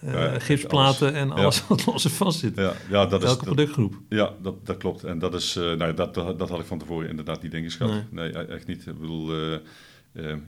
Ja, 0.00 0.38
gipsplaten 0.38 1.14
en 1.14 1.28
Ja. 1.28 1.34
alles 1.34 1.66
wat 1.66 1.86
los 1.86 2.04
en 2.04 2.10
vast 2.10 2.38
zit. 2.38 2.56
ja, 2.56 2.72
ja 2.90 3.06
dat 3.06 3.20
is... 3.22 3.26
Welke 3.28 3.44
dat- 3.44 3.54
productgroep? 3.54 3.94
Ja, 4.08 4.32
dat, 4.42 4.66
dat 4.66 4.76
klopt. 4.76 5.04
En 5.04 5.18
dat 5.18 5.34
is, 5.34 5.54
nou, 5.54 5.94
dat, 5.94 6.14
dat, 6.14 6.38
dat 6.38 6.48
had 6.48 6.60
ik 6.60 6.66
van 6.66 6.78
tevoren 6.78 7.08
inderdaad 7.08 7.42
niet 7.42 7.54
ingeschat. 7.54 7.90
Nee. 7.90 8.02
Nee, 8.10 8.28
e- 8.38 8.42
echt 8.42 8.66
niet. 8.66 8.86
Ik 8.86 8.98
bedoel, 9.00 9.58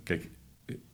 kijk, 0.02 0.30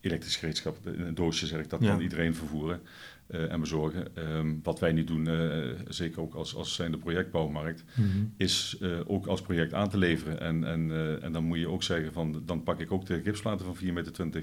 elektrisch 0.01 0.37
gereedschap, 0.37 0.77
in 0.87 1.01
een 1.01 1.15
doosje 1.15 1.47
zeg 1.47 1.61
ik, 1.61 1.71
dat 1.71 1.81
kan 1.81 2.01
iedereen 2.01 2.35
vervoeren 2.35 2.81
eh, 3.27 3.53
en 3.53 3.61
bezorgen. 3.61 4.17
Ehm, 4.17 4.55
wat 4.62 4.79
wij 4.81 4.93
niet 4.93 5.07
doen, 5.07 5.29
eh, 5.29 5.59
zeker 5.89 6.21
ook 6.21 6.35
als, 6.35 6.55
als 6.55 6.75
zijnde 6.75 6.99
projectbouwmarkt, 6.99 7.85
Mhm. 7.95 8.09
is 8.37 8.77
eh, 8.81 8.91
ook 9.07 9.27
als 9.27 9.41
project 9.43 9.75
aan 9.75 9.89
te 9.89 9.99
leveren. 9.99 10.41
En, 10.41 10.65
en, 10.65 10.91
en 11.23 11.33
dan 11.33 11.45
moet 11.45 11.59
je 11.59 11.69
ook 11.69 11.83
zeggen 11.83 12.12
van, 12.12 12.43
dan 12.47 12.62
pak 12.62 12.81
ik 12.81 12.93
ook 12.93 13.07
de 13.07 13.21
gipsplaten 13.23 13.67
van 13.67 13.77
4,20 13.77 13.93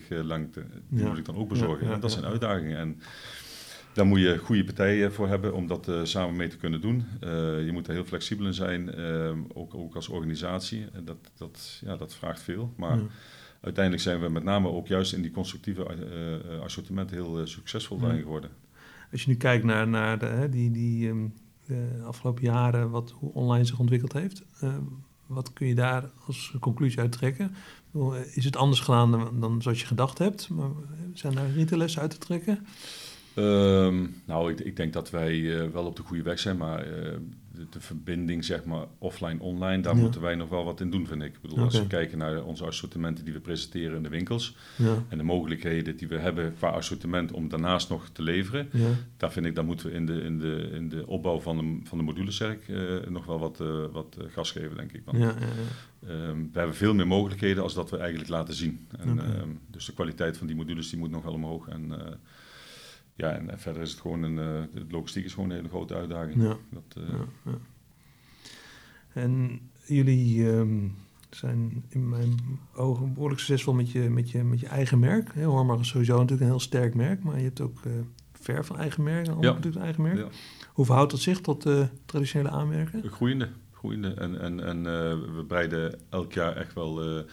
meter 0.10 0.24
lang, 0.24 0.54
die 0.54 0.64
Ja. 1.04 1.08
moet 1.08 1.18
ik 1.18 1.26
dan 1.26 1.36
ook 1.36 1.50
bezorgen. 1.50 1.82
Ja, 1.84 1.88
ja, 1.90 1.94
en 1.96 2.00
dat 2.02 2.12
zijn 2.12 2.26
uitdagingen. 2.26 2.78
En 2.78 3.00
daar 3.94 4.06
moet 4.06 4.20
je 4.20 4.38
goede 4.38 4.64
partijen 4.64 5.14
voor 5.14 5.28
hebben 5.28 5.54
om 5.54 5.68
dat 5.68 5.92
samen 6.04 6.36
mee 6.36 6.48
te 6.48 6.58
kunnen 6.58 6.82
doen. 6.82 7.06
Je 7.66 7.70
moet 7.72 7.88
er 7.88 7.94
heel 7.94 8.06
flexibel 8.06 8.46
in 8.46 8.54
zijn, 8.54 8.94
ehm, 8.94 9.40
ook, 9.54 9.76
ook 9.76 9.96
als 9.96 10.08
organisatie. 10.08 10.86
En 10.94 11.06
dat, 11.06 11.18
dat, 11.38 11.82
ja, 11.86 11.98
dat 11.98 12.16
vraagt 12.16 12.42
veel. 12.42 12.74
Maar 12.78 13.00
uiteindelijk 13.62 14.04
zijn 14.04 14.20
we 14.20 14.30
met 14.30 14.44
name 14.44 14.68
ook 14.68 14.88
juist 14.88 15.14
in 15.14 15.22
die 15.22 15.32
constructieve 15.32 15.86
assortimenten 16.64 17.16
heel 17.16 17.48
succesvol 17.48 18.00
daarin 18.00 18.22
geworden. 18.22 18.50
Als 19.14 19.24
je 19.24 19.30
nu 19.30 19.36
kijkt 19.36 19.64
naar, 19.64 19.88
naar 19.88 20.20
de, 20.20 20.26
hè, 20.26 20.50
die, 20.50 20.72
die 20.72 21.10
ehm, 21.10 21.28
de 21.68 22.04
afgelopen 22.06 22.44
jaren... 22.44 22.90
Wat, 22.90 23.12
hoe 23.12 23.34
online 23.34 23.66
zich 23.66 23.80
ontwikkeld 23.80 24.14
heeft... 24.14 24.44
eh, 24.60 24.78
wat 25.26 25.54
kun 25.54 25.68
je 25.68 25.76
daar 25.76 26.10
als 26.26 26.56
conclusie 26.60 27.00
uit 27.00 27.12
trekken? 27.12 27.56
Eh, 27.94 28.36
Is 28.36 28.46
het 28.46 28.56
anders 28.56 28.82
gedaan 28.82 29.40
dan, 29.40 29.62
zoals 29.62 29.80
je 29.80 29.86
gedacht 29.86 30.18
hebt? 30.18 30.50
Maar 30.50 30.70
eh, 30.70 30.74
zijn 31.14 31.36
daar 31.36 31.52
retailers 31.52 32.00
uit 32.00 32.10
te 32.12 32.18
trekken? 32.18 32.66
Ehm, 33.34 34.06
nou, 34.26 34.52
ik, 34.52 34.60
ik 34.60 34.76
denk 34.76 34.94
dat 34.94 35.10
wij 35.10 35.62
eh, 35.62 35.70
wel 35.70 35.86
op 35.86 35.96
de 35.96 36.04
goede 36.04 36.24
weg 36.24 36.40
zijn, 36.40 36.58
maar 36.58 36.86
de, 37.56 37.66
de 37.70 37.80
verbinding, 37.82 38.46
zeg 38.46 38.66
maar, 38.66 38.86
offline-online, 38.98 39.82
daar 39.82 39.96
Ja. 39.96 40.02
moeten 40.02 40.22
wij 40.22 40.36
nog 40.36 40.50
wel 40.50 40.64
wat 40.64 40.82
in 40.82 40.90
doen, 40.90 41.08
vind 41.08 41.22
ik. 41.22 41.34
Ik 41.36 41.42
bedoel, 41.42 41.60
als 41.60 41.80
we 41.80 41.88
kijken 41.88 42.18
naar 42.18 42.44
onze 42.44 42.66
assortimenten 42.66 43.26
die 43.26 43.34
we 43.34 43.40
presenteren 43.40 43.98
in 43.98 44.04
de 44.04 44.10
winkels 44.10 44.56
Ja, 44.76 45.04
en 45.10 45.18
de 45.18 45.24
mogelijkheden 45.24 45.98
die 45.98 46.08
we 46.08 46.18
hebben 46.18 46.54
qua 46.58 46.70
assortiment 46.70 47.32
om 47.32 47.50
daarnaast 47.50 47.90
nog 47.90 48.10
te 48.10 48.22
leveren, 48.22 48.70
ja, 48.72 48.88
daar 49.18 49.32
vind 49.32 49.46
ik, 49.46 49.56
daar 49.56 49.66
moeten 49.66 49.86
we 49.90 49.94
in 49.94 50.06
de, 50.06 50.22
in 50.22 50.40
de, 50.40 50.70
in 50.74 50.90
de 50.90 51.08
opbouw 51.08 51.40
van 51.40 51.58
de, 51.58 51.80
van 51.88 51.98
de 51.98 52.04
modulecerk 52.04 52.68
eh, 52.68 53.10
nog 53.10 53.26
wel 53.26 53.40
wat, 53.40 53.60
eh, 53.62 53.86
wat 53.92 54.16
eh, 54.20 54.26
gas 54.34 54.52
geven, 54.52 54.78
denk 54.78 54.92
ik. 54.92 55.02
Want, 55.06 55.18
ja, 55.18 55.24
ja, 55.24 55.36
ja. 55.40 56.08
ehm, 56.10 56.38
we 56.52 56.58
hebben 56.60 56.76
veel 56.76 56.94
meer 56.94 57.08
mogelijkheden 57.08 57.64
als 57.64 57.74
dat 57.74 57.90
we 57.90 57.98
eigenlijk 57.98 58.30
laten 58.30 58.54
zien. 58.54 58.88
En, 59.00 59.20
ehm, 59.20 59.50
dus 59.68 59.86
de 59.86 59.94
kwaliteit 59.94 60.38
van 60.38 60.48
die 60.48 60.56
modules 60.56 60.90
die 60.90 61.00
moet 61.00 61.12
nog 61.12 61.24
wel 61.24 61.34
omhoog. 61.34 61.68
En, 61.68 61.92
eh, 62.06 62.14
ja, 63.16 63.32
en 63.32 63.60
verder 63.60 63.82
is 63.82 63.92
het 63.92 64.00
gewoon 64.02 64.24
een, 64.24 64.38
eh, 64.38 64.64
de 64.74 64.86
logistiek 64.90 65.26
is 65.26 65.34
gewoon 65.34 65.50
een 65.50 65.56
hele 65.56 65.68
grote 65.70 65.96
uitdaging. 65.96 66.42
Ja. 66.44 66.58
Dat, 66.70 66.84
eh, 67.04 67.10
Ja, 67.10 67.26
ja. 67.52 67.58
En 69.14 69.60
jullie 69.86 70.52
ehm, 70.52 70.88
zijn 71.30 71.84
in 71.90 72.10
mijn 72.10 72.40
ogen 72.76 73.14
behoorlijk 73.14 73.40
succesvol 73.40 73.74
met 73.74 73.92
je, 73.92 74.00
met 74.10 74.32
je, 74.32 74.44
met 74.44 74.60
je 74.60 74.68
eigen 74.68 75.00
merk. 75.00 75.34
Hè, 75.34 75.44
Hormag 75.44 75.80
is 75.80 75.88
sowieso 75.88 76.14
natuurlijk 76.14 76.42
een 76.42 76.48
heel 76.48 76.60
sterk 76.60 76.96
merk, 76.96 77.24
maar 77.24 77.38
je 77.38 77.44
hebt 77.44 77.62
ook 77.62 77.86
eh 77.86 77.92
ver 78.32 78.66
van 78.66 78.78
eigen 78.78 79.04
merk 79.04 79.26
en 79.26 79.32
andere 79.34 79.48
Ja. 79.48 79.54
producten 79.54 79.82
eigen 79.82 80.02
merk. 80.04 80.18
ja. 80.18 80.28
Hoe 80.74 80.86
verhoudt 80.86 81.12
dat 81.12 81.20
zich 81.20 81.42
tot 81.42 81.62
de 81.64 81.88
traditionele 82.06 82.50
aanmerken? 82.50 83.12
Groeiende, 83.12 83.50
groeiende. 83.72 84.14
En, 84.14 84.40
en, 84.42 84.60
en 84.66 84.84
we 85.36 85.44
breiden 85.48 86.00
elk 86.10 86.34
jaar 86.34 86.56
echt 86.56 86.74
wel 86.74 87.24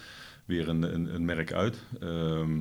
weer 0.45 0.69
een, 0.69 0.93
een, 0.95 1.15
een 1.15 1.25
merk 1.25 1.53
uit. 1.53 1.83
Ehm, 1.99 2.59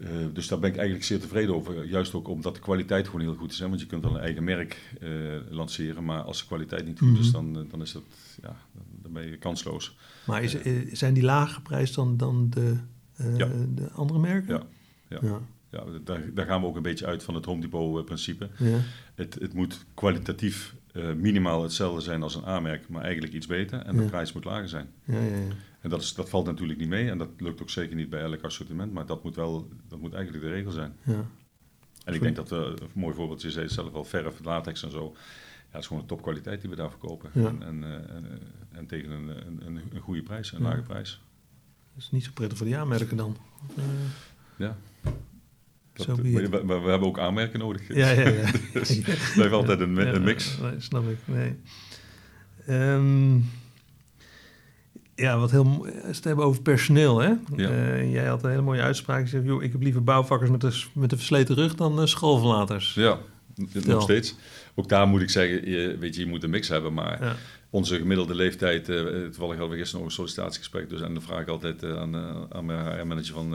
eh, 0.00 0.08
dus 0.32 0.48
daar 0.48 0.58
ben 0.58 0.70
ik 0.70 0.76
eigenlijk 0.76 1.06
zeer 1.06 1.20
tevreden 1.20 1.54
over. 1.54 1.84
Juist 1.86 2.14
ook 2.14 2.28
omdat 2.28 2.54
de 2.54 2.60
kwaliteit 2.60 3.06
gewoon 3.06 3.20
heel 3.20 3.34
goed 3.34 3.52
is. 3.52 3.58
Hè? 3.58 3.68
Want 3.68 3.80
je 3.80 3.86
kunt 3.86 4.02
wel 4.02 4.14
een 4.14 4.20
eigen 4.20 4.44
merk 4.44 4.94
eh, 5.00 5.08
lanceren, 5.50 6.04
maar 6.04 6.20
als 6.22 6.38
de 6.40 6.46
kwaliteit 6.46 6.86
niet 6.86 6.98
goed 6.98 7.18
is, 7.18 7.30
Mhm. 7.30 7.52
dan, 7.52 7.64
eh, 7.64 7.70
dan 7.70 7.82
is 7.82 7.92
dat, 7.92 8.02
ja, 8.42 8.56
dan- 9.02 9.12
ben 9.12 9.26
je 9.30 9.36
kansloos. 9.36 9.96
Maar 10.26 10.42
is, 10.42 10.56
zijn 10.92 11.14
die 11.14 11.22
lager 11.22 11.54
geprijsd 11.54 11.94
dan, 11.94 12.16
dan 12.16 12.50
de, 12.50 12.76
Ja. 13.36 13.48
de 13.74 13.90
andere 13.92 14.18
merken? 14.18 14.54
Ja, 14.54 14.62
ja. 15.08 15.18
ja. 15.28 15.40
Ja, 15.70 15.84
daar, 16.04 16.22
daar 16.34 16.46
gaan 16.46 16.60
we 16.60 16.66
ook 16.66 16.76
een 16.76 16.82
beetje 16.82 17.06
uit 17.06 17.22
van 17.22 17.34
het 17.34 17.44
Home 17.44 17.60
Depot-principe. 17.60 18.48
ja. 18.58 18.78
Het, 19.14 19.34
het 19.40 19.54
moet 19.54 19.84
kwalitatief 19.94 20.74
minimaal 21.16 21.62
hetzelfde 21.62 22.00
zijn 22.00 22.22
als 22.22 22.34
een 22.34 22.44
A-merk, 22.44 22.88
maar 22.88 23.02
eigenlijk 23.02 23.32
iets 23.32 23.46
beter. 23.46 23.78
En 23.80 23.96
de 23.96 24.02
prijs 24.02 24.32
moet 24.32 24.44
lager 24.44 24.68
zijn. 24.68 24.86
ja, 25.04 25.20
ja, 25.20 25.36
ja. 25.36 25.52
En 25.88 25.94
dat, 25.94 26.02
is, 26.02 26.14
dat 26.14 26.28
valt 26.28 26.46
natuurlijk 26.46 26.78
niet 26.78 26.88
mee 26.88 27.10
en 27.10 27.18
dat 27.18 27.28
lukt 27.38 27.62
ook 27.62 27.70
zeker 27.70 27.96
niet 27.96 28.10
bij 28.10 28.20
elk 28.20 28.42
assortiment, 28.42 28.92
maar 28.92 29.06
dat 29.06 29.24
moet 29.24 29.34
wel, 29.36 29.68
dat 29.88 29.98
moet 30.00 30.12
eigenlijk 30.12 30.44
de 30.44 30.50
regel 30.50 30.70
zijn. 30.72 30.96
ja. 31.02 31.24
En 32.04 32.14
ik 32.14 32.20
denk 32.20 32.36
dat 32.36 32.48
we, 32.48 32.56
een 32.56 32.88
mooi 32.94 33.14
voorbeeld, 33.14 33.42
je 33.42 33.50
zei 33.50 33.68
zelf 33.68 33.92
al, 33.94 34.04
verf, 34.04 34.44
latex 34.44 34.82
en 34.82 34.90
zo. 34.90 35.12
Ja, 35.14 35.20
het 35.70 35.80
is 35.80 35.86
gewoon 35.86 36.02
een 36.02 36.08
topkwaliteit 36.08 36.60
die 36.60 36.70
we 36.70 36.76
daar 36.76 36.90
verkopen. 36.90 37.30
Ja. 37.34 37.46
En, 37.46 37.62
en, 37.62 37.84
en, 38.08 38.24
en 38.72 38.86
tegen 38.86 39.10
een, 39.10 39.28
een, 39.66 39.80
een, 39.92 40.00
goede 40.00 40.22
prijs, 40.22 40.52
een 40.52 40.58
Ja. 40.62 40.68
lage 40.68 40.82
prijs. 40.82 41.20
Dat 41.94 42.02
is 42.02 42.10
niet 42.10 42.24
zo 42.24 42.30
prettig 42.34 42.58
voor 42.58 42.66
die 42.66 42.76
aanmerken 42.76 43.16
dan. 43.16 43.36
Eh, 43.76 43.84
Ja. 44.56 44.76
Dat, 45.92 46.06
maar 46.06 46.42
it. 46.42 46.50
we, 46.50 46.72
hebben 46.72 47.02
ook 47.08 47.18
aanmerken 47.18 47.58
nodig. 47.58 47.94
ja, 47.94 48.10
ja, 48.10 48.28
ja. 48.28 48.50
Dus 48.72 48.88
het 48.88 49.30
blijft 49.34 49.52
altijd 49.52 49.80
een 49.80 50.22
mix. 50.24 50.58
Nee, 50.58 50.80
snap 50.80 51.08
ik. 51.08 51.18
Nee. 51.24 51.56
Ehm, 52.66 53.36
ja, 55.18 55.38
wat 55.38 55.50
heel 55.50 55.86
het 56.02 56.24
hebben 56.24 56.44
over 56.44 56.62
personeel, 56.62 57.18
hè? 57.18 57.32
Ja. 57.56 57.68
Eh, 57.68 58.12
jij 58.12 58.24
had 58.26 58.42
een 58.42 58.50
hele 58.50 58.62
mooie 58.62 58.82
uitspraak. 58.82 59.22
Je 59.22 59.28
zegt, 59.28 59.44
joh, 59.44 59.62
ik 59.62 59.72
heb 59.72 59.82
liever 59.82 60.04
bouwvakkers 60.04 60.50
met 60.50 60.62
een, 60.62 60.72
met 60.94 61.12
een 61.12 61.18
versleten 61.18 61.54
rug 61.54 61.74
dan 61.74 62.00
eh, 62.00 62.06
schoolverlaters. 62.06 62.94
Ja, 62.94 63.18
Vertel. 63.68 63.92
nog 63.94 64.02
steeds. 64.02 64.34
Ook 64.74 64.88
daar 64.88 65.06
moet 65.06 65.20
ik 65.20 65.30
zeggen, 65.30 65.70
je, 65.70 65.96
weet 65.98 66.14
je, 66.14 66.20
je 66.20 66.26
moet 66.26 66.42
een 66.42 66.50
mix 66.50 66.68
hebben, 66.68 66.94
maar 66.94 67.22
Ja. 67.24 67.34
onze 67.70 67.96
gemiddelde 67.96 68.34
leeftijd, 68.34 68.88
eh 68.88 68.96
toevallig 69.24 69.56
hadden 69.58 69.68
we 69.70 69.76
gisteren 69.76 69.98
nog 70.00 70.04
een 70.08 70.14
sollicitatiegesprek, 70.16 70.88
dus 70.90 71.00
en 71.00 71.12
dan 71.14 71.22
vraag 71.22 71.40
ik 71.40 71.48
altijd 71.48 71.84
aan, 71.84 72.16
aan 72.52 72.64
mijn 72.66 72.98
HR-manager 72.98 73.34
van, 73.34 73.52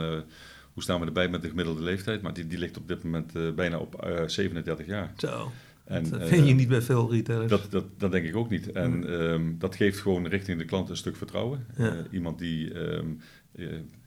hoe 0.72 0.82
staan 0.82 1.00
we 1.00 1.06
erbij 1.06 1.28
met 1.28 1.42
de 1.42 1.48
gemiddelde 1.48 1.82
leeftijd? 1.82 2.22
Maar 2.22 2.34
die, 2.34 2.46
die 2.46 2.58
ligt 2.58 2.76
op 2.76 2.88
dit 2.88 3.04
moment 3.04 3.32
bijna 3.56 3.78
op 3.78 3.94
eh, 4.04 4.22
37 4.26 4.86
jaar. 4.86 5.12
Zo. 5.16 5.52
En, 5.84 6.10
dat 6.10 6.28
vind 6.28 6.46
je 6.46 6.54
niet 6.54 6.68
bij 6.68 6.82
veel 6.82 7.12
retailers. 7.12 7.50
Dat, 7.50 7.70
dat, 7.70 7.84
dat 7.98 8.12
denk 8.12 8.26
ik 8.26 8.36
ook 8.36 8.50
niet. 8.50 8.72
En 8.72 9.18
ehm, 9.18 9.52
dat 9.58 9.76
geeft 9.76 10.00
gewoon 10.00 10.26
richting 10.26 10.58
de 10.58 10.64
klant 10.64 10.88
een 10.88 10.96
stuk 10.96 11.16
vertrouwen. 11.16 11.66
iemand 12.10 12.38
die 12.38 12.72
ehm, 12.72 13.08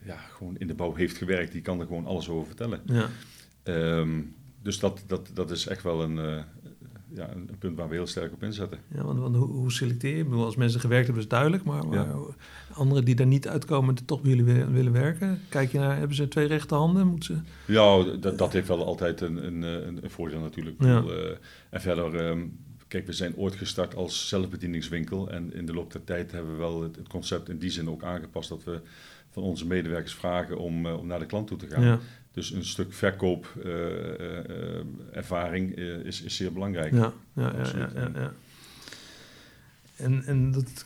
ja, 0.06 0.18
gewoon 0.18 0.58
in 0.58 0.68
de 0.68 0.74
bouw 0.76 0.94
heeft 0.94 1.18
gewerkt, 1.18 1.52
die 1.52 1.62
kan 1.62 1.80
er 1.80 1.86
gewoon 1.88 2.06
alles 2.06 2.30
over 2.30 2.48
vertellen. 2.48 2.82
Ja. 2.86 3.10
Ehm, 3.64 4.22
dus 4.62 4.80
dat, 4.80 5.04
dat, 5.08 5.32
dat 5.34 5.52
is 5.52 5.68
echt 5.68 5.84
wel 5.84 6.04
een, 6.04 6.44
ja, 7.18 7.30
een, 7.34 7.50
punt 7.60 7.78
waar 7.78 7.90
we 7.90 7.96
heel 7.96 8.08
sterk 8.08 8.34
op 8.34 8.44
inzetten. 8.44 8.80
Ja, 8.88 9.04
want, 9.04 9.20
want 9.20 9.36
hoe, 9.36 9.48
hoe, 9.48 9.72
selecteer 9.72 10.14
je? 10.14 10.22
Ik 10.22 10.30
bedoel, 10.30 10.46
als 10.46 10.56
mensen 10.56 10.80
gewerkt 10.80 11.06
hebben, 11.06 11.24
is 11.24 11.30
duidelijk. 11.30 11.64
Maar, 11.64 11.84
anderen 12.74 13.06
die 13.06 13.16
daar 13.16 13.28
niet 13.28 13.48
uitkomen, 13.48 13.96
die 13.96 14.06
toch 14.06 14.22
bij 14.22 14.30
jullie 14.30 14.46
willen, 14.46 14.74
willen, 14.74 14.92
werken. 14.92 15.42
Kijk 15.50 15.72
je 15.72 15.80
naar, 15.80 15.98
hebben 15.98 16.16
ze 16.16 16.28
twee 16.28 16.48
rechte 16.48 16.76
handen? 16.76 17.08
Moeten 17.08 17.36
ze... 17.66 17.74
Ja, 17.74 18.04
dat, 18.20 18.38
dat 18.38 18.54
heeft 18.54 18.68
wel 18.68 18.86
altijd 18.86 19.22
een, 19.22 19.46
een, 19.46 19.62
een, 19.62 20.10
voordeel 20.10 20.40
natuurlijk. 20.40 20.76
Ja. 20.80 21.04
Uh, 21.04 21.30
en 21.70 21.82
verder, 21.82 22.16
ehm, 22.16 22.46
kijk, 22.88 23.06
we 23.06 23.14
zijn 23.14 23.36
ooit 23.36 23.56
gestart 23.56 23.96
als 23.96 24.28
zelfbedieningswinkel. 24.28 25.32
En 25.32 25.54
in 25.54 25.66
de 25.66 25.74
loop 25.74 25.92
der 25.92 26.04
tijd 26.04 26.32
hebben 26.32 26.52
we 26.52 26.58
wel 26.58 26.82
het, 26.82 26.96
het 26.96 27.08
concept 27.08 27.50
in 27.50 27.58
die 27.58 27.70
zin 27.70 27.90
ook 27.90 28.04
aangepast 28.04 28.50
dat 28.50 28.64
we 28.64 28.82
van 29.30 29.44
onze 29.44 29.68
medewerkers 29.68 30.14
vragen 30.14 30.58
om, 30.58 30.86
uh, 30.86 30.98
om 30.98 31.08
naar 31.08 31.20
de 31.20 31.26
klant 31.26 31.48
toe 31.48 31.58
te 31.58 31.68
gaan. 31.68 31.84
Ja. 31.84 32.00
Dus 32.38 32.52
een 32.52 32.66
stuk 32.66 32.94
verkoopervaring 32.94 35.78
uh, 35.78 36.06
is, 36.06 36.22
is 36.22 36.36
zeer 36.36 36.54
belangrijk. 36.54 36.94
Ja, 36.94 37.14
ja, 37.34 37.54
ja, 37.56 37.90
ja, 37.96 38.12
ja, 38.14 38.34
En, 39.96 40.24
en 40.26 40.52
dat 40.52 40.86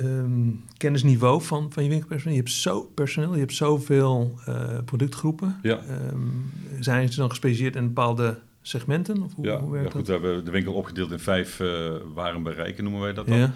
um, 0.00 0.64
kennisniveau 0.76 1.42
van, 1.42 1.72
van 1.72 1.82
je 1.82 1.88
winkelpersoneel. 1.88 2.36
Je 2.36 2.42
hebt 2.42 2.54
zo 2.54 2.82
personeel, 2.82 3.32
je 3.32 3.38
hebt 3.38 3.54
zoveel 3.54 4.38
uh, 4.48 4.78
productgroepen. 4.84 5.58
Ja. 5.62 5.80
Um, 6.12 6.52
zijn 6.80 7.12
ze 7.12 7.18
dan 7.18 7.28
gespecialiseerd 7.28 7.76
in 7.76 7.86
bepaalde 7.86 8.38
segmenten? 8.62 9.22
Of 9.22 9.34
hoe, 9.34 9.46
ja, 9.46 9.60
hoe 9.60 9.72
werkt 9.72 9.92
ja, 9.92 9.98
goed, 9.98 10.06
we 10.06 10.12
hebben 10.12 10.44
de 10.44 10.50
winkel 10.50 10.74
opgedeeld 10.74 11.10
in 11.10 11.18
vijf 11.18 11.60
uh, 11.60 11.92
warenbereiken, 12.14 12.84
noemen 12.84 13.02
wij 13.02 13.12
dat 13.12 13.26
dan. 13.26 13.38
Ja. 13.38 13.54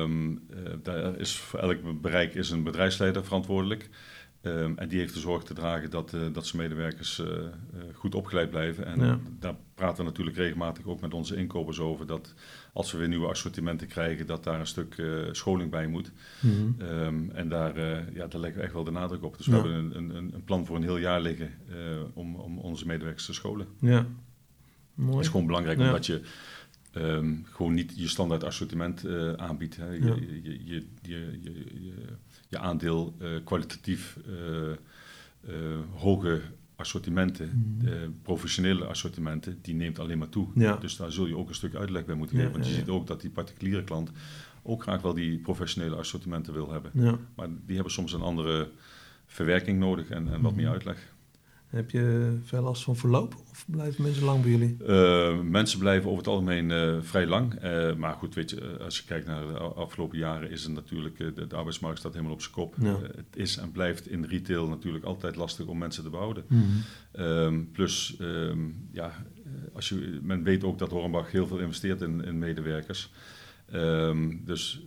Um, 0.00 0.30
uh, 0.30 0.38
daar 0.82 1.18
is 1.18 1.36
voor 1.36 1.58
elk 1.58 2.00
bereik 2.00 2.34
is 2.34 2.50
een 2.50 2.62
bedrijfsleider 2.62 3.24
verantwoordelijk. 3.24 3.88
Um, 4.46 4.78
en 4.78 4.88
die 4.88 4.98
heeft 4.98 5.14
de 5.14 5.20
zorg 5.20 5.42
te 5.42 5.54
dragen 5.54 5.90
dat, 5.90 6.12
uh, 6.12 6.20
dat 6.32 6.46
zijn 6.46 6.62
medewerkers 6.62 7.18
uh, 7.18 7.26
uh, 7.26 7.46
goed 7.94 8.14
opgeleid 8.14 8.50
blijven. 8.50 8.86
En 8.86 9.00
ja. 9.00 9.18
daar 9.38 9.54
praten 9.74 9.96
we 9.96 10.02
natuurlijk 10.02 10.36
regelmatig 10.36 10.86
ook 10.86 11.00
met 11.00 11.14
onze 11.14 11.36
inkopers 11.36 11.80
over. 11.80 12.06
Dat 12.06 12.34
als 12.72 12.92
we 12.92 12.98
weer 12.98 13.08
nieuwe 13.08 13.28
assortimenten 13.28 13.86
krijgen, 13.86 14.26
dat 14.26 14.44
daar 14.44 14.60
een 14.60 14.66
stuk 14.66 15.02
scholing 15.32 15.70
bij 15.70 15.86
moet. 15.86 16.12
Mm 16.40 16.50
-hmm. 16.50 16.88
um, 16.88 17.30
en 17.30 17.48
daar, 17.48 17.78
ja, 18.14 18.26
daar 18.26 18.40
leggen 18.40 18.58
we 18.58 18.64
echt 18.64 18.72
wel 18.72 18.84
de 18.84 18.90
nadruk 18.90 19.22
op. 19.22 19.36
Dus 19.36 19.46
ja. 19.46 19.52
we 19.52 19.68
hebben 19.68 19.96
een, 19.96 20.16
een, 20.16 20.34
een, 20.34 20.44
plan 20.44 20.66
voor 20.66 20.76
een 20.76 20.82
heel 20.82 20.96
jaar 20.96 21.20
liggen 21.20 21.50
om, 22.14 22.34
om 22.36 22.58
onze 22.58 22.86
medewerkers 22.86 23.26
te 23.26 23.32
scholen. 23.32 23.66
Ja, 23.80 24.06
mooi. 24.94 25.16
Het 25.16 25.24
is 25.24 25.30
gewoon 25.30 25.46
belangrijk 25.46 25.78
ja. 25.78 25.86
omdat 25.86 26.06
je 26.06 26.20
um, 26.96 27.44
gewoon 27.50 27.74
niet 27.74 27.92
je 27.96 28.08
standaard 28.08 28.44
assortiment 28.44 29.06
aanbiedt. 29.36 29.76
Hè. 29.76 29.90
Je, 29.90 30.40
je, 30.42 30.60
je, 30.64 30.84
je, 31.02 31.40
je 32.48 32.58
aandeel 32.58 33.16
uh, 33.18 33.28
kwalitatief 33.44 34.18
uh, 34.28 34.72
hoge 35.94 36.42
assortimenten, 36.76 37.78
mm. 37.82 38.20
professionele 38.22 38.84
assortimenten, 38.84 39.58
die 39.62 39.74
neemt 39.74 39.98
alleen 39.98 40.18
maar 40.18 40.28
toe. 40.28 40.48
Ja. 40.54 40.76
Dus 40.76 40.96
daar 40.96 41.12
zul 41.12 41.26
je 41.26 41.36
ook 41.36 41.48
een 41.48 41.54
stuk 41.54 41.74
uitleg 41.74 42.04
bij 42.04 42.14
moeten 42.14 42.36
geven. 42.36 42.50
Ja, 42.50 42.58
want 42.58 42.70
je 42.70 42.74
ziet 42.74 42.88
ook 42.88 43.06
dat 43.06 43.20
die 43.20 43.30
particuliere 43.30 43.84
klant 43.84 44.10
ook 44.62 44.82
graag 44.82 45.02
wel 45.02 45.14
die 45.14 45.38
professionele 45.38 45.96
assortimenten 45.96 46.52
wil 46.52 46.70
hebben. 46.70 46.90
Maar 47.34 47.48
die 47.66 47.74
hebben 47.74 47.92
soms 47.92 48.12
een 48.12 48.20
andere 48.20 48.70
verwerking 49.26 49.78
nodig 49.78 50.08
en, 50.08 50.32
en 50.32 50.40
wat 50.40 50.50
mm. 50.50 50.56
meer 50.56 50.68
uitleg. 50.68 51.14
Heb 51.66 51.90
je 51.90 52.36
veel 52.44 52.62
last 52.62 52.82
van 52.82 52.96
verloop 52.96 53.34
of 53.50 53.64
blijven 53.66 54.02
mensen 54.02 54.24
lang 54.24 54.42
bij 54.42 54.50
jullie? 54.50 54.76
Uh, 54.88 55.40
mensen 55.40 55.78
blijven 55.78 56.06
over 56.06 56.18
het 56.18 56.32
algemeen 56.32 56.70
uh, 56.70 56.96
vrij 57.00 57.26
lang. 57.26 57.64
Uh, 57.64 57.94
maar 57.94 58.14
goed, 58.14 58.34
weet 58.34 58.50
je, 58.50 58.78
als 58.80 58.96
je 58.96 59.04
kijkt 59.04 59.26
naar 59.26 59.46
de 59.46 59.58
afgelopen 59.58 60.18
jaren 60.18 60.50
is 60.50 60.62
het 60.62 60.72
natuurlijk, 60.72 61.18
de, 61.18 61.46
de, 61.46 61.56
arbeidsmarkt 61.56 61.98
staat 61.98 62.12
helemaal 62.12 62.32
op 62.32 62.40
zijn 62.40 62.54
kop. 62.54 62.74
Ja. 62.80 62.98
het 63.02 63.36
is 63.36 63.56
en 63.56 63.72
blijft 63.72 64.08
in 64.08 64.24
retail 64.24 64.68
natuurlijk 64.68 65.04
altijd 65.04 65.36
lastig 65.36 65.66
om 65.66 65.78
mensen 65.78 66.02
te 66.02 66.10
behouden. 66.10 66.44
Mm 66.48 66.64
-hmm. 67.12 67.70
plus, 67.72 68.16
um, 68.20 68.88
ja, 68.92 69.12
als 69.72 69.88
je, 69.88 70.20
men 70.22 70.42
weet 70.42 70.64
ook 70.64 70.78
dat 70.78 70.90
Hornbach 70.90 71.30
heel 71.30 71.46
veel 71.46 71.58
investeert 71.58 72.00
in, 72.00 72.24
in 72.24 72.38
medewerkers. 72.38 73.10
Um, 73.74 74.42
dus 74.44 74.82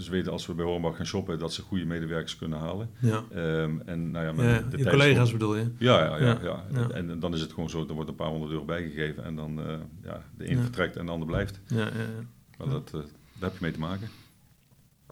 ze 0.00 0.10
weten 0.10 0.32
als 0.32 0.46
we 0.46 0.54
bij 0.54 0.64
Hornbach 0.64 0.96
gaan 0.96 1.06
shoppen 1.06 1.38
dat 1.38 1.52
ze 1.52 1.62
goede 1.62 1.84
medewerkers 1.84 2.36
kunnen 2.36 2.58
halen. 2.58 2.90
Ja. 2.98 3.24
Um, 3.34 3.82
en, 3.86 4.10
nou 4.10 4.42
ja, 4.42 4.52
ja 4.52 4.62
de 4.70 4.78
je 4.78 4.84
collega's 4.84 5.32
bedoel 5.32 5.56
je? 5.56 5.70
Ja, 5.78 6.04
ja, 6.04 6.16
ja. 6.18 6.38
ja, 6.42 6.64
ja. 6.72 6.90
En, 6.90 7.10
en, 7.10 7.20
dan 7.20 7.34
is 7.34 7.40
het 7.40 7.52
gewoon 7.52 7.70
zo, 7.70 7.86
er 7.88 7.94
wordt 7.94 8.08
een 8.08 8.16
paar 8.16 8.28
honderd 8.28 8.52
euro 8.52 8.64
bijgegeven 8.64 9.24
en 9.24 9.36
dan 9.36 9.58
uh, 9.58 9.74
ja, 10.02 10.22
de 10.36 10.50
een 10.50 10.60
vertrekt 10.60 10.96
en 10.96 11.06
de 11.06 11.12
ander 11.12 11.28
blijft. 11.28 11.60
Ja, 11.66 11.78
ja, 11.78 11.84
ja. 11.84 12.24
Maar 12.58 12.68
dat, 12.68 12.92
uh, 12.94 13.00
daar 13.02 13.50
heb 13.50 13.52
je 13.52 13.58
mee 13.60 13.72
te 13.72 13.78
maken. 13.78 14.08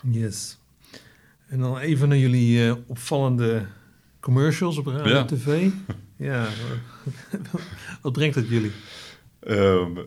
Yes. 0.02 0.58
En 1.46 1.58
dan 1.58 1.78
even 1.78 2.08
naar 2.08 2.18
jullie 2.18 2.66
uh, 2.66 2.74
opvallende 2.86 3.66
commercials 4.20 4.78
op 4.78 4.86
radio 4.86 5.24
tv. 5.24 5.70
ja, 6.16 6.46
wat 8.02 8.12
brengt 8.18 8.34
het 8.34 8.48
jullie? 8.48 8.72
Um, 9.48 9.98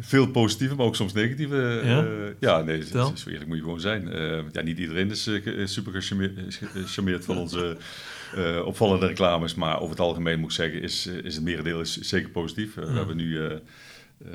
veel 0.00 0.26
positieve, 0.26 0.74
maar 0.74 0.86
ook 0.86 0.96
soms 0.96 1.12
negatieve. 1.12 1.80
Ja, 1.84 2.04
uh, 2.04 2.10
ja 2.40 2.62
nee, 2.62 2.84
zo 2.84 3.12
eerlijk 3.26 3.46
moet 3.46 3.56
je 3.56 3.62
gewoon 3.62 3.80
zijn. 3.80 4.08
Uh, 4.08 4.38
ja, 4.52 4.62
niet 4.62 4.78
iedereen 4.78 5.10
is 5.10 5.26
uh, 5.26 5.66
super 5.66 5.92
gecharmeerd 5.92 7.24
van 7.24 7.38
onze 7.38 7.76
opvallende 8.64 9.06
reclames, 9.06 9.54
maar 9.54 9.76
over 9.76 9.90
het 9.90 10.00
algemeen 10.00 10.38
moet 10.38 10.50
ik 10.50 10.56
zeggen, 10.56 10.82
is, 10.82 11.06
is 11.06 11.34
het 11.34 11.44
merendeel 11.44 11.80
is 11.80 11.98
zeker 12.00 12.30
positief. 12.30 12.74
We 12.74 12.86
hebben 12.86 13.16
nu 13.16 13.40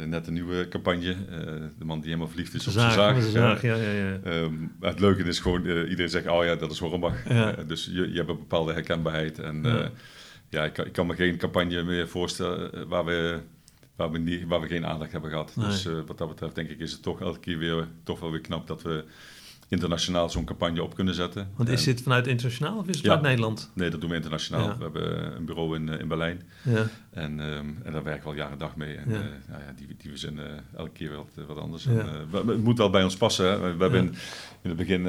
net 0.06 0.28
een 0.28 0.34
nieuwe 0.34 0.68
campagne, 0.68 1.16
de 1.78 1.86
man 1.86 1.98
die 1.98 2.06
helemaal 2.06 2.28
verliefd 2.28 2.54
is 2.54 2.68
op 2.68 2.74
zijn 2.74 2.92
zaag 2.92 3.62
ja, 3.62 3.76
ja, 3.76 3.92
ja. 3.92 4.20
Um, 4.26 4.72
het 4.80 5.00
leuke 5.00 5.24
is 5.24 5.40
gewoon, 5.40 5.66
iedereen 5.66 6.10
zegt, 6.10 6.28
oh 6.28 6.46
ja, 6.46 6.56
dat 6.56 6.72
is 6.72 6.80
Hornbach. 6.80 7.24
dus 7.68 7.86
je, 7.86 8.12
je 8.12 8.18
hebt 8.18 8.30
een 8.30 8.38
bepaalde 8.38 8.74
herkenbaarheid. 8.74 9.40
En 9.40 9.92
ja, 10.50 10.64
ik, 10.64 10.78
ik, 10.78 10.92
kan 10.92 11.08
me 11.08 11.16
geen 11.16 11.38
campagne 11.38 11.84
meer 11.84 12.08
voorstellen 12.08 12.88
waar 12.88 13.06
we 13.06 13.40
waar 13.98 14.12
we, 14.12 14.18
niet, 14.18 14.48
waar 14.48 14.62
we 14.62 14.68
geen 14.68 14.86
aandacht 14.86 15.12
hebben 15.12 15.30
gehad. 15.30 15.54
Dus 15.56 15.86
uh, 15.86 16.00
wat 16.06 16.18
dat 16.18 16.28
betreft 16.28 16.56
denk 16.56 16.70
ik 16.70 16.80
is 16.80 16.92
het 16.92 17.02
toch 17.02 17.22
elke 17.22 17.40
keer 17.40 17.58
weer 17.58 17.88
toch 18.04 18.20
wel 18.20 18.32
weer 18.32 18.42
knap 18.42 18.68
dat 18.68 18.82
we 18.82 19.04
internationaal 19.68 20.30
zo'n 20.30 20.46
campagne 20.46 20.84
op 20.84 20.96
kunnen 20.96 21.14
zetten. 21.14 21.50
Want 21.56 21.70
is 21.70 21.84
dit 21.84 22.02
vanuit 22.02 22.28
internationaal 22.28 22.78
of 22.78 22.88
is 22.88 22.96
het 22.96 23.06
ja, 23.06 23.12
uit 23.12 23.22
Nederland? 23.22 23.72
Nee, 23.74 23.90
dat 23.90 24.02
doen 24.02 24.10
we 24.10 24.16
internationaal. 24.16 24.78
We 24.78 24.84
hebben 24.84 25.36
een 25.36 25.46
bureau 25.46 25.76
in, 25.76 25.90
eh, 25.90 26.00
in 26.00 26.08
Berlijn. 26.08 26.42
Ja. 26.64 26.88
En, 27.10 27.40
um, 27.40 27.78
en 27.84 27.92
daar 27.92 28.04
werken 28.04 28.24
we 28.24 28.30
al 28.30 28.36
jaren 28.36 28.58
dag 28.58 28.76
mee. 28.76 28.96
En 28.96 29.10
ja. 29.10 29.16
Uh, 29.16 29.24
nou 29.48 29.62
ja, 29.62 29.74
die, 29.76 29.88
die 29.98 30.12
we 30.12 30.18
zijn 30.18 30.38
uh, 30.38 30.44
elke 30.76 30.92
keer 30.92 31.16
wat, 31.16 31.46
wat 31.48 31.58
anders. 31.58 31.86
En, 31.86 31.96
we, 32.32 32.38
het 32.38 32.64
moet 32.64 32.78
wel 32.78 32.90
bij 32.90 33.04
ons 33.04 33.18
passen. 33.18 33.46
Hè. 33.46 33.60
We, 33.60 33.84
hebben 33.84 34.00
in, 34.00 34.16
in, 34.62 34.70
het 34.70 34.78
begin 34.78 35.04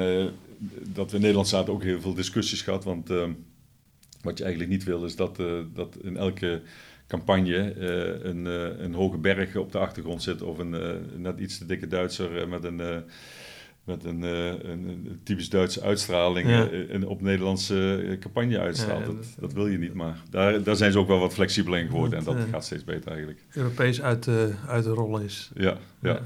dat 0.83 1.09
we 1.09 1.15
in 1.15 1.21
Nederland 1.21 1.47
zaten 1.47 1.73
ook 1.73 1.83
heel 1.83 2.01
veel 2.01 2.13
discussies 2.13 2.61
gehad. 2.61 2.83
Want 2.83 3.09
ehm, 3.09 3.31
wat 4.21 4.37
je 4.37 4.43
eigenlijk 4.43 4.73
niet 4.73 4.83
wil 4.83 5.05
is 5.05 5.15
dat, 5.15 5.41
dat 5.73 5.97
in 6.01 6.17
elke 6.17 6.61
campagne 7.09 7.75
uh, 7.77 8.23
een, 8.23 8.45
uh, 8.45 8.79
een 8.79 8.93
hoge 8.93 9.17
berg 9.17 9.55
op 9.55 9.71
de 9.71 9.77
achtergrond 9.77 10.23
zit 10.23 10.41
of 10.41 10.57
een 10.57 10.73
uh, 10.73 10.89
net 11.17 11.39
iets 11.39 11.57
te 11.57 11.65
dikke 11.65 11.87
Duitser 11.87 12.47
met 12.47 12.63
een, 12.63 12.75
met 13.83 14.03
een, 14.03 14.21
een, 14.21 14.69
een, 14.69 15.19
typisch 15.23 15.49
Duitse 15.49 15.81
uitstraling 15.81 16.49
ja. 16.49 16.67
een 16.71 17.07
op 17.07 17.21
Nederlandse 17.21 18.17
campagne 18.19 18.59
uitstraalt. 18.59 18.99
Ja, 18.99 19.05
dat, 19.05 19.15
dat, 19.15 19.35
dat, 19.39 19.53
wil 19.53 19.67
je 19.67 19.77
niet, 19.77 19.93
maar 19.93 20.23
daar, 20.29 20.63
daar 20.63 20.75
zijn 20.75 20.91
ze 20.91 20.99
ook 20.99 21.07
wel 21.07 21.19
wat 21.19 21.33
flexibel 21.33 21.75
in 21.75 21.87
geworden 21.87 22.19
en 22.19 22.25
dat 22.25 22.37
gaat 22.51 22.65
steeds 22.65 22.83
beter 22.83 23.07
eigenlijk. 23.07 23.45
Europees 23.51 24.01
uit, 24.01 24.23
de, 24.23 24.53
uit 24.67 24.83
de 24.83 24.89
rollen 24.89 25.23
is. 25.23 25.51
Ja, 25.53 25.77
ja. 26.01 26.21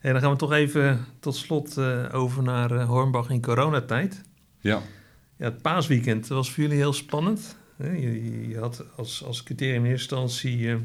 En 0.00 0.12
dan 0.12 0.20
gaan 0.20 0.30
we 0.30 0.36
toch 0.36 0.52
even 0.52 1.04
tot 1.20 1.36
slot 1.36 1.78
over 2.12 2.42
naar 2.42 2.82
Hornbach 2.82 3.30
in 3.30 3.42
coronatijd. 3.42 4.22
Ja. 4.60 4.82
Ja, 5.36 5.44
het 5.44 5.62
paasweekend 5.62 6.28
was 6.28 6.50
voor 6.50 6.62
jullie 6.62 6.78
heel 6.78 6.92
spannend. 6.92 7.56
Je, 7.78 8.48
je, 8.48 8.58
had 8.58 8.84
als, 8.96 9.24
als 9.24 9.42
criterium 9.42 9.84
in 9.84 9.90
eerste 9.90 10.14
instantie 10.14 10.58
uh, 10.58 10.76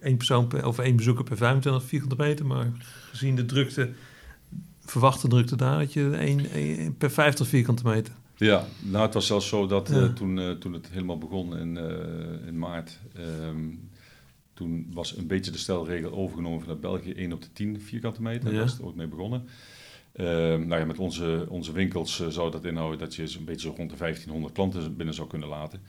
één, 0.00 0.16
persoon 0.16 0.46
per, 0.46 0.66
of 0.66 0.78
één 0.78 0.96
bezoeker 0.96 1.24
per 1.24 1.36
25 1.36 1.84
vierkante 1.88 2.16
meter, 2.16 2.46
maar 2.46 2.72
gezien 3.10 3.36
de 3.36 3.44
drukte, 3.44 3.90
verwachte 4.80 5.28
drukte 5.28 5.56
daar, 5.56 5.78
had 5.78 5.92
je 5.92 6.10
één, 6.10 6.50
één 6.50 6.96
per 6.96 7.10
50 7.10 7.46
vierkante 7.46 7.82
meter. 7.84 8.14
Ja, 8.36 8.66
nou 8.80 9.04
het 9.04 9.14
was 9.14 9.26
zelfs 9.26 9.48
zo 9.48 9.66
dat 9.66 9.88
ja. 9.88 10.00
uh, 10.00 10.12
toen, 10.12 10.38
uh, 10.38 10.50
toen 10.50 10.72
het 10.72 10.88
helemaal 10.90 11.18
begon 11.18 11.56
in, 11.56 11.76
in 12.46 12.58
maart, 12.58 12.98
um, 13.18 13.90
toen 14.54 14.86
was 14.92 15.16
een 15.16 15.26
beetje 15.26 15.50
de 15.50 15.58
stelregel 15.58 16.12
overgenomen 16.12 16.60
vanuit 16.60 16.80
België 16.80 17.12
1 17.12 17.32
op 17.32 17.42
de 17.42 17.52
10 17.52 17.80
vierkante 17.80 18.22
meter. 18.22 18.50
Ja. 18.50 18.56
Daar 18.56 18.64
is 18.64 18.72
het 18.72 18.82
ook 18.82 18.94
mee 18.94 19.06
begonnen. 19.06 19.48
Uh, 20.16 20.26
nou 20.26 20.76
ja, 20.76 20.84
met 20.84 20.98
onze, 20.98 21.46
onze 21.48 21.72
winkels 21.72 22.28
zou 22.28 22.50
dat 22.50 22.64
inhouden 22.64 22.98
dat 22.98 23.14
je 23.14 23.26
zo'n 23.26 23.44
beetje 23.44 23.68
zo 23.68 23.74
rond 23.76 23.90
de 23.90 23.96
1500 23.96 24.54
klanten 24.54 24.96
binnen 24.96 25.14
zou 25.14 25.28
kunnen 25.28 25.48
laten. 25.48 25.80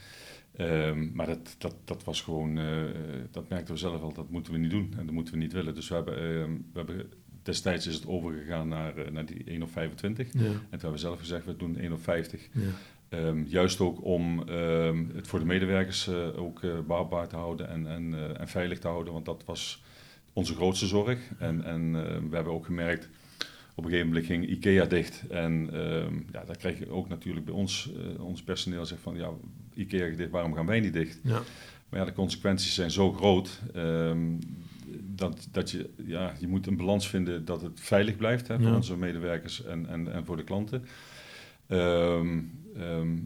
Um, 0.57 1.11
maar 1.13 1.25
dat, 1.25 1.55
dat, 1.57 1.75
dat 1.85 2.03
was 2.03 2.21
gewoon, 2.21 2.57
uh, 2.57 2.83
dat 3.31 3.49
merkten 3.49 3.73
we 3.73 3.79
zelf 3.79 4.01
al, 4.01 4.13
dat 4.13 4.29
moeten 4.29 4.53
we 4.53 4.59
niet 4.59 4.71
doen 4.71 4.93
en 4.97 5.05
dat 5.05 5.15
moeten 5.15 5.33
we 5.33 5.39
niet 5.39 5.53
willen. 5.53 5.75
Dus 5.75 5.87
we 5.87 5.95
hebben, 5.95 6.13
uh, 6.13 6.43
we 6.73 6.77
hebben 6.77 7.11
destijds 7.43 7.87
is 7.87 7.95
het 7.95 8.07
overgegaan 8.07 8.67
naar, 8.67 8.97
uh, 8.97 9.11
naar 9.11 9.25
die 9.25 9.43
1 9.45 9.61
op 9.61 9.71
25. 9.71 10.33
Ja. 10.33 10.39
En 10.39 10.45
toen 10.45 10.69
hebben 10.69 10.91
we 10.91 10.97
zelf 10.97 11.19
gezegd, 11.19 11.45
we 11.45 11.55
doen 11.55 11.77
1 11.77 11.91
op 11.91 12.03
50. 12.03 12.49
Ja. 12.51 12.61
Um, 13.19 13.45
juist 13.47 13.79
ook 13.79 14.03
om 14.03 14.49
um, 14.49 15.11
het 15.15 15.27
voor 15.27 15.39
de 15.39 15.45
medewerkers 15.45 16.09
ook 16.35 16.61
bouwbaar 16.87 17.27
te 17.27 17.35
houden 17.35 17.69
en, 17.69 17.87
en, 17.87 18.37
en 18.37 18.47
veilig 18.47 18.79
te 18.79 18.87
houden. 18.87 19.13
Want 19.13 19.25
dat 19.25 19.43
was 19.45 19.83
onze 20.33 20.55
grootste 20.55 20.87
zorg. 20.87 21.19
En, 21.39 21.63
en 21.63 21.91
we 22.29 22.35
hebben 22.35 22.53
ook 22.53 22.65
gemerkt, 22.65 23.09
op 23.75 23.83
een 23.83 23.89
gegeven 23.89 24.07
moment 24.07 24.25
ging 24.25 24.47
IKEA 24.47 24.85
dicht. 24.85 25.27
En 25.29 25.69
ehm, 25.73 26.15
ja, 26.31 26.45
dan 26.45 26.55
krijg 26.55 26.79
je 26.79 26.89
ook 26.89 27.09
natuurlijk 27.09 27.45
bij 27.45 27.53
ons, 27.53 27.91
ons 28.19 28.43
personeel 28.43 28.85
zegt 28.85 29.01
van, 29.01 29.15
ja, 29.15 29.29
IKEA 29.75 30.15
dicht, 30.15 30.29
waarom 30.29 30.53
gaan 30.53 30.65
wij 30.65 30.79
niet 30.79 30.93
dicht? 30.93 31.19
Ja. 31.23 31.41
Maar 31.89 31.99
ja, 31.99 32.05
de 32.05 32.13
consequenties 32.13 32.73
zijn 32.73 32.91
zo 32.91 33.11
groot 33.11 33.61
ehm, 33.73 34.35
dat, 35.01 35.47
dat 35.51 35.71
je, 35.71 35.89
ja, 36.05 36.33
je 36.39 36.47
moet 36.47 36.67
een 36.67 36.77
balans 36.77 37.09
vinden 37.09 37.45
dat 37.45 37.61
het 37.61 37.79
veilig 37.79 38.15
blijft 38.15 38.47
hè, 38.47 38.59
voor 38.59 38.75
onze 38.75 38.97
medewerkers 38.97 39.63
en, 39.63 39.89
en, 39.89 40.13
en 40.13 40.25
voor 40.25 40.37
de 40.37 40.43
klanten. 40.43 40.85
Ehm, 41.67 42.39
ehm, 42.75 43.17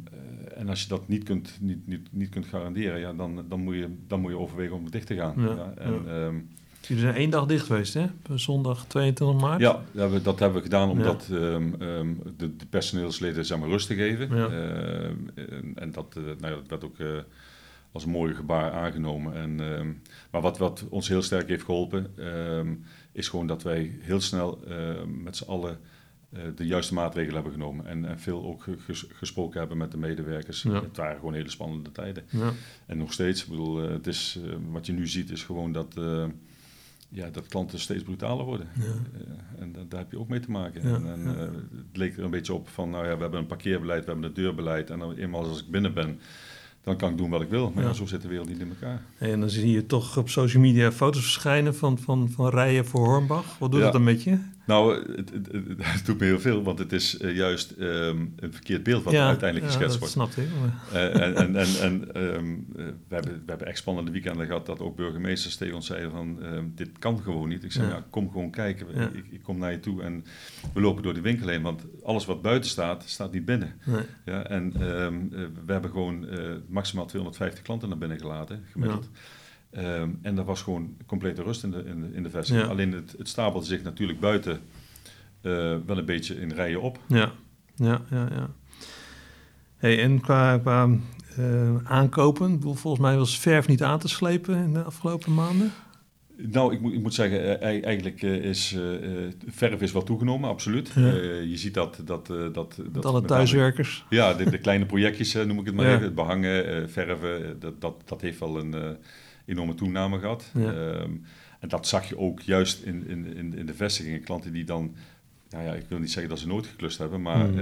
en 0.55 0.69
als 0.69 0.81
je 0.81 0.87
dat 0.87 1.07
niet 1.07 1.23
kunt, 1.23 1.57
niet, 1.61 1.87
niet, 1.87 2.07
niet 2.11 2.29
kunt 2.29 2.45
garanderen, 2.45 2.99
ja, 2.99 3.13
dan, 3.13 3.45
dan, 3.49 3.59
moet 3.59 3.75
je, 3.75 3.95
dan 4.07 4.19
moet 4.19 4.31
je 4.31 4.37
overwegen 4.37 4.75
om 4.75 4.91
dicht 4.91 5.07
te 5.07 5.15
gaan. 5.15 5.35
Ja, 5.37 5.73
en. 5.75 6.49
Jullie 6.87 7.03
zijn 7.03 7.15
één 7.15 7.29
dag 7.29 7.45
dicht 7.45 7.65
geweest, 7.65 7.93
hè? 7.93 8.05
Zondag 8.35 8.85
22 8.85 9.41
maart. 9.41 9.61
Ja, 9.61 9.81
dat 10.23 10.39
hebben 10.39 10.53
we 10.53 10.61
gedaan 10.61 10.89
omdat 10.89 11.25
de, 11.29 12.15
de, 12.37 12.65
personeelsleden 12.69 13.45
zeg 13.45 13.59
maar, 13.59 13.69
rust 13.69 13.87
te 13.87 13.95
geven. 13.95 14.51
en, 15.35 15.71
en 15.75 15.91
dat, 15.91 16.15
uh, 16.17 16.23
nou 16.23 16.53
ja, 16.53 16.55
dat 16.55 16.67
werd 16.67 16.83
ook... 16.83 16.97
Uh, 16.97 17.17
als 17.97 18.05
een 18.05 18.11
mooi 18.11 18.33
gebaar 18.33 18.71
aangenomen. 18.71 19.33
En, 19.33 19.59
ehm, 19.59 19.91
maar 20.31 20.41
wat, 20.41 20.57
wat 20.57 20.85
ons 20.89 21.07
heel 21.07 21.21
sterk 21.21 21.47
heeft 21.47 21.63
geholpen, 21.63 22.11
ehm, 22.17 22.75
is 23.11 23.27
gewoon 23.27 23.47
dat 23.47 23.63
wij 23.63 23.97
heel 23.99 24.21
snel 24.21 24.59
ehm, 24.67 25.23
met 25.23 25.35
z'n 25.35 25.49
allen 25.49 25.79
uh, 26.33 26.41
de 26.55 26.65
juiste 26.65 26.93
maatregelen 26.93 27.35
hebben 27.35 27.51
genomen. 27.51 27.85
En, 27.85 28.05
en 28.05 28.19
veel 28.19 28.45
ook 28.45 28.65
gesproken 29.13 29.59
hebben 29.59 29.77
met 29.77 29.91
de 29.91 29.97
medewerkers. 29.97 30.63
Het 30.63 30.97
waren 30.97 31.15
gewoon 31.15 31.33
hele 31.33 31.49
spannende 31.49 31.91
tijden. 31.91 32.23
Ja. 32.29 32.51
En 32.85 32.97
nog 32.97 33.13
steeds, 33.13 33.43
ik 33.43 33.49
bedoel, 33.49 33.77
het 33.77 34.07
is, 34.07 34.39
wat 34.71 34.85
je 34.85 34.93
nu 34.93 35.07
ziet, 35.07 35.29
is 35.29 35.43
gewoon 35.43 35.71
dat, 35.71 35.93
ja, 37.09 37.29
dat 37.29 37.47
klanten 37.47 37.79
steeds 37.79 38.03
brutaler 38.03 38.45
worden. 38.45 38.67
Ja. 38.79 39.19
en 39.59 39.75
daar 39.89 39.99
heb 39.99 40.11
je 40.11 40.19
ook 40.19 40.27
mee 40.27 40.39
te 40.39 40.51
maken. 40.51 40.81
En, 40.81 41.11
en 41.11 41.25
het 41.27 41.97
leek 41.97 42.17
er 42.17 42.23
een 42.23 42.31
beetje 42.31 42.53
op 42.53 42.69
van, 42.69 42.89
nou 42.89 43.05
ja, 43.05 43.15
we 43.15 43.21
hebben 43.21 43.39
een 43.39 43.47
parkeerbeleid, 43.47 44.05
we 44.05 44.11
hebben 44.11 44.29
een 44.29 44.35
deurbeleid. 44.35 44.89
En 44.89 44.99
dan, 44.99 45.13
eenmaal 45.13 45.47
als 45.47 45.61
ik 45.61 45.71
binnen 45.71 45.93
ben 45.93 46.19
dan 46.87 46.97
kan 46.97 47.11
ik 47.11 47.17
doen 47.17 47.29
wat 47.29 47.41
ik 47.41 47.49
wil. 47.49 47.71
Maar 47.75 47.83
ja. 47.83 47.93
zo 47.93 48.05
zit 48.05 48.21
de 48.21 48.27
wereld 48.27 48.47
niet 48.47 48.59
in 48.59 48.69
elkaar. 48.69 49.01
En 49.17 49.39
dan 49.39 49.49
zie 49.49 49.71
je 49.71 49.85
toch 49.85 50.17
op 50.17 50.29
social 50.29 50.61
media 50.61 50.91
foto's 50.91 51.21
verschijnen 51.21 51.75
van, 51.75 51.97
van, 51.97 52.29
van 52.29 52.49
rijen 52.49 52.85
voor 52.85 53.05
Hornbach. 53.05 53.57
Wat 53.57 53.71
doet 53.71 53.81
dat 53.81 53.91
dan 53.91 54.03
met 54.03 54.23
je? 54.23 54.37
Nou, 54.67 54.95
het, 55.15 55.29
het, 55.29 55.47
het, 55.77 56.05
doet 56.05 56.19
me 56.19 56.25
heel 56.25 56.39
veel, 56.39 56.63
want 56.63 56.79
het 56.79 56.91
is 56.91 57.21
uh, 57.21 57.35
juist 57.35 57.73
um, 57.79 58.33
een 58.35 58.53
verkeerd 58.53 58.83
beeld 58.83 59.03
wat 59.03 59.13
ja, 59.13 59.27
uiteindelijk 59.27 59.71
geschetst 59.71 59.99
wordt. 59.99 60.13
snap 60.13 60.31
ik. 60.31 60.47
Uh, 60.93 61.21
en 61.21 61.35
en, 61.35 61.55
en, 61.55 61.81
en 61.81 62.23
um, 62.23 62.65
we, 62.75 63.15
hebben, 63.15 63.31
we 63.31 63.43
hebben 63.45 63.67
echt 63.67 63.77
spannende 63.77 64.11
weekenden 64.11 64.45
gehad 64.45 64.65
dat 64.65 64.79
ook 64.79 64.95
burgemeesters 64.95 65.55
tegen 65.55 65.75
ons 65.75 65.85
zeiden 65.85 66.11
van 66.11 66.43
um, 66.43 66.71
dit 66.75 66.89
kan 66.99 67.19
gewoon 67.23 67.49
niet. 67.49 67.63
Ik 67.63 67.71
zei, 67.71 67.87
ja, 67.87 68.05
kom 68.09 68.31
gewoon 68.31 68.51
kijken. 68.51 68.87
Ik, 69.13 69.25
ik, 69.29 69.43
kom 69.43 69.57
naar 69.57 69.71
je 69.71 69.79
toe 69.79 70.03
en 70.03 70.25
we 70.73 70.81
lopen 70.81 71.03
door 71.03 71.13
de 71.13 71.21
winkel 71.21 71.47
heen, 71.47 71.61
want 71.61 71.81
alles 72.03 72.25
wat 72.25 72.41
buiten 72.41 72.69
staat, 72.69 73.03
staat 73.05 73.31
niet 73.31 73.45
binnen. 73.45 73.73
Nee. 73.85 74.03
Ja, 74.25 74.43
en 74.43 74.71
we 75.65 75.71
hebben 75.71 75.91
gewoon 75.91 76.27
maximaal 76.69 77.05
250 77.05 77.63
klanten 77.63 77.89
naar 77.89 77.97
binnen 77.97 78.19
gelaten, 78.19 78.63
gemiddeld. 78.71 79.09
Ehm, 79.69 80.09
en 80.21 80.37
er 80.37 80.43
was 80.43 80.61
gewoon 80.61 80.97
complete 81.05 81.43
rust 81.43 81.63
in 81.63 81.71
de, 81.71 81.83
in 81.85 82.01
de, 82.01 82.09
in 82.13 82.23
de 82.23 82.29
vestiging. 82.29 82.67
Alleen 82.67 82.91
het, 82.91 83.15
het 83.17 83.27
stapelde 83.27 83.65
zich 83.65 83.83
natuurlijk 83.83 84.19
buiten 84.19 84.59
uh, 85.41 85.75
wel 85.85 85.97
een 85.97 86.05
beetje 86.05 86.39
in 86.39 86.51
rijen 86.51 86.81
op. 86.81 86.99
Ja, 87.07 87.31
ja, 87.75 88.01
ja. 88.09 88.27
ja. 88.31 88.49
Hey, 89.77 90.03
en 90.03 90.21
qua, 90.21 90.57
qua 90.57 90.89
uh, 91.39 91.75
aankopen, 91.83 92.61
volgens 92.61 92.99
mij 92.99 93.17
was 93.17 93.39
verf 93.39 93.67
niet 93.67 93.83
aan 93.83 93.99
te 93.99 94.07
slepen 94.07 94.55
in 94.55 94.73
de 94.73 94.83
afgelopen 94.83 95.33
maanden? 95.33 95.71
Nou, 96.37 96.73
ik 96.73 96.81
moet, 96.81 96.93
ik 96.93 97.01
moet 97.01 97.13
zeggen, 97.13 97.61
eh, 97.61 97.83
eigenlijk 97.85 98.21
is 98.21 98.73
uh, 98.73 98.81
verf 99.47 99.81
is 99.81 99.91
wel 99.91 100.03
toegenomen, 100.03 100.49
absoluut. 100.49 100.91
Ja. 100.95 101.01
Uh, 101.01 101.43
je 101.43 101.57
ziet 101.57 101.73
dat... 101.73 102.01
dat, 102.05 102.27
dat, 102.27 102.79
dat 102.91 103.05
alle 103.05 103.21
thuiswerkers. 103.21 104.05
ja, 104.09 104.33
de, 104.33 104.49
de, 104.49 104.57
kleine 104.57 104.85
projectjes 104.85 105.33
noem 105.33 105.59
ik 105.59 105.65
het 105.65 105.75
maar 105.75 105.85
even. 105.85 106.03
Het 106.03 106.15
behangen, 106.15 106.89
verven, 106.89 107.59
dat, 107.59 107.81
dat, 107.81 108.01
dat 108.05 108.21
heeft 108.21 108.39
wel 108.39 108.57
een 108.57 108.97
enorme 109.47 109.75
toename 109.75 110.19
gehad. 110.19 110.51
Ehm, 110.55 111.11
en 111.59 111.69
dat 111.69 111.87
zag 111.87 112.09
je 112.09 112.17
ook 112.17 112.41
juist 112.41 112.83
in, 112.83 113.07
in, 113.07 113.53
in, 113.55 113.65
de 113.65 113.73
vestigingen. 113.73 114.23
Klanten 114.23 114.53
die 114.53 114.63
dan, 114.63 114.95
nou 115.49 115.63
ja, 115.63 115.73
ik 115.73 115.85
wil 115.87 115.99
niet 115.99 116.11
zeggen 116.11 116.29
dat 116.29 116.39
ze 116.39 116.47
nooit 116.47 116.67
geklust 116.67 116.97
hebben, 116.97 117.21
maar 117.21 117.49
mm. 117.49 117.59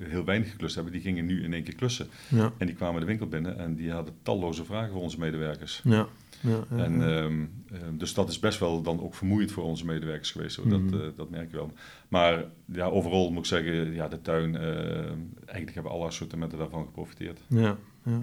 heel 0.00 0.24
weinig 0.24 0.50
geklust 0.50 0.74
hebben, 0.74 0.92
die 0.92 1.02
gingen 1.02 1.26
nu 1.26 1.44
in 1.44 1.52
één 1.52 1.62
keer 1.62 1.74
klussen. 1.74 2.06
Ja. 2.28 2.52
En 2.58 2.66
die 2.66 2.76
kwamen 2.76 3.00
de 3.00 3.06
winkel 3.06 3.26
binnen 3.26 3.58
en 3.58 3.74
die 3.74 3.90
hadden 3.90 4.14
talloze 4.22 4.64
vragen 4.64 4.92
voor 4.92 5.02
onze 5.02 5.18
medewerkers. 5.18 5.80
Ja. 5.84 6.08
Ja, 6.40 6.64
en, 6.76 7.00
um, 7.00 7.50
dus 7.92 8.14
dat 8.14 8.28
is 8.28 8.38
best 8.38 8.58
wel 8.58 8.82
dan 8.82 9.00
ook 9.00 9.14
vermoeiend 9.14 9.52
voor 9.52 9.64
onze 9.64 9.84
medewerkers 9.84 10.30
geweest. 10.30 10.70
Dat, 10.70 10.80
uh, 10.80 11.00
dat 11.16 11.30
merk 11.30 11.50
je 11.50 11.56
wel. 11.56 11.72
Maar 12.08 12.44
ja, 12.64 12.86
overal 12.86 13.30
moet 13.30 13.38
ik 13.38 13.46
zeggen, 13.46 13.94
ja, 13.94 14.08
de 14.08 14.20
tuin, 14.20 14.54
uh, 14.54 14.60
eigenlijk 15.44 15.74
hebben 15.74 15.92
alle 15.92 16.06
assortimenten 16.06 16.58
daarvan 16.58 16.84
geprofiteerd. 16.84 17.40
Ja, 17.48 17.76
ja 18.04 18.22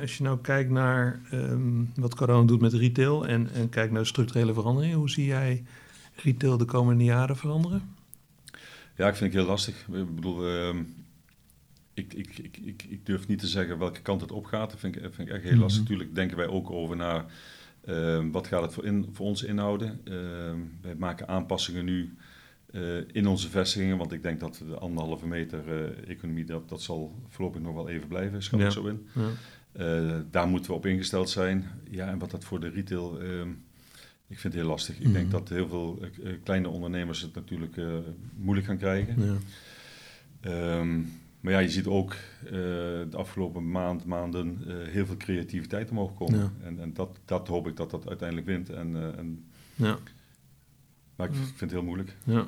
als 0.00 0.16
je 0.16 0.22
nou 0.22 0.38
kijkt 0.40 0.70
naar 0.70 1.20
ehm, 1.30 1.84
wat 1.94 2.14
corona 2.14 2.46
doet 2.46 2.60
met 2.60 2.72
retail 2.72 3.26
en, 3.26 3.50
en 3.52 3.68
kijkt 3.68 3.92
naar 3.92 4.06
structurele 4.06 4.54
veranderingen, 4.54 4.96
hoe 4.96 5.10
zie 5.10 5.26
jij 5.26 5.64
retail 6.16 6.56
de 6.56 6.64
komende 6.64 7.04
jaren 7.04 7.36
veranderen? 7.36 7.94
Ja, 8.96 9.08
ik 9.08 9.16
vind 9.16 9.32
het 9.32 9.42
heel 9.42 9.50
lastig. 9.50 9.86
Ik 9.92 10.14
bedoel, 10.14 10.46
ehm, 10.48 10.82
ik, 11.94 12.12
ik, 12.12 12.38
ik, 12.38 12.82
ik, 12.88 13.06
durf 13.06 13.28
niet 13.28 13.38
te 13.38 13.46
zeggen 13.46 13.78
welke 13.78 14.00
kant 14.00 14.20
het 14.20 14.32
opgaat. 14.32 14.70
Dat 14.70 14.80
vind 14.80 14.96
ik, 14.96 15.02
vind 15.02 15.28
ik 15.28 15.34
echt 15.34 15.44
heel 15.44 15.58
lastig. 15.58 15.82
Natuurlijk 15.82 16.08
mhm. 16.08 16.18
denken 16.18 16.36
wij 16.36 16.46
ook 16.46 16.70
over 16.70 16.96
naar 16.96 17.24
ehm, 17.84 18.30
wat 18.30 18.46
gaat 18.46 18.62
het 18.62 18.72
voor, 18.72 18.84
in, 18.84 19.08
voor 19.12 19.26
ons 19.26 19.42
inhouden. 19.42 20.00
wij 20.80 20.94
maken 20.94 21.28
aanpassingen 21.28 21.84
nu 21.84 22.16
uh, 22.76 22.98
in 23.12 23.26
onze 23.26 23.48
vestigingen, 23.48 23.98
want 23.98 24.12
ik 24.12 24.22
denk 24.22 24.40
dat 24.40 24.62
de 24.66 24.78
anderhalve 24.78 25.26
meter 25.26 25.62
uh, 25.68 26.08
economie, 26.08 26.44
dat, 26.44 26.68
dat 26.68 26.82
zal 26.82 27.14
voorlopig 27.28 27.60
nog 27.60 27.74
wel 27.74 27.88
even 27.88 28.08
blijven, 28.08 28.42
schat 28.42 28.60
ik 28.60 28.70
zo 28.70 28.86
in. 28.86 29.06
Ja. 29.12 29.28
Uh, 29.80 30.14
daar 30.30 30.48
moeten 30.48 30.70
we 30.70 30.76
op 30.76 30.86
ingesteld 30.86 31.30
zijn. 31.30 31.64
Ja, 31.90 32.08
en 32.08 32.18
wat 32.18 32.30
dat 32.30 32.44
voor 32.44 32.60
de 32.60 32.68
retail. 32.68 33.22
Uh, 33.22 33.40
ik 34.28 34.38
vind 34.38 34.52
het 34.52 34.62
heel 34.62 34.70
lastig. 34.70 34.98
Ik 34.98 35.12
denk 35.12 35.24
mhm. 35.24 35.30
dat 35.30 35.48
heel 35.48 35.68
veel 35.68 35.98
uh, 36.22 36.32
kleine 36.42 36.68
ondernemers 36.68 37.20
het 37.20 37.34
natuurlijk 37.34 37.76
moeilijk 38.36 38.66
gaan 38.66 38.78
krijgen. 38.78 39.38
Ja. 40.42 40.78
Um, 40.78 41.12
maar 41.40 41.52
ja, 41.52 41.58
je 41.58 41.70
ziet 41.70 41.86
ook 41.86 42.16
de 42.50 43.16
afgelopen 43.16 43.70
maand, 43.70 44.04
maanden 44.04 44.58
heel 44.88 45.06
veel 45.06 45.16
creativiteit 45.16 45.90
omhoog 45.90 46.14
komen. 46.14 46.38
Ja. 46.38 46.52
En, 46.62 46.80
en 46.80 46.94
dat, 46.94 47.18
dat 47.24 47.48
hoop 47.48 47.66
ik 47.66 47.76
dat 47.76 47.90
dat 47.90 48.08
uiteindelijk 48.08 48.46
wint. 48.48 48.70
En, 48.70 49.16
en 49.16 49.44
ja. 49.74 49.98
Maar 51.16 51.28
ik 51.28 51.34
vind 51.34 51.60
het 51.60 51.70
heel 51.70 51.82
moeilijk. 51.82 52.16
Ja. 52.24 52.46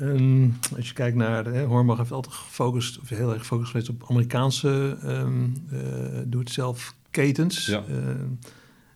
Um, 0.00 0.54
als 0.76 0.88
je 0.88 0.94
kijkt 0.94 1.16
naar, 1.16 1.44
hè, 1.44 1.64
Hornbach 1.64 1.98
heeft 1.98 2.12
altijd 2.12 2.34
gefocust, 2.34 3.00
of 3.00 3.08
heel 3.08 3.30
erg 3.30 3.38
gefocust 3.38 3.70
geweest 3.70 3.88
op 3.88 4.04
Amerikaanse 4.08 4.96
um, 5.04 5.52
uh, 5.72 5.80
doe-het-zelf 6.26 6.94
ketens. 7.10 7.66
Ja. 7.66 7.84
Uh, 7.88 7.96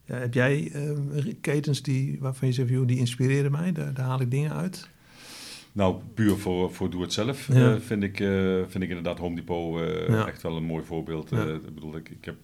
ja, 0.04 0.14
heb 0.14 0.34
jij 0.34 0.72
uh, 0.74 1.32
ketens 1.40 1.82
die, 1.82 2.16
waarvan 2.20 2.48
je 2.48 2.54
zegt, 2.54 2.68
joh, 2.68 2.86
die 2.86 2.98
inspireren 2.98 3.50
mij, 3.50 3.72
daar, 3.72 3.94
daar, 3.94 4.04
haal 4.04 4.20
ik 4.20 4.30
dingen 4.30 4.52
uit? 4.52 4.88
Nou, 5.72 5.96
puur 6.14 6.36
voor, 6.36 6.74
voor 6.74 6.90
doe-het-zelf 6.90 7.48
ja. 7.52 7.72
uh, 7.72 7.80
vind, 7.80 8.02
ik, 8.02 8.16
vind 8.68 8.84
ik 8.84 8.88
inderdaad 8.88 9.18
Home 9.18 9.36
Depot 9.36 9.80
echt 10.26 10.42
wel 10.42 10.56
een 10.56 10.64
mooi 10.64 10.84
voorbeeld. 10.84 11.32
ik 11.32 11.74
bedoel, 11.74 11.96
ik, 11.96 12.08
ik 12.08 12.24
heb 12.24 12.36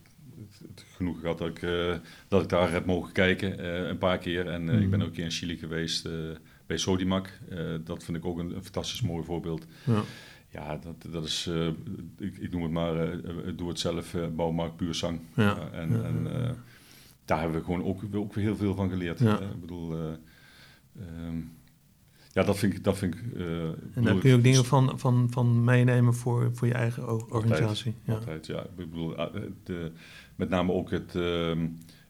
genoeg 0.97 1.21
gehad 1.21 1.39
dat 1.39 1.49
ik, 1.49 1.61
dat 2.29 2.43
ik 2.43 2.49
daar 2.49 2.73
heb 2.73 2.87
mogen 2.87 3.13
kijken 3.13 3.67
een 3.89 3.99
paar 3.99 4.19
keer. 4.19 4.47
En 4.47 4.63
mm. 4.63 4.83
ik 4.83 4.91
ben 4.91 5.01
ook 5.01 5.07
een 5.07 5.13
keer 5.13 5.25
in 5.25 5.31
Chili 5.31 5.57
geweest 5.57 6.09
bij 6.67 6.77
Sodimac. 6.77 7.31
Uh, 7.53 7.75
dat 7.85 8.05
vind 8.05 8.17
ik 8.17 8.25
ook 8.25 8.39
een, 8.39 8.57
een 8.57 8.63
fantastisch 8.63 9.03
mooi 9.03 9.25
voorbeeld. 9.25 9.67
Ja, 9.85 10.03
ja 10.49 10.77
dat, 10.77 11.13
dat 11.13 11.25
is, 11.25 11.47
uh, 11.47 11.67
ik, 12.19 12.37
ik, 12.37 12.51
noem 12.51 12.63
het 12.63 12.71
maar, 12.71 13.15
uh, 13.15 13.53
doe 13.57 13.69
het 13.69 13.79
zelf, 13.79 14.17
bouwmarkt 14.37 14.77
puur 14.77 14.95
zang. 14.95 15.21
Ja. 15.35 15.71
en 15.73 15.91
ja, 15.91 16.03
en 16.03 16.29
daar 17.25 17.41
hebben 17.41 17.59
we 17.59 17.65
gewoon 17.65 17.85
ook, 17.85 18.03
ook 18.15 18.35
heel 18.35 18.57
veel 18.57 18.75
van 18.75 18.91
geleerd. 18.91 19.21
ik 19.21 19.61
bedoel, 19.61 19.93
um, 21.19 21.53
ja, 22.33 22.43
dat 22.43 22.59
vind 22.59 22.75
ik. 22.75 22.85
Dat 22.85 22.99
vind 22.99 23.15
ik 23.15 23.21
en 23.95 24.03
daar 24.03 24.19
kun 24.19 24.31
je 24.31 24.37
ook 24.37 24.43
dingen 24.43 24.65
van, 24.65 24.99
van, 24.99 25.27
van 25.31 25.65
meenemen 25.65 26.15
voor, 26.15 26.51
voor 26.55 26.67
je 26.67 26.75
eigen 26.75 27.31
organisatie. 27.31 27.95
Altijd, 28.07 28.47
ja. 28.47 28.63
Ik 28.63 28.91
bedoel, 28.91 29.17
de, 29.65 29.93
met 30.37 30.49
name 30.49 30.73
ook 30.73 30.91
het. 30.91 31.15
Uh, 31.15 31.53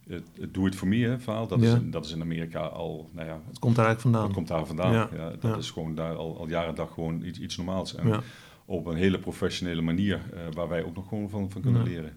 het, 0.09 0.23
het 0.41 0.55
doe 0.55 0.65
het 0.65 0.77
voor 0.77 0.89
me 0.89 1.17
verhaal, 1.19 1.47
dat, 1.47 1.63
is, 1.63 1.73
dat 1.83 2.05
is 2.05 2.13
in 2.13 2.21
Amerika 2.21 2.61
al, 2.61 3.11
nou 3.13 3.29
ja... 3.29 3.41
Het 3.49 3.59
komt 3.59 3.77
daar 3.77 3.87
eigenlijk 3.87 4.01
vandaan. 4.01 4.25
Het 4.25 4.33
komt 4.33 4.49
daar 4.49 4.67
vandaan, 4.67 4.93
ja. 4.93 5.09
ja 5.17 5.33
dat 5.41 5.59
is 5.59 5.71
gewoon 5.71 5.95
daar 5.95 6.15
al, 6.15 6.39
al 6.39 6.49
jaren 6.49 6.75
dag 6.75 6.93
gewoon 6.93 7.23
iets, 7.25 7.39
iets 7.39 7.57
normaals. 7.57 7.95
En 7.95 8.23
op 8.65 8.87
een 8.87 8.97
hele 8.97 9.19
professionele 9.19 9.83
manier, 9.83 10.21
uh, 10.35 10.41
waar 10.53 10.69
wij 10.69 10.85
ook 10.85 10.95
nog 10.95 11.09
gewoon 11.09 11.31
van, 11.31 11.51
van 11.51 11.61
kunnen 11.61 11.83
leren. 11.83 12.13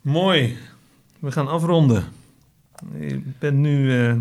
Mooi. 0.00 0.58
We 1.18 1.32
gaan 1.32 1.48
afronden. 1.48 2.04
Je 2.98 3.22
bent 3.38 3.56
nu 3.56 3.92
uh, 3.92 4.16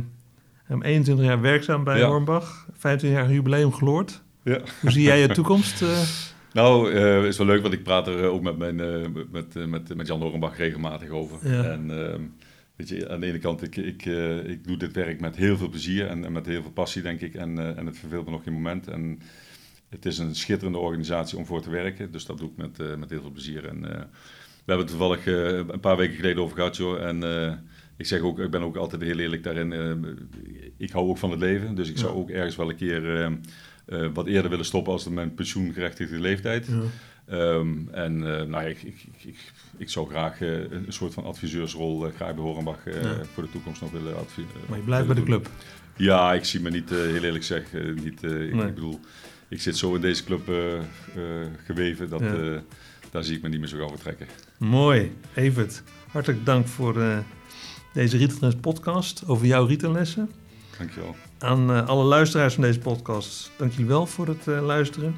21 0.81 1.25
jaar 1.25 1.41
werkzaam 1.41 1.83
bij 1.83 2.03
Hornbach. 2.03 2.67
25 2.77 3.19
jaar 3.19 3.31
jubileum 3.31 3.73
geloord. 3.73 4.21
Ja. 4.43 4.61
Hoe 4.81 4.91
zie 4.91 5.03
jij 5.03 5.19
je 5.19 5.27
toekomst? 5.27 5.81
Uh? 5.81 5.89
Nou, 6.53 6.91
uh, 6.91 7.25
is 7.25 7.37
wel 7.37 7.47
leuk, 7.47 7.61
want 7.61 7.73
ik 7.73 7.83
praat 7.83 8.07
er 8.07 8.23
ook 8.23 8.41
met, 8.41 8.57
mijn, 8.57 8.79
uh, 8.79 9.07
met, 9.31 9.67
met, 9.67 9.95
met 9.95 10.07
Jan 10.07 10.21
Hornbach 10.21 10.57
regelmatig 10.57 11.09
over. 11.09 11.49
Ja. 11.51 11.63
En 11.63 11.89
uh, 11.89 12.15
weet 12.75 12.89
je, 12.89 13.09
aan 13.09 13.19
de 13.19 13.25
ene 13.25 13.39
kant, 13.39 13.63
ik, 13.63 13.75
ik, 13.75 14.05
ik 14.45 14.63
doe 14.67 14.77
dit 14.77 14.93
werk 14.93 15.19
met 15.19 15.35
heel 15.35 15.57
veel 15.57 15.69
plezier 15.69 16.07
en, 16.07 16.25
en 16.25 16.31
met 16.31 16.45
heel 16.45 16.61
veel 16.61 16.71
passie, 16.71 17.01
denk 17.01 17.21
ik. 17.21 17.33
En, 17.33 17.77
en 17.77 17.85
het 17.85 17.97
verveelt 17.97 18.25
me 18.25 18.31
nog 18.31 18.43
geen 18.43 18.53
moment. 18.53 18.87
En 18.87 19.19
het 19.89 20.05
is 20.05 20.17
een 20.17 20.35
schitterende 20.35 20.79
organisatie 20.79 21.37
om 21.37 21.45
voor 21.45 21.61
te 21.61 21.69
werken. 21.69 22.11
Dus 22.11 22.25
dat 22.25 22.37
doe 22.37 22.49
ik 22.49 22.57
met, 22.57 22.97
met 22.97 23.09
heel 23.09 23.21
veel 23.21 23.31
plezier. 23.31 23.67
En 23.67 23.81
we 23.81 24.71
hebben 24.71 24.85
het 24.85 24.87
toevallig 24.87 25.25
een 25.25 25.79
paar 25.79 25.97
weken 25.97 26.15
geleden 26.15 26.43
over 26.43 26.55
gehad, 26.55 26.77
joh. 26.77 27.01
En 27.01 27.23
ik 27.97 28.05
zeg 28.05 28.21
ook, 28.21 28.39
ik 28.39 28.51
ben 28.51 28.61
ook 28.61 28.75
altijd 28.75 29.01
heel 29.01 29.19
eerlijk 29.19 29.43
daarin. 29.43 29.73
ik 30.77 30.91
hou 30.91 31.07
ook 31.07 31.17
van 31.17 31.31
het 31.31 31.39
leven. 31.39 31.75
Dus 31.75 31.89
ik 31.89 31.97
zou 31.97 32.13
ook 32.15 32.29
ergens 32.29 32.55
wel 32.55 32.69
een 32.69 32.75
keer 32.75 33.31
wat 34.13 34.27
eerder 34.27 34.49
willen 34.49 34.65
stoppen 34.65 34.93
als 34.93 35.09
mijn 35.09 35.33
pensioengerechtigde 35.33 36.19
leeftijd. 36.19 36.67
Ja. 36.67 36.81
Um, 37.31 37.89
en 37.91 38.17
uh, 38.17 38.41
nou, 38.41 38.65
ik, 38.65 38.83
ik, 38.83 39.05
ik, 39.17 39.37
ik, 39.77 39.89
zou 39.89 40.09
graag 40.09 40.41
uh, 40.41 40.71
een 40.71 40.85
soort 40.87 41.13
van 41.13 41.23
adviseursrol 41.23 42.07
uh, 42.07 42.13
graag 42.15 42.33
bij 42.33 42.43
Horenbach 42.43 42.85
ja. 42.85 43.23
voor 43.33 43.43
de 43.43 43.49
toekomst 43.49 43.81
nog 43.81 43.91
willen 43.91 44.17
adviseren. 44.17 44.61
Maar 44.69 44.77
je 44.77 44.83
blijft 44.83 45.05
bij 45.05 45.15
de 45.15 45.23
club? 45.23 45.49
Ja, 45.95 46.33
ik 46.33 46.45
zie 46.45 46.59
me 46.59 46.69
niet, 46.69 46.89
heel 46.89 47.23
eerlijk 47.23 47.43
zeg, 47.43 47.63
niet, 48.03 48.21
nee. 48.21 48.47
ik, 48.47 48.75
bedoel, 48.75 48.99
ik 49.47 49.61
zit 49.61 49.77
zo 49.77 49.95
in 49.95 50.01
deze 50.01 50.23
club 50.23 50.51
geweven, 51.65 52.09
dat, 52.09 52.19
ja. 52.19 52.63
daar 53.11 53.23
zie 53.23 53.35
ik 53.35 53.41
me 53.41 53.49
niet 53.49 53.59
meer 53.59 53.67
zo 53.67 53.77
gauw 53.77 53.89
vertrekken. 53.89 54.27
Mooi, 54.57 55.11
Evert. 55.33 55.83
Hartelijk 56.07 56.45
dank 56.45 56.67
voor 56.67 57.23
deze 57.93 58.17
Rieteltrends 58.17 58.55
podcast 58.55 59.23
over 59.27 59.45
jouw 59.45 59.65
retaillessen. 59.65 60.29
Dankjewel. 60.77 61.15
Aan 61.43 61.87
alle 61.87 62.03
luisteraars 62.03 62.53
van 62.53 62.63
deze 62.63 62.79
podcast, 62.79 63.51
dank 63.57 63.71
jullie 63.71 63.87
wel 63.87 64.05
voor 64.05 64.27
het 64.27 64.45
luisteren. 64.45 65.15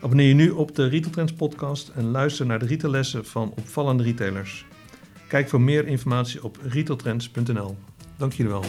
Abonneer 0.00 0.28
je 0.28 0.34
nu 0.34 0.50
op 0.50 0.74
de 0.74 0.88
Retail 0.88 1.12
Trends 1.12 1.32
podcast 1.32 1.88
en 1.88 2.10
luister 2.10 2.46
naar 2.46 2.58
de 2.58 2.66
retaillessen 2.66 3.24
van 3.24 3.52
opvallende 3.56 4.02
retailers. 4.02 4.66
Kijk 5.28 5.48
voor 5.48 5.60
meer 5.60 5.86
informatie 5.86 6.44
op 6.44 6.58
retailtrends.nl. 6.62 7.76
Dank 8.16 8.32
jullie 8.32 8.52
wel. 8.52 8.64